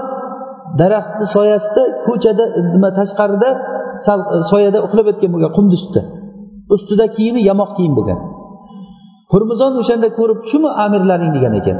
daraxtni 0.80 1.26
soyasida 1.36 1.82
ko'chada 2.06 2.44
nima 2.74 2.90
tashqarida 2.98 3.48
sal 4.06 4.20
e, 4.34 4.36
soyada 4.50 4.78
uxlab 4.86 5.06
yotgan 5.10 5.30
bo'lgan 5.34 5.52
qunduzda. 5.58 6.00
Ustida 6.74 7.06
kiyimi 7.16 7.40
yamoq 7.50 7.70
kiyim 7.76 7.94
bo'lgan. 7.98 8.20
Hurmizon 9.32 9.72
o'shanda 9.80 10.08
ko'rib 10.18 10.40
shumi 10.50 10.70
amirlaring 10.84 11.32
degan 11.36 11.52
ekan? 11.60 11.78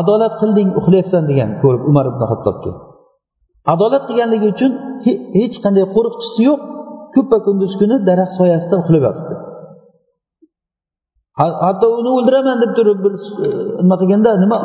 Adolat 0.00 0.34
qilding 0.40 0.68
uxlayapsan 0.80 1.22
degan 1.30 1.50
ko'rib 1.62 1.82
umar 1.90 2.04
ibn 2.12 2.22
hattobga 2.32 2.72
adolat 3.74 4.02
qilganligi 4.08 4.46
uchun 4.54 4.72
hech 5.38 5.56
qanday 5.64 5.84
qo'riqchisi 5.94 6.40
yo'q. 6.48 6.60
Ko'ppa 7.14 7.38
kunduz 7.46 7.72
kuni 7.80 7.96
daraxt 8.08 8.34
soyasida 8.40 8.74
uxlab 8.82 9.02
yotibdi. 9.08 9.34
Hatto 11.40 11.86
uni 12.00 12.10
o'ldiraman 12.16 12.56
deb 12.62 12.72
turib 12.78 12.98
bir 13.04 13.14
e, 13.44 13.48
nima 13.82 13.96
qilganda 14.00 14.30
nima 14.44 14.56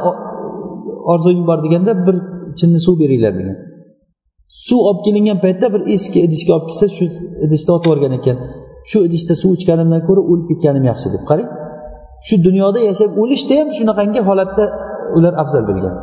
orzuing 1.13 1.41
bor 1.49 1.59
deganda 1.65 1.91
bir 2.07 2.15
chinni 2.59 2.79
suv 2.85 2.95
beringlar 3.01 3.33
degan. 3.39 3.57
Suv 4.67 4.79
olib 4.89 5.01
kelingan 5.05 5.37
paytda 5.45 5.67
bir 5.73 5.81
eski 5.95 6.19
idishga 6.27 6.51
olib 6.57 6.67
kelsa 6.69 6.87
shu 6.97 7.05
idishda 7.45 7.71
otib 7.77 7.87
yuborgan 7.89 8.13
ekan. 8.19 8.37
Shu 8.89 8.97
idishda 9.07 9.33
suv 9.41 9.51
ichganimdan 9.57 10.01
ko'ra 10.07 10.21
o'lib 10.31 10.45
ketganim 10.51 10.83
yaxshi 10.91 11.07
deb 11.15 11.23
qarang. 11.29 11.49
Shu 12.27 12.35
dunyoda 12.47 12.79
yashab 12.89 13.11
o'lishda 13.21 13.53
ham 13.59 13.69
shunaqangi 13.77 14.21
holatda 14.29 14.65
ular 15.17 15.33
afzal 15.43 15.63
bilgan 15.69 15.95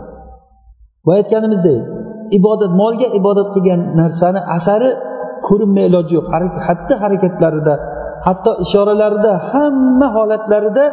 va 1.06 1.12
aytganimizdek 1.20 1.78
ibodat 2.38 2.72
molga 2.82 3.08
ibodat 3.18 3.48
qilgan 3.54 3.80
narsani 4.00 4.40
asari 4.56 4.90
ko'rinmay 5.46 5.84
iloji 5.90 6.12
yo'q. 6.18 6.26
Xatti 6.66 6.94
harakatlarida 7.02 7.74
hatto 8.26 8.50
ishoralarida 8.64 9.32
hamma 9.52 10.08
holatlarida 10.16 10.84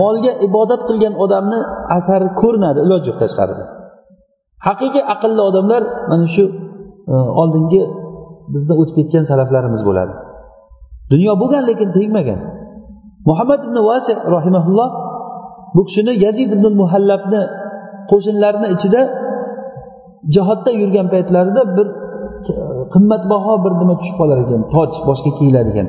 molga 0.00 0.32
ibodat 0.46 0.80
qilgan 0.88 1.14
odamni 1.24 1.60
asari 1.98 2.28
ko'rinadi 2.40 2.78
iloji 2.86 3.06
yo'q 3.10 3.18
tashqarida. 3.22 3.64
Haqiqiy 4.66 5.04
aqlli 5.14 5.42
odamlar 5.50 5.82
mana 6.10 6.26
shu 6.34 6.44
e, 7.12 7.14
oldingi 7.40 7.80
bizda 8.54 8.74
o'tib 8.80 8.94
ketgan 8.98 9.24
salaflarimiz 9.30 9.82
bo'ladi. 9.88 10.12
Dunyo 11.12 11.32
bo'lgan 11.42 11.62
lekin 11.70 11.88
tegmagan. 11.96 12.40
Muhammad 13.28 13.60
ibn 13.66 13.76
vasi 13.90 14.12
rahimaulloh 14.36 14.90
bu 15.76 15.82
kishini 15.88 16.12
yazid 16.24 16.50
ibn 16.56 16.66
muhallabni 16.82 17.42
qo'shinlarini 18.10 18.68
ichida 18.74 19.00
jihodda 20.34 20.70
yurgan 20.80 21.06
paytlarida 21.14 21.62
bir 21.76 21.86
e, 22.52 22.54
qimmatbaho 22.94 23.52
bir 23.64 23.72
nima 23.80 23.94
tushib 24.00 24.16
qolar 24.20 24.38
ekan. 24.44 24.60
Toj 24.74 24.92
boshga 25.08 25.30
kiyiladigan 25.38 25.88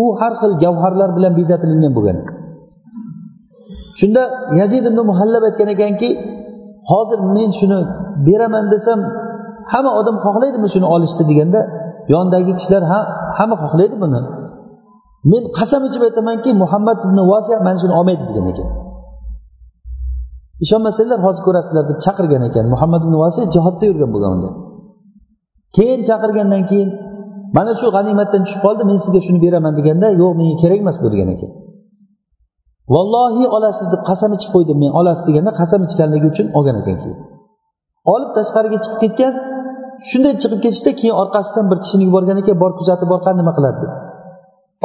u 0.00 0.02
har 0.20 0.32
xil 0.40 0.52
gavharlar 0.62 1.10
bilan 1.16 1.32
bezatilingan 1.38 1.92
bo'lgan. 1.96 2.18
Shunda 4.00 4.22
yazid 4.60 4.84
ibn 4.90 5.00
muhallab 5.10 5.42
aytgan 5.48 5.68
ekanki 5.74 6.08
hozir 6.90 7.18
men 7.36 7.50
shuni 7.58 7.80
beraman 8.26 8.64
desam 8.74 9.00
hamma 9.72 9.90
odam 10.00 10.16
xohlaydimi 10.24 10.68
shuni 10.74 10.86
olishni? 10.94 11.22
deganda 11.30 11.60
yonidagi 12.12 12.52
kishilar 12.58 12.82
ha 12.90 13.00
hamma 13.38 13.56
xohlaydi 13.62 13.96
buni. 14.04 14.20
Men 15.30 15.42
qasam 15.58 15.82
ichib 15.88 16.02
aytamanki 16.08 16.50
muhammad 16.62 16.98
ibn 17.06 17.18
vasiya 17.32 17.56
mana 17.66 17.78
shuni 17.82 17.94
olmaydi 18.00 18.24
degan 18.30 18.46
ekan. 18.52 18.68
Ishonmasanglar 20.64 21.20
hozir 21.26 21.42
ko'rasizlar 21.46 21.84
deb 21.90 21.98
chaqirgan 22.04 22.42
ekan. 22.48 22.64
Muhammad 22.74 23.00
ibn 23.06 23.14
vasiy 23.24 23.44
jihodda 23.54 23.84
yurgan 23.90 24.10
bo'lgan 24.14 24.30
unda. 24.36 24.50
Keyin 25.76 26.00
chaqirgandan 26.08 26.62
keyin 26.70 26.90
mana 27.56 27.72
shu 27.80 27.86
g'animatdan 27.96 28.40
tushib 28.44 28.60
qoldi 28.66 28.82
men 28.90 28.98
sizga 29.04 29.20
shuni 29.26 29.38
beraman 29.44 29.72
deganda 29.78 30.06
yo'q 30.22 30.32
menga 30.40 30.56
kerak 30.62 30.78
emas 30.84 30.96
bu 31.02 31.08
degan 31.14 31.28
ekan. 31.34 31.50
Vallohi 32.94 33.44
olasiz 33.56 33.86
deb 33.94 34.02
qasam 34.10 34.30
ichib 34.36 34.50
qo'ydim 34.56 34.76
men 34.82 34.92
olasiz 35.00 35.24
deganda 35.28 35.52
qasam 35.60 35.80
ichganligi 35.88 36.26
uchun 36.32 36.46
olgan 36.58 36.76
ekan 36.82 36.96
keyin 37.02 37.18
olib 38.14 38.30
tashqariga 38.36 38.78
chiqib 38.84 39.00
ketgan 39.04 39.34
shunday 40.08 40.34
chiqib 40.42 40.60
ketishda 40.64 40.92
keyin 41.00 41.14
orqasidan 41.22 41.66
bir 41.70 41.78
kishini 41.84 42.04
yuborgan 42.08 42.38
ekan 42.42 42.56
bor 42.62 42.72
kuzatib 42.80 43.08
bor 43.12 43.20
qani 43.26 43.36
nima 43.40 43.52
qiladi 43.58 43.78
deb. 43.82 43.92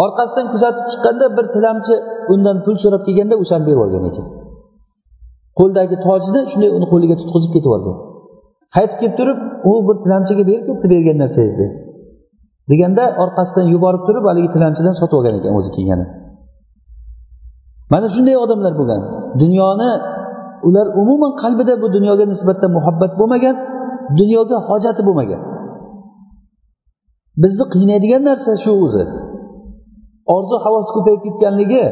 Orqasidan 0.06 0.48
kuzatib 0.54 0.86
chiqqanda 0.92 1.26
bir 1.38 1.46
tilamchi 1.56 1.96
undan 2.34 2.58
pul 2.66 2.76
so'rab 2.84 3.02
kelganda 3.08 3.36
o'shani 3.44 3.64
berib 3.68 3.80
yuborgan 3.80 4.04
ekan. 4.12 4.28
Qo'ldagi 5.60 5.96
tojni 6.08 6.42
shunday 6.52 6.70
uni 6.78 6.88
qo'liga 6.94 7.16
tutqizib 7.22 7.52
ketib 7.56 7.70
yuborgan 7.70 7.98
qaytib 8.76 8.98
kelib 9.02 9.16
turib 9.20 9.40
u 9.70 9.72
bir 9.88 9.96
tilamchiga 10.04 10.44
berib 10.50 10.66
ketdi 10.70 10.88
bergan 10.94 11.18
narsangizni 11.24 11.68
deganda 12.72 13.04
orqasidan 13.24 13.66
yuborib 13.74 14.04
turib 14.08 14.26
haligi 14.30 14.50
tilanchidan 14.56 14.96
sotib 15.02 15.18
olgan 15.20 15.36
ekan 15.40 15.54
o'zi 15.60 15.72
kiygani 15.78 16.06
mana 17.94 18.08
shunday 18.16 18.36
odamlar 18.44 18.74
bo'lgan. 18.80 19.02
Dunyoni 19.42 19.92
ular 20.68 20.88
umuman 21.02 21.32
qalbida 21.42 21.74
bu 21.82 21.88
dunyoga 21.96 22.26
nisbatan 22.34 22.72
muhabbat 22.78 23.12
bo'lmagan 23.20 23.56
dunyoga 24.20 24.58
hojati 24.70 25.02
bo'lmagan. 25.08 25.42
Bizni 27.44 27.66
qiynaydigan 27.74 28.22
narsa 28.30 28.52
shu 28.64 28.72
o'zi. 28.86 29.04
Orzu 30.36 30.56
havas 30.66 30.88
ko'payib 30.96 31.22
ketganligi 31.28 31.86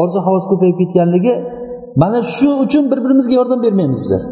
orzu 0.00 0.18
havas 0.26 0.44
ko'payib 0.50 0.76
ketganligi 0.80 1.34
mana 2.02 2.18
shu 2.36 2.48
uchun 2.64 2.84
bir 2.90 2.98
birimizga 3.04 3.34
yordam 3.40 3.60
bermaymiz 3.66 3.98
bizlar. 4.04 4.22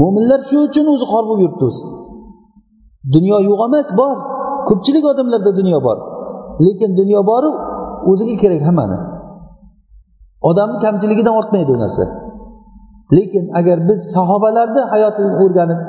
Mo'minlar 0.00 0.40
shu 0.50 0.56
uchun 0.68 0.86
o'zi 0.94 1.04
xor 1.12 1.24
bo'lib 1.28 1.42
yuribdi 1.44 1.64
o'zi. 1.70 1.84
Dunyo 3.14 3.36
yo'q 3.48 3.60
emas 3.68 3.88
bor. 4.00 4.16
Ko'pchilik 4.68 5.04
odamlarda 5.12 5.50
dunyo 5.60 5.78
bor. 5.86 5.98
Lekin 6.66 6.90
dunyo 7.00 7.20
boru 7.30 7.50
o'ziga 8.10 8.36
kerak 8.42 8.62
hammani. 8.68 8.98
Odamni 10.50 10.78
kamchiligidan 10.84 11.34
ortmaydi 11.40 11.70
u 11.76 11.78
narsa. 11.84 12.04
Lekin 13.16 13.44
agar 13.60 13.78
biz 13.88 14.00
sahobalarni 14.14 14.82
hayotini 14.92 15.30
o'rganib 15.42 15.80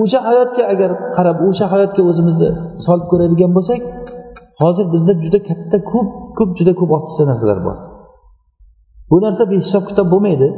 o'sha 0.00 0.18
hayotga 0.28 0.64
agar 0.72 0.90
qarab 1.16 1.38
o'sha 1.48 1.66
hayotga 1.72 2.02
o'zimizni 2.10 2.48
solib 2.84 3.06
ko'radigan 3.12 3.50
bo'lsak 3.56 3.80
hozir 4.62 4.86
bizda 4.94 5.12
juda 5.24 5.38
katta 5.48 5.78
ko'p 5.92 6.08
ko'p 6.38 6.50
juda 6.58 6.72
ko'p 6.80 6.90
ortiqcha 6.96 7.24
narsalar 7.30 7.58
bor. 7.66 7.76
Bu 9.10 9.16
narsa 9.24 9.44
behisob 9.52 9.84
kitob 9.90 10.06
bo'lmaydi. 10.14 10.48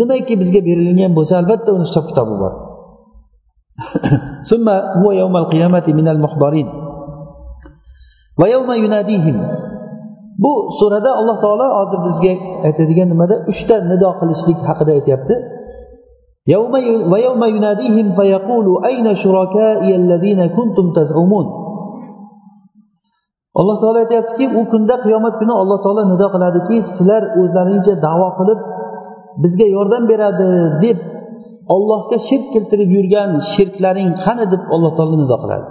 Nimaiki 0.00 0.34
bizga 0.42 0.60
berilgan 0.68 1.12
bo'lsa 1.18 1.32
albatta 1.40 1.70
uni 1.76 1.84
hisob 1.88 2.04
kitobi 2.10 2.34
bor. 2.42 2.52
ثم 4.49 4.67
هو 5.01 5.11
يوم 5.11 5.37
القيامة 5.37 5.85
من 5.87 6.07
المحضرين 6.07 6.67
ويوم 8.39 8.69
يناديهم 8.71 9.37
bu 10.43 10.53
surada 10.79 11.11
alloh 11.19 11.37
taolo 11.43 11.67
hozir 11.79 11.99
bizga 12.07 12.33
aytadigan 12.67 13.07
nimada 13.13 13.35
uchta 13.51 13.75
nido 13.91 14.09
qilishlik 14.19 14.59
haqida 14.67 14.91
aytyapti 14.97 15.35
alloh 23.59 23.77
taolo 23.81 23.97
aytyaptiki 24.03 24.45
u 24.59 24.61
kunda 24.71 24.95
qiyomat 25.05 25.33
kuni 25.41 25.53
alloh 25.61 25.77
taolo 25.85 26.01
nido 26.13 26.27
qiladiki 26.33 26.77
sizlar 26.95 27.23
o'zlaringcha 27.41 27.93
davo 28.07 28.29
qilib 28.39 28.59
bizga 29.43 29.67
yordam 29.75 30.03
beradi 30.11 30.47
deb 30.83 30.97
ollohga 31.74 32.16
shirk 32.28 32.46
keltirib 32.54 32.90
yurgan 32.96 33.30
shirklaring 33.52 34.10
qani 34.24 34.44
deb 34.52 34.62
alloh 34.74 34.92
taolo 34.98 35.16
nido 35.22 35.36
qiladi. 35.42 35.66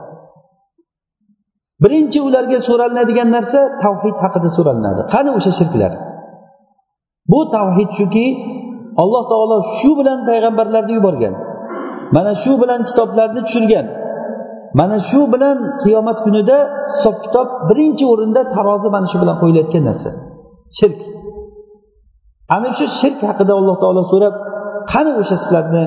Birinchi 1.84 2.20
ularga 2.28 2.58
so'ralinadigan 2.68 3.30
narsa 3.38 3.60
tavhid 3.84 4.16
haqida 4.24 4.50
so'ralinadi. 4.58 5.02
Qani 5.14 5.30
o'sha 5.38 5.52
shirklar? 5.60 5.92
Bu 7.32 7.40
tavhid 7.56 7.90
shuki 8.00 8.28
alloh 9.04 9.24
taolo 9.32 9.58
shu 9.78 9.90
bilan 10.00 10.20
payg'ambarlarni 10.30 10.94
yuborgan 10.98 11.34
mana 12.16 12.32
shu 12.44 12.52
bilan 12.62 12.80
kitoblarni 12.90 13.42
tushirgan 13.48 13.86
mana 14.80 14.98
shu 15.10 15.22
bilan 15.34 15.58
qiyomat 15.84 16.18
kunida 16.26 16.58
hisob 16.92 17.16
kitob 17.24 17.48
birinchi 17.70 18.04
o'rinda 18.14 18.42
tarozi 18.56 18.88
mana 18.96 19.08
shu 19.12 19.18
bilan 19.24 19.36
qo'yilayotgan 19.42 19.84
narsa 19.90 20.10
shirk. 20.80 21.00
Ana 22.56 22.70
shu 22.78 22.86
shirk 23.00 23.20
haqida 23.30 23.54
alloh 23.60 23.76
taolo 23.84 24.02
so'rab 24.12 24.36
qani 24.93 25.11
o'sha 25.21 25.37
sizlarni 25.43 25.85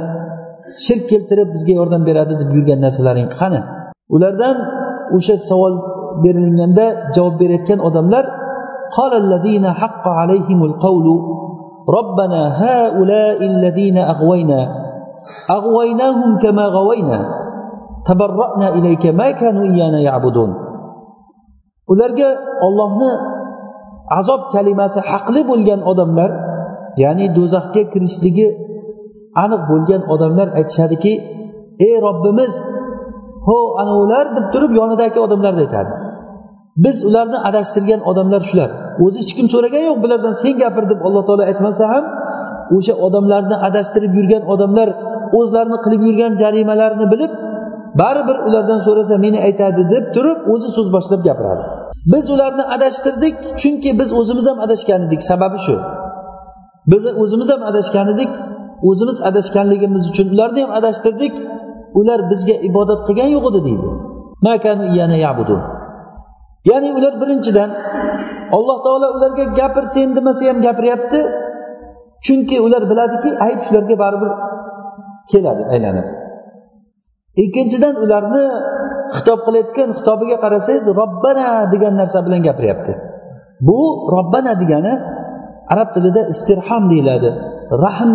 shirk 0.85 1.03
keltirib 1.11 1.49
bizga 1.55 1.73
yordam 1.79 2.01
beradi 2.09 2.33
deb 2.41 2.49
yurgan 2.55 2.79
narsalaring 2.85 3.29
qani 3.39 3.59
ulardan 4.15 4.55
o'sha 5.17 5.35
savol 5.49 5.73
berilganda 6.23 6.85
javob 7.15 7.35
berayotgan 7.41 7.79
odamlar 7.89 8.25
ربنا 11.97 12.41
هؤلاء 12.65 13.39
الذين 13.53 13.97
أغوينا 14.13 14.59
أغويناهم 15.57 16.31
كما 16.43 16.65
غوينا 16.77 17.19
تبرأنا 18.07 18.67
إليك 18.77 19.03
ما 19.19 19.31
كانوا 19.31 19.63
إيانا 19.63 19.99
يعبدون 20.07 20.51
ularga 21.91 22.29
ollohni 22.65 23.11
azob 24.19 24.41
kalimasi 24.55 24.99
haqli 25.11 25.41
bo'lgan 25.51 25.81
odamlar 25.91 26.31
ya'ni 27.03 27.25
do'zaxga 27.37 27.83
kirishligi 27.91 28.47
aniq 29.44 29.62
bo'lgan 29.70 30.02
odamlar 30.14 30.48
aytishadiki 30.58 31.12
ey 31.86 31.94
robbimiz 32.06 32.54
ho 33.46 33.58
anavilar 33.82 34.24
ular 34.26 34.26
deb 34.36 34.46
turib 34.52 34.72
yonidagi 34.80 35.18
odamlarni 35.26 35.60
aytadi. 35.66 35.92
Biz 36.84 36.96
ularni 37.08 37.38
adashtirgan 37.48 38.00
odamlar 38.10 38.42
shular. 38.50 38.70
O'zi 39.04 39.18
hech 39.22 39.32
kim 39.38 39.46
so'ragan 39.54 39.82
yo'q 39.88 39.98
bulardan 40.04 40.34
sen 40.42 40.54
gapir 40.62 40.84
deb 40.92 41.00
alloh 41.06 41.22
taolo 41.28 41.44
aytmasa 41.50 41.84
ham 41.92 42.04
o'sha 42.76 42.94
odamlarni 43.06 43.56
adashtirib 43.68 44.12
yurgan 44.18 44.42
odamlar 44.52 44.88
o'zlarini 45.38 45.78
qilib 45.84 46.02
yurgan 46.08 46.32
jarimalarni 46.42 47.06
bilib 47.12 47.32
baribir 48.00 48.36
ulardan 48.46 48.80
so'rasa 48.86 49.14
meni 49.24 49.38
aytadi 49.48 49.82
deb 49.94 50.04
turib 50.14 50.38
o'zi 50.52 50.68
so'z 50.76 50.88
boshlab 50.96 51.20
gapiradi. 51.28 51.64
Biz 52.12 52.24
ularni 52.34 52.64
adashtirdik 52.74 53.36
chunki 53.60 53.90
biz 54.00 54.10
o'zimiz 54.20 54.44
ham 54.50 54.58
adashgan 54.66 55.00
edik. 55.06 55.20
Sababi 55.30 55.58
shu. 55.66 55.76
Biz 56.92 57.02
o'zimiz 57.22 57.48
ham 57.52 57.62
adashgan 57.70 58.06
edik 58.14 58.30
o'zimiz 58.88 59.18
adashganligimiz 59.28 60.02
uchun 60.10 60.26
ularni 60.34 60.60
ham 60.64 60.72
adashtirdik. 60.78 61.34
Ular 62.00 62.20
bizga 62.30 62.56
ibodat 62.68 63.00
qilgan 63.06 63.28
yo'q 63.36 63.44
edi 63.50 63.60
deydi. 63.68 63.88
Ya'ni 66.70 66.88
ular 66.98 67.14
birinchidan 67.22 67.70
alloh 68.56 68.78
taolo 68.84 69.08
ularga 69.16 69.44
gapir 69.58 69.84
sen 69.94 70.08
demasa 70.16 70.42
ham 70.50 70.58
gapiryapti. 70.66 71.20
Chunki 72.24 72.56
ular 72.66 72.82
biladiki 72.90 73.30
ayb 73.46 73.60
shularga 73.66 73.96
baribir 74.02 74.30
keladi 75.30 75.62
aylanib 75.74 76.06
ikkinchidan 77.42 77.94
ularni 78.04 78.44
xitob 79.16 79.40
qilayotgan 79.46 79.90
xitobiga 79.98 80.36
qarasangiz 80.44 80.84
robbana 81.00 81.48
degan 81.72 81.94
narsa 82.00 82.18
bilan 82.26 82.40
gapiryapti. 82.48 82.92
Bu 83.68 83.80
robbana 84.14 84.52
degani 84.62 84.94
arab 85.72 85.88
tilida 85.94 86.22
istirhom 86.32 86.84
deyiladi. 86.92 87.30
Rahm 87.84 88.12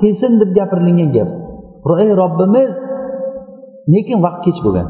kelsin 0.00 0.32
deb 0.40 0.50
gapirilgan 0.58 1.10
gap. 1.16 1.28
Ey 2.04 2.10
robbimiz 2.22 2.72
lekin 3.94 4.18
vaqt 4.26 4.40
kech 4.46 4.58
bo'lgan. 4.64 4.88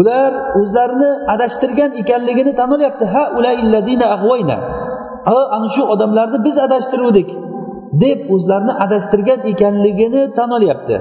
Ular 0.00 0.30
o'zlarini 0.60 1.10
adashtirgan 1.34 1.90
ekanligini 2.02 2.52
tan 2.60 2.70
olyapti 2.76 3.04
ha 3.14 3.22
ana 5.56 5.68
shu 5.74 5.82
odamlarni 5.94 6.38
biz 6.46 6.56
adashtiruvdik 6.66 7.28
deb 8.02 8.18
o'zlarini 8.34 8.74
adashtirgan 8.84 9.40
ekanligini 9.52 10.22
tan 10.38 10.50
olyapti 10.58 10.96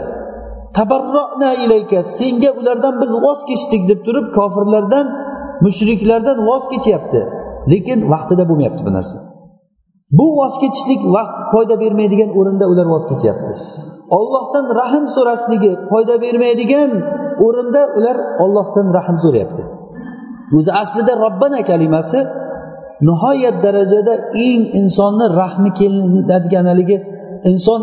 ilayka 1.66 2.00
senga 2.18 2.52
ulardan 2.60 2.96
biz 3.02 3.12
voz 3.26 3.40
kechdik 3.50 3.82
deb 3.90 4.00
turib 4.06 4.28
kofirlardan 4.38 5.06
mushriklardan 5.66 6.38
voz 6.50 6.64
kechyapti. 6.74 7.22
Lekin 7.72 8.00
vaqtida 8.14 8.44
bo'lmayapti 8.50 8.82
bu 8.88 8.92
narsa. 8.98 9.18
Bu 10.18 10.26
voz 10.38 10.54
kechishlik 10.62 11.02
vaqt 11.16 11.38
foyda 11.54 11.76
bermaydigan 11.84 12.30
o'rinda 12.40 12.66
ular 12.72 12.88
voz 12.94 13.04
kechyapti. 13.12 13.52
Ollohdan 14.20 14.66
rahm 14.80 15.06
so'rashligi 15.16 15.72
foyda 15.92 16.16
bermaydigan 16.24 16.92
o'rinda 17.46 17.82
ular 17.98 18.18
ollohdan 18.44 18.88
rahm 18.98 19.18
so'rayapti. 19.24 19.64
O'zi 20.58 20.72
aslida 20.82 21.14
robbana 21.26 21.60
kalimasi 21.70 22.20
nihoyat 23.10 23.56
darajada 23.66 24.14
eng 24.48 24.62
insonni 24.80 25.26
rahmi 25.42 25.70
kelinadigan 25.80 26.66
haligi 26.72 26.98
inson 27.52 27.82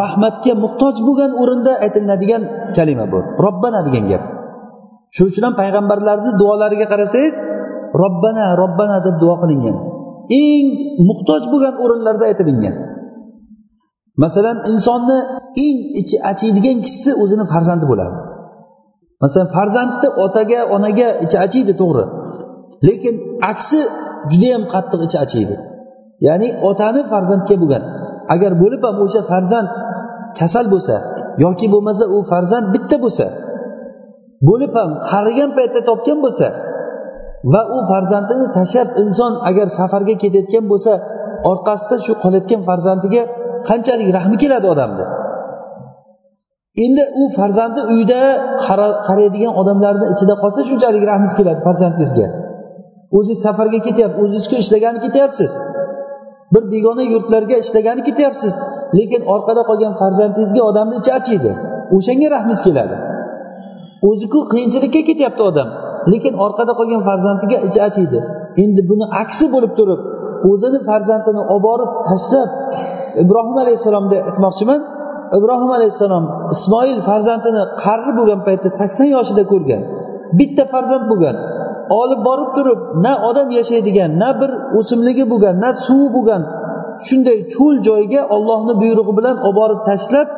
rahmatga 0.00 0.52
muhtoj 0.64 0.96
bo'lgan 1.06 1.32
o'rinda 1.42 1.72
aytilinadigan 1.84 2.42
kalima 2.76 3.04
bu. 3.12 3.18
Robbana 3.46 3.80
degan 3.86 4.04
gap. 4.10 4.22
Shuning 5.14 5.30
uchun 5.32 5.44
ham 5.46 5.54
payg'ambarlarni 5.62 6.30
duolariga 6.40 6.86
qarasangiz 6.92 7.34
robbana 8.02 8.44
robbana 8.62 8.96
deb 9.06 9.14
duo 9.22 9.34
qilingan. 9.42 9.76
Eng 10.42 10.66
muhtoj 11.08 11.42
bo'lgan 11.52 11.74
o'rinlarda 11.84 12.24
aytilingan. 12.30 12.76
Masalan 14.22 14.56
insonni 14.70 15.18
eng 15.66 15.78
ichi 16.00 16.16
achiydigan 16.30 16.76
kishisi 16.84 17.10
o'zini 17.22 17.44
farzandi 17.52 17.86
bo'ladi. 17.92 18.18
Masalan 19.22 19.48
farzandni 19.56 20.08
otaga 20.24 20.60
onaga 20.74 21.08
ichi 21.24 21.36
achiydi 21.46 21.72
to'g'ri. 21.80 22.04
Lekin 22.88 23.14
aksi 23.52 23.80
judayam 24.30 24.62
qattiq 24.72 25.00
ichi 25.06 25.18
achiydi. 25.24 25.56
Ya'ni 26.26 26.48
otani 26.68 27.00
farzandga 27.12 27.56
bo'lgan. 27.62 27.82
Agar 28.34 28.52
bo'lib 28.62 28.82
ham 28.86 28.96
o'sha 29.04 29.20
farzand 29.32 29.68
kasal 30.38 30.66
bo'lsa 30.74 30.96
yoki 31.44 31.66
bo'lmasa 31.74 32.04
u 32.16 32.18
farzand 32.30 32.66
bitta 32.74 32.96
bo'lsa 33.04 33.26
bo'lib 34.48 34.72
ham 34.78 34.90
qarigan 35.10 35.50
paytda 35.58 35.80
topgan 35.90 36.18
bo'lsa 36.24 36.46
va 37.52 37.62
u 37.76 37.78
farzandini 37.90 38.46
tashlab 38.56 38.88
inson 39.02 39.32
agar 39.50 39.66
safarga 39.78 40.14
ketayotgan 40.22 40.64
bo'lsa 40.72 40.92
orqasida 41.50 41.96
shu 42.06 42.12
qolayotgan 42.22 42.60
farzandiga 42.68 43.22
qanchalik 43.68 44.08
rahmi 44.18 44.36
keladi 44.42 44.66
odamni 44.74 45.04
endi 46.84 47.02
u 47.20 47.22
farzandi 47.36 47.80
uyda 47.94 48.20
qaraydigan 49.08 49.52
odamlarni 49.60 50.06
ichida 50.14 50.34
qolsa 50.42 50.60
shunchalik 50.68 51.04
rahmingiz 51.10 51.34
keladi 51.40 51.60
farzandingizga. 51.68 52.26
O'zingiz 53.16 53.40
safarga 53.46 53.78
ketyapsiz 53.86 54.18
o'zingizga 54.22 54.56
ishlagani 54.64 54.98
ketyapsiz. 55.06 55.52
Bir 56.54 56.64
begona 56.72 57.04
yurtlarga 57.14 57.56
ishlagani 57.64 58.02
ketyapsiz. 58.08 58.54
Lekin 58.98 59.22
orqada 59.34 59.62
qolgan 59.70 59.94
farzandingizga 60.00 60.62
odamni 60.70 60.94
ichi 61.00 61.10
achiydi. 61.18 61.50
O'shanga 61.96 62.28
rahmingiz 62.34 62.62
keladi. 62.66 62.96
O'ziku 64.08 64.38
qiyinchilikka 64.52 65.02
ketyapti 65.10 65.42
odam. 65.50 65.68
Lekin 66.12 66.34
orqada 66.44 66.72
qolgan 66.78 67.02
farzandiga 67.08 67.58
ichi 67.66 67.80
achiydi. 67.88 68.18
Endi 68.62 68.80
buni 68.90 69.04
aksi 69.22 69.46
bo'lib 69.54 69.72
turib 69.78 70.00
o'zini 70.50 70.78
farzandini 70.88 71.42
olib 71.52 71.64
borib 71.68 71.90
tashlab 72.08 72.50
ibrohim 73.22 73.56
alayhissalomda 73.64 74.16
aytmoqchiman 74.28 74.80
ibrohim 75.38 75.70
alayhissalom 75.78 76.24
ismoil 76.54 76.98
farzandini 77.08 77.62
qarri 77.84 78.12
bo'lgan 78.18 78.40
paytda 78.46 78.68
sakson 78.80 79.08
yoshida 79.16 79.42
ko'rgan 79.52 79.82
bitta 80.38 80.64
farzand 80.72 81.04
bo'lgan 81.10 81.36
olib 82.00 82.20
borib 82.28 82.50
turib 82.56 82.80
na 83.04 83.12
odam 83.28 83.48
yashaydigan 83.58 84.10
na 84.22 84.30
bir 84.40 84.50
o'simligi 84.78 85.24
bo'lgan 85.32 85.54
na 85.64 85.70
suvi 85.86 86.08
bo'lgan 86.16 86.42
shunday 87.06 87.38
cho'l 87.54 87.76
joyga 87.88 88.20
ollohni 88.36 88.74
buyrug'i 88.82 89.12
bilan 89.18 89.36
olib 89.46 89.56
borib 89.60 89.80
tashlab 89.90 90.28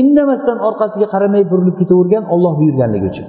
indamasdan 0.00 0.58
orqasiga 0.68 1.06
qaramay 1.14 1.42
burilib 1.52 1.76
ketavergan 1.80 2.24
olloh 2.34 2.52
buyurganligi 2.60 3.06
uchun. 3.12 3.26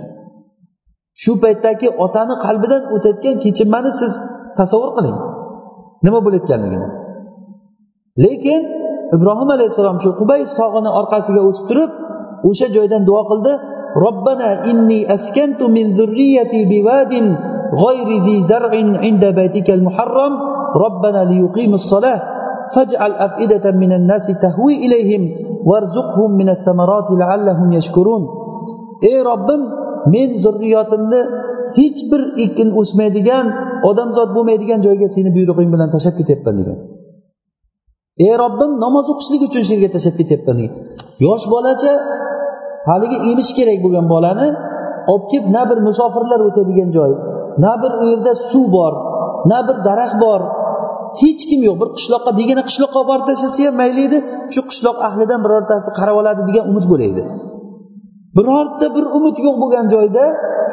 shu 1.22 1.32
paytdagi 1.42 1.88
otani 2.04 2.34
qalbidan 2.44 2.82
o'tayotgan 2.94 3.36
kechinmani 3.44 3.90
siz 4.00 4.12
tasavvur 4.58 4.90
qiling 4.96 5.16
nima 6.06 6.18
bo'layotganligini 6.26 6.88
lekin 8.24 8.60
ibrohim 9.16 9.48
alayhissalom 9.56 9.98
shu 10.04 10.10
qubays 10.20 10.50
tog'ini 10.60 10.90
orqasiga 11.00 11.40
o'tib 11.48 11.64
turib 11.70 11.92
o'sha 12.48 12.66
joydan 12.76 13.02
duo 13.08 13.22
qildi 13.30 13.52
robbana 14.04 14.50
inni 14.70 15.00
askantu 15.16 15.64
min 15.76 15.86
zurriyati 15.98 16.58
biwadin 16.72 17.28
غير 17.84 18.08
ذي 18.26 18.36
زرع 18.50 18.72
عند 19.04 19.24
بيتك 19.40 19.68
المحرم 19.78 20.32
ربنا 20.84 21.20
ليقيموا 21.30 21.78
الصلاة 21.82 22.20
فاجعل 22.74 23.12
أفئدة 23.26 23.64
من 23.82 23.90
الناس 23.98 24.26
تهوي 24.44 24.74
إليهم 24.84 25.22
وارزقهم 25.68 26.30
من 26.40 26.48
الثمرات 26.56 27.08
لعلهم 27.20 27.68
يشكرون 27.78 28.22
ey 29.10 29.18
robbim 29.30 29.62
men 30.13 30.29
zurriyotimni 30.43 31.21
hech 31.79 31.99
bir 32.11 32.21
ekin 32.45 32.69
o'smaydigan 32.79 33.45
odamzod 33.89 34.29
bo'lmaydigan 34.35 34.79
joyga 34.87 35.07
seni 35.15 35.29
buyrug'ing 35.37 35.69
bilan 35.73 35.89
tashlab 35.93 36.15
ketyapman 36.19 36.55
degan. 36.59 36.77
Ey 38.25 38.33
robbim 38.43 38.71
namoz 38.85 39.05
o'qishlik 39.13 39.41
uchun 39.47 39.63
shu 39.67 39.73
yerga 39.75 39.89
tashlab 39.95 40.15
ketyapman 40.21 40.55
degan. 40.59 40.73
Yosh 41.25 41.45
bolacha 41.53 41.93
haligi 42.89 43.17
emish 43.31 43.51
kerak 43.57 43.79
bo'lgan 43.85 44.05
bolani 44.13 44.49
olib 45.13 45.25
kelib 45.31 45.45
na 45.55 45.61
bir 45.69 45.77
musofirlar 45.87 46.39
o'tadigan 46.47 46.89
joy 46.97 47.11
na 47.63 47.73
bir 47.81 47.91
u 48.01 48.03
yerda 48.11 48.33
suv 48.51 48.65
bor 48.77 48.93
na 49.51 49.59
bir 49.67 49.77
daraxt 49.87 50.17
bor 50.25 50.41
hech 51.21 51.41
kim 51.49 51.61
yo'q. 51.67 51.77
Bir 51.81 51.89
qishloqqa 51.97 52.31
begina 52.39 52.61
qishloqqa 52.69 52.97
olib 53.01 53.09
borib 53.11 53.25
tashlasa 53.29 53.59
ham 53.67 53.75
mayli 53.81 54.01
edi 54.09 54.17
shu 54.53 54.61
qishloq 54.71 54.97
ahlidan 55.07 55.39
birortasi 55.45 55.89
qarab 55.99 56.15
oladi 56.21 56.41
degan 56.49 56.63
umid 56.71 56.85
bo'laydi 56.93 57.23
birorta 58.37 58.85
bir 58.95 59.05
umid 59.17 59.37
yo'q 59.45 59.55
bo'lgan 59.61 59.85
joyda 59.95 60.23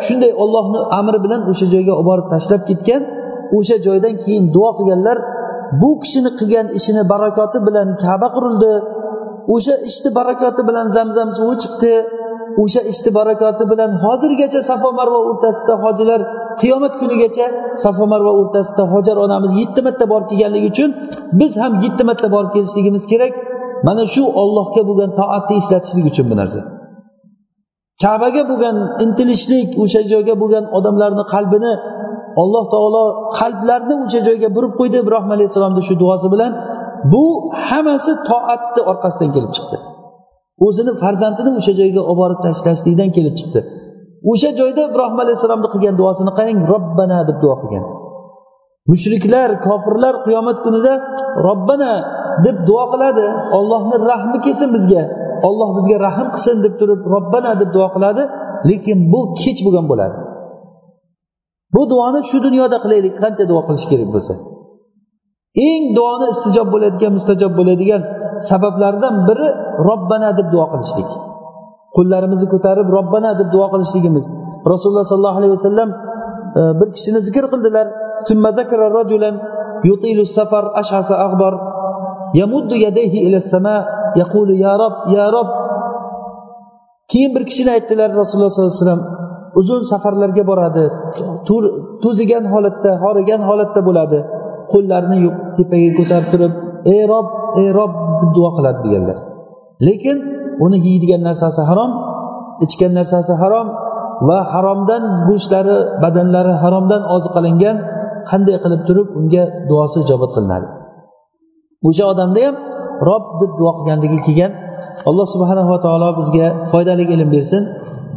shunday 0.07 0.33
ollohni 0.43 0.81
amri 0.99 1.19
bilan 1.25 1.41
o'sha 1.51 1.67
joyga 1.75 1.93
olib 1.99 2.09
borib 2.11 2.27
tashlab 2.35 2.63
ketgan 2.71 3.03
o'sha 3.57 3.77
joydan 3.87 4.15
keyin 4.25 4.45
duo 4.55 4.71
qilganlar 4.79 5.19
bu 5.81 5.91
kishini 6.03 6.31
qilgan 6.39 6.67
ishini 6.79 7.03
barakoti 7.13 7.59
bilan 7.67 7.89
kaba 8.05 8.29
qurildi. 8.37 8.73
O'sha 9.55 9.75
ishni 9.89 10.11
barakoti 10.19 10.63
bilan 10.69 10.87
zamzam 10.97 11.29
suvi 11.39 11.57
chiqdi. 11.63 11.95
O'sha 12.63 12.81
ishni 12.93 13.11
barakoti 13.19 13.65
bilan 13.73 13.91
hozirgacha 14.05 14.61
safo 14.71 14.91
marva 14.99 15.21
o'rtasida 15.29 15.75
hojilar 15.85 16.21
qiyomat 16.61 16.95
kunigacha 17.01 17.47
safo 17.85 18.05
marva 18.13 18.33
o'rtasida 18.41 18.85
hojar 18.93 19.17
onamiz 19.25 19.53
yetti 19.61 19.81
marta 19.87 20.05
borib 20.13 20.29
kelganligi 20.33 20.69
uchun 20.73 20.91
biz 21.41 21.53
ham 21.63 21.73
yetti 21.85 22.03
marta 22.09 22.29
borib 22.35 22.51
kelishligimiz 22.57 23.05
kerak. 23.13 23.33
Mana 23.87 24.05
shu 24.15 24.23
ollohga 24.43 24.83
bo'lgan 24.89 25.11
toatni 25.21 25.55
eslatishlik 25.61 26.07
uchun 26.13 26.27
bu 26.31 26.37
narsa. 26.41 26.61
Kabaga 28.05 28.43
bo'lgan 28.51 28.77
intilishlik 29.05 29.69
o'sha 29.83 30.01
joyga 30.13 30.35
bo'lgan 30.43 30.65
odamlarni 30.79 31.25
qalbini 31.35 31.73
alloh 32.43 32.65
taolo 32.75 33.05
qalblarni 33.39 33.95
o'sha 34.05 34.21
joyga 34.29 34.49
burib 34.57 34.73
qo'ydi. 34.81 34.97
Ibrohim 35.05 35.31
alayhissalomni 35.37 35.83
shu 35.89 35.95
duosi 36.03 36.27
bilan 36.35 36.53
bu 37.13 37.25
hammasi 37.69 38.13
toatni 38.31 38.83
orqasidan 38.91 39.31
kelib 39.37 39.53
chiqdi. 39.57 39.77
O'zini 40.67 40.93
farzandini 41.03 41.51
o'sha 41.59 41.73
joyga 41.81 42.03
olib 42.11 42.19
borib 42.23 42.41
tashlashlikdan 42.47 43.11
kelib 43.17 43.35
chiqdi. 43.41 43.61
O'sha 44.31 44.51
joyda 44.61 44.83
ibrohim 44.91 45.19
alayhissalomni 45.25 45.69
qilgan 45.75 45.95
duosini 46.01 46.33
qarang 46.39 46.59
robbana 46.73 47.19
deb 47.29 47.39
duo 47.45 47.55
qilgan. 47.63 47.85
Mushriklar 48.91 49.51
kofirlar 49.67 50.15
qiyomat 50.27 50.59
kunida 50.65 50.93
robbana 51.47 51.93
deb 52.47 52.57
duo 52.69 52.85
qiladi. 52.93 53.25
Ollohni 53.59 53.97
rahmi 54.11 54.39
kelsin 54.47 54.69
bizga. 54.77 55.03
olloh 55.49 55.69
bizga 55.77 55.97
rahm 56.07 56.29
qilsin 56.35 56.57
deb 56.65 56.75
turib 56.81 57.01
robbana 57.15 57.53
deb 57.61 57.71
duo 57.77 57.89
qiladi 57.95 58.23
lekin 58.71 58.99
bu 59.13 59.21
kech 59.41 59.59
bo'lgan 59.67 59.87
bo'ladi. 59.93 60.19
Bu 61.75 61.83
duoni 61.93 62.21
shu 62.31 62.39
dunyoda 62.47 62.77
qilaylik 62.85 63.15
qancha 63.23 63.45
duo 63.51 63.61
qilish 63.69 63.87
kerak 63.91 64.09
bo'lsa. 64.15 64.35
Eng 65.69 65.85
duoni 65.97 66.27
istijob 66.35 66.69
bo'ladigan 66.75 67.13
mustajob 67.17 67.53
bo'ladigan 67.59 68.03
sabablardan 68.51 69.15
biri 69.29 69.49
robbana 69.89 70.31
deb 70.39 70.49
duo 70.55 70.67
qilishlik. 70.73 71.11
Qo'llarimizni 71.97 72.49
ko'tarib 72.55 72.89
robbana 72.97 73.31
deb 73.41 73.49
duo 73.55 73.67
qilishligimiz. 73.73 74.25
Rasululloh 74.73 75.07
sollallohu 75.13 75.39
alayhi 75.41 75.55
vasallam 75.59 75.89
e, 76.61 76.63
bir 76.79 76.89
kishini 76.97 77.21
zikr 77.27 77.45
qildilar. 77.53 77.87
Safar 80.37 80.65
ashasa 80.83 81.15
ag'bar 81.27 81.55
yamuddu 82.41 82.75
yadayhi 82.87 83.19
ila 83.27 83.39
yaqulu 84.21 84.53
ya 84.65 84.73
rob 84.83 84.95
ya 85.17 85.27
rob 85.35 85.49
keyin 87.11 87.31
bir 87.35 87.43
kishini 87.49 87.71
aytdilar 87.77 88.11
rasululloh 88.21 88.51
sollallohu 88.53 88.73
alayhi 88.73 88.85
vasallam 88.85 89.03
uzun 89.61 89.83
safarlarga 89.93 90.45
boradi 90.51 90.85
to'zigan 92.03 92.45
holatda 92.53 92.91
horigan 93.05 93.41
holatda 93.49 93.81
bo'ladi 93.89 94.19
qo'llarini 94.73 95.19
tepaga 95.57 95.91
ko'tarib 95.99 96.27
turib 96.33 96.53
ey 96.95 97.03
rob 97.13 97.27
ey 97.61 97.69
rob 97.79 97.93
deb 98.21 98.31
duo 98.37 98.51
qiladi 98.57 98.79
deganlar 98.85 99.19
lekin 99.87 100.17
uni 100.65 100.79
yeydigan 100.87 101.23
narsasi 101.29 101.63
harom 101.71 101.91
ichgan 102.65 102.93
narsasi 102.99 103.35
harom 103.43 103.67
va 104.29 104.39
haromdan 104.53 105.03
go'shtlari 105.29 105.77
badanlari 106.03 106.53
haromdan 106.63 107.03
oziqalangan 107.15 107.77
qanday 108.31 108.57
qilib 108.65 108.83
turib 108.89 109.09
unga 109.21 109.45
duosi 109.69 109.97
ijobat 110.05 110.31
qilinadi 110.37 110.69
o'sha 111.89 112.05
odamda 112.13 112.41
ham 112.47 112.57
rob 113.09 113.25
deb 113.41 113.51
duo 113.59 113.71
qilganligi 113.79 114.19
kelgan. 114.27 114.53
Alloh 115.09 115.27
subhanava 115.35 115.77
taolo 115.87 116.09
bizga 116.21 116.47
foydali 116.73 117.05
ilm 117.15 117.31
bersin. 117.37 117.63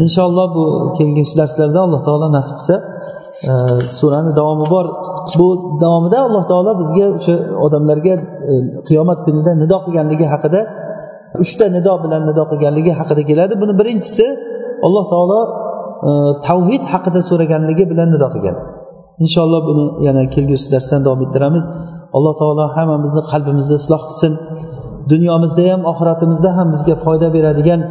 Inshaalloh 0.04 0.48
bu 0.56 0.64
kelgusi 0.98 1.34
darslarda 1.42 1.80
alloh 1.86 2.02
taolo 2.08 2.28
nasib 2.38 2.56
qilsa 2.60 2.76
e, 3.50 3.52
surani 3.98 4.32
davomi 4.40 4.66
bor. 4.74 4.86
Bu 5.40 5.48
davomida 5.84 6.18
alloh 6.28 6.44
taolo 6.52 6.72
bizga 6.82 7.06
o'sha 7.18 7.36
odamlarga 7.66 8.14
e, 8.52 8.54
qiyomat 8.88 9.20
kunida 9.26 9.52
nido 9.62 9.78
qilganligi 9.86 10.26
haqida 10.34 10.62
uchta 11.44 11.66
nido 11.76 11.94
bilan 12.04 12.22
nido 12.30 12.44
qilganligi 12.52 12.92
haqida 13.00 13.22
keladi. 13.30 13.54
Buni 13.62 13.74
birinchisi 13.80 14.26
alloh 14.88 15.06
taolo 15.14 15.40
e, 16.08 16.12
tavhid 16.48 16.84
haqida 16.94 17.20
so'raganligi 17.30 17.84
bilan 17.92 18.08
nido 18.16 18.28
qilgan. 18.36 18.58
Inshaalloh 19.24 19.62
buni 19.70 19.86
yana 20.08 20.24
kelgusi 20.36 20.68
darsdan 20.74 21.02
davom 21.06 21.22
ettiramiz. 21.26 21.66
Alloh 22.18 22.34
taolo 22.42 22.64
hammamizni 22.76 23.22
qalbimizni 23.32 23.76
isloh 23.82 24.02
qilsin. 24.10 24.34
dunyomizda 25.12 25.64
ham 25.72 25.82
oxiratimizda 25.92 26.50
ham 26.58 26.68
bizga 26.74 26.96
foyda 27.06 27.28
beradigan 27.36 27.82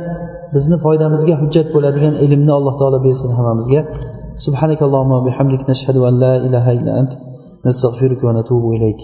bizni 0.55 0.77
foydamizga 0.85 1.35
hujjat 1.43 1.69
bo'ladigan 1.75 2.15
ilmni 2.25 2.53
alloh 2.59 2.75
taolo 2.81 2.99
bersin 3.07 3.31
hammamizga. 3.39 3.81
Subhanakallohu 4.47 5.17
bihamdik 5.27 5.63
nashhadu 5.71 6.01
an 6.09 6.15
la 6.25 6.35
ilaha 6.47 6.71
illa 6.79 6.93
ant 7.01 7.13
nastag'firuka 7.67 8.23
va 8.29 8.33
natubu 8.39 8.69
ilayk. 8.77 8.99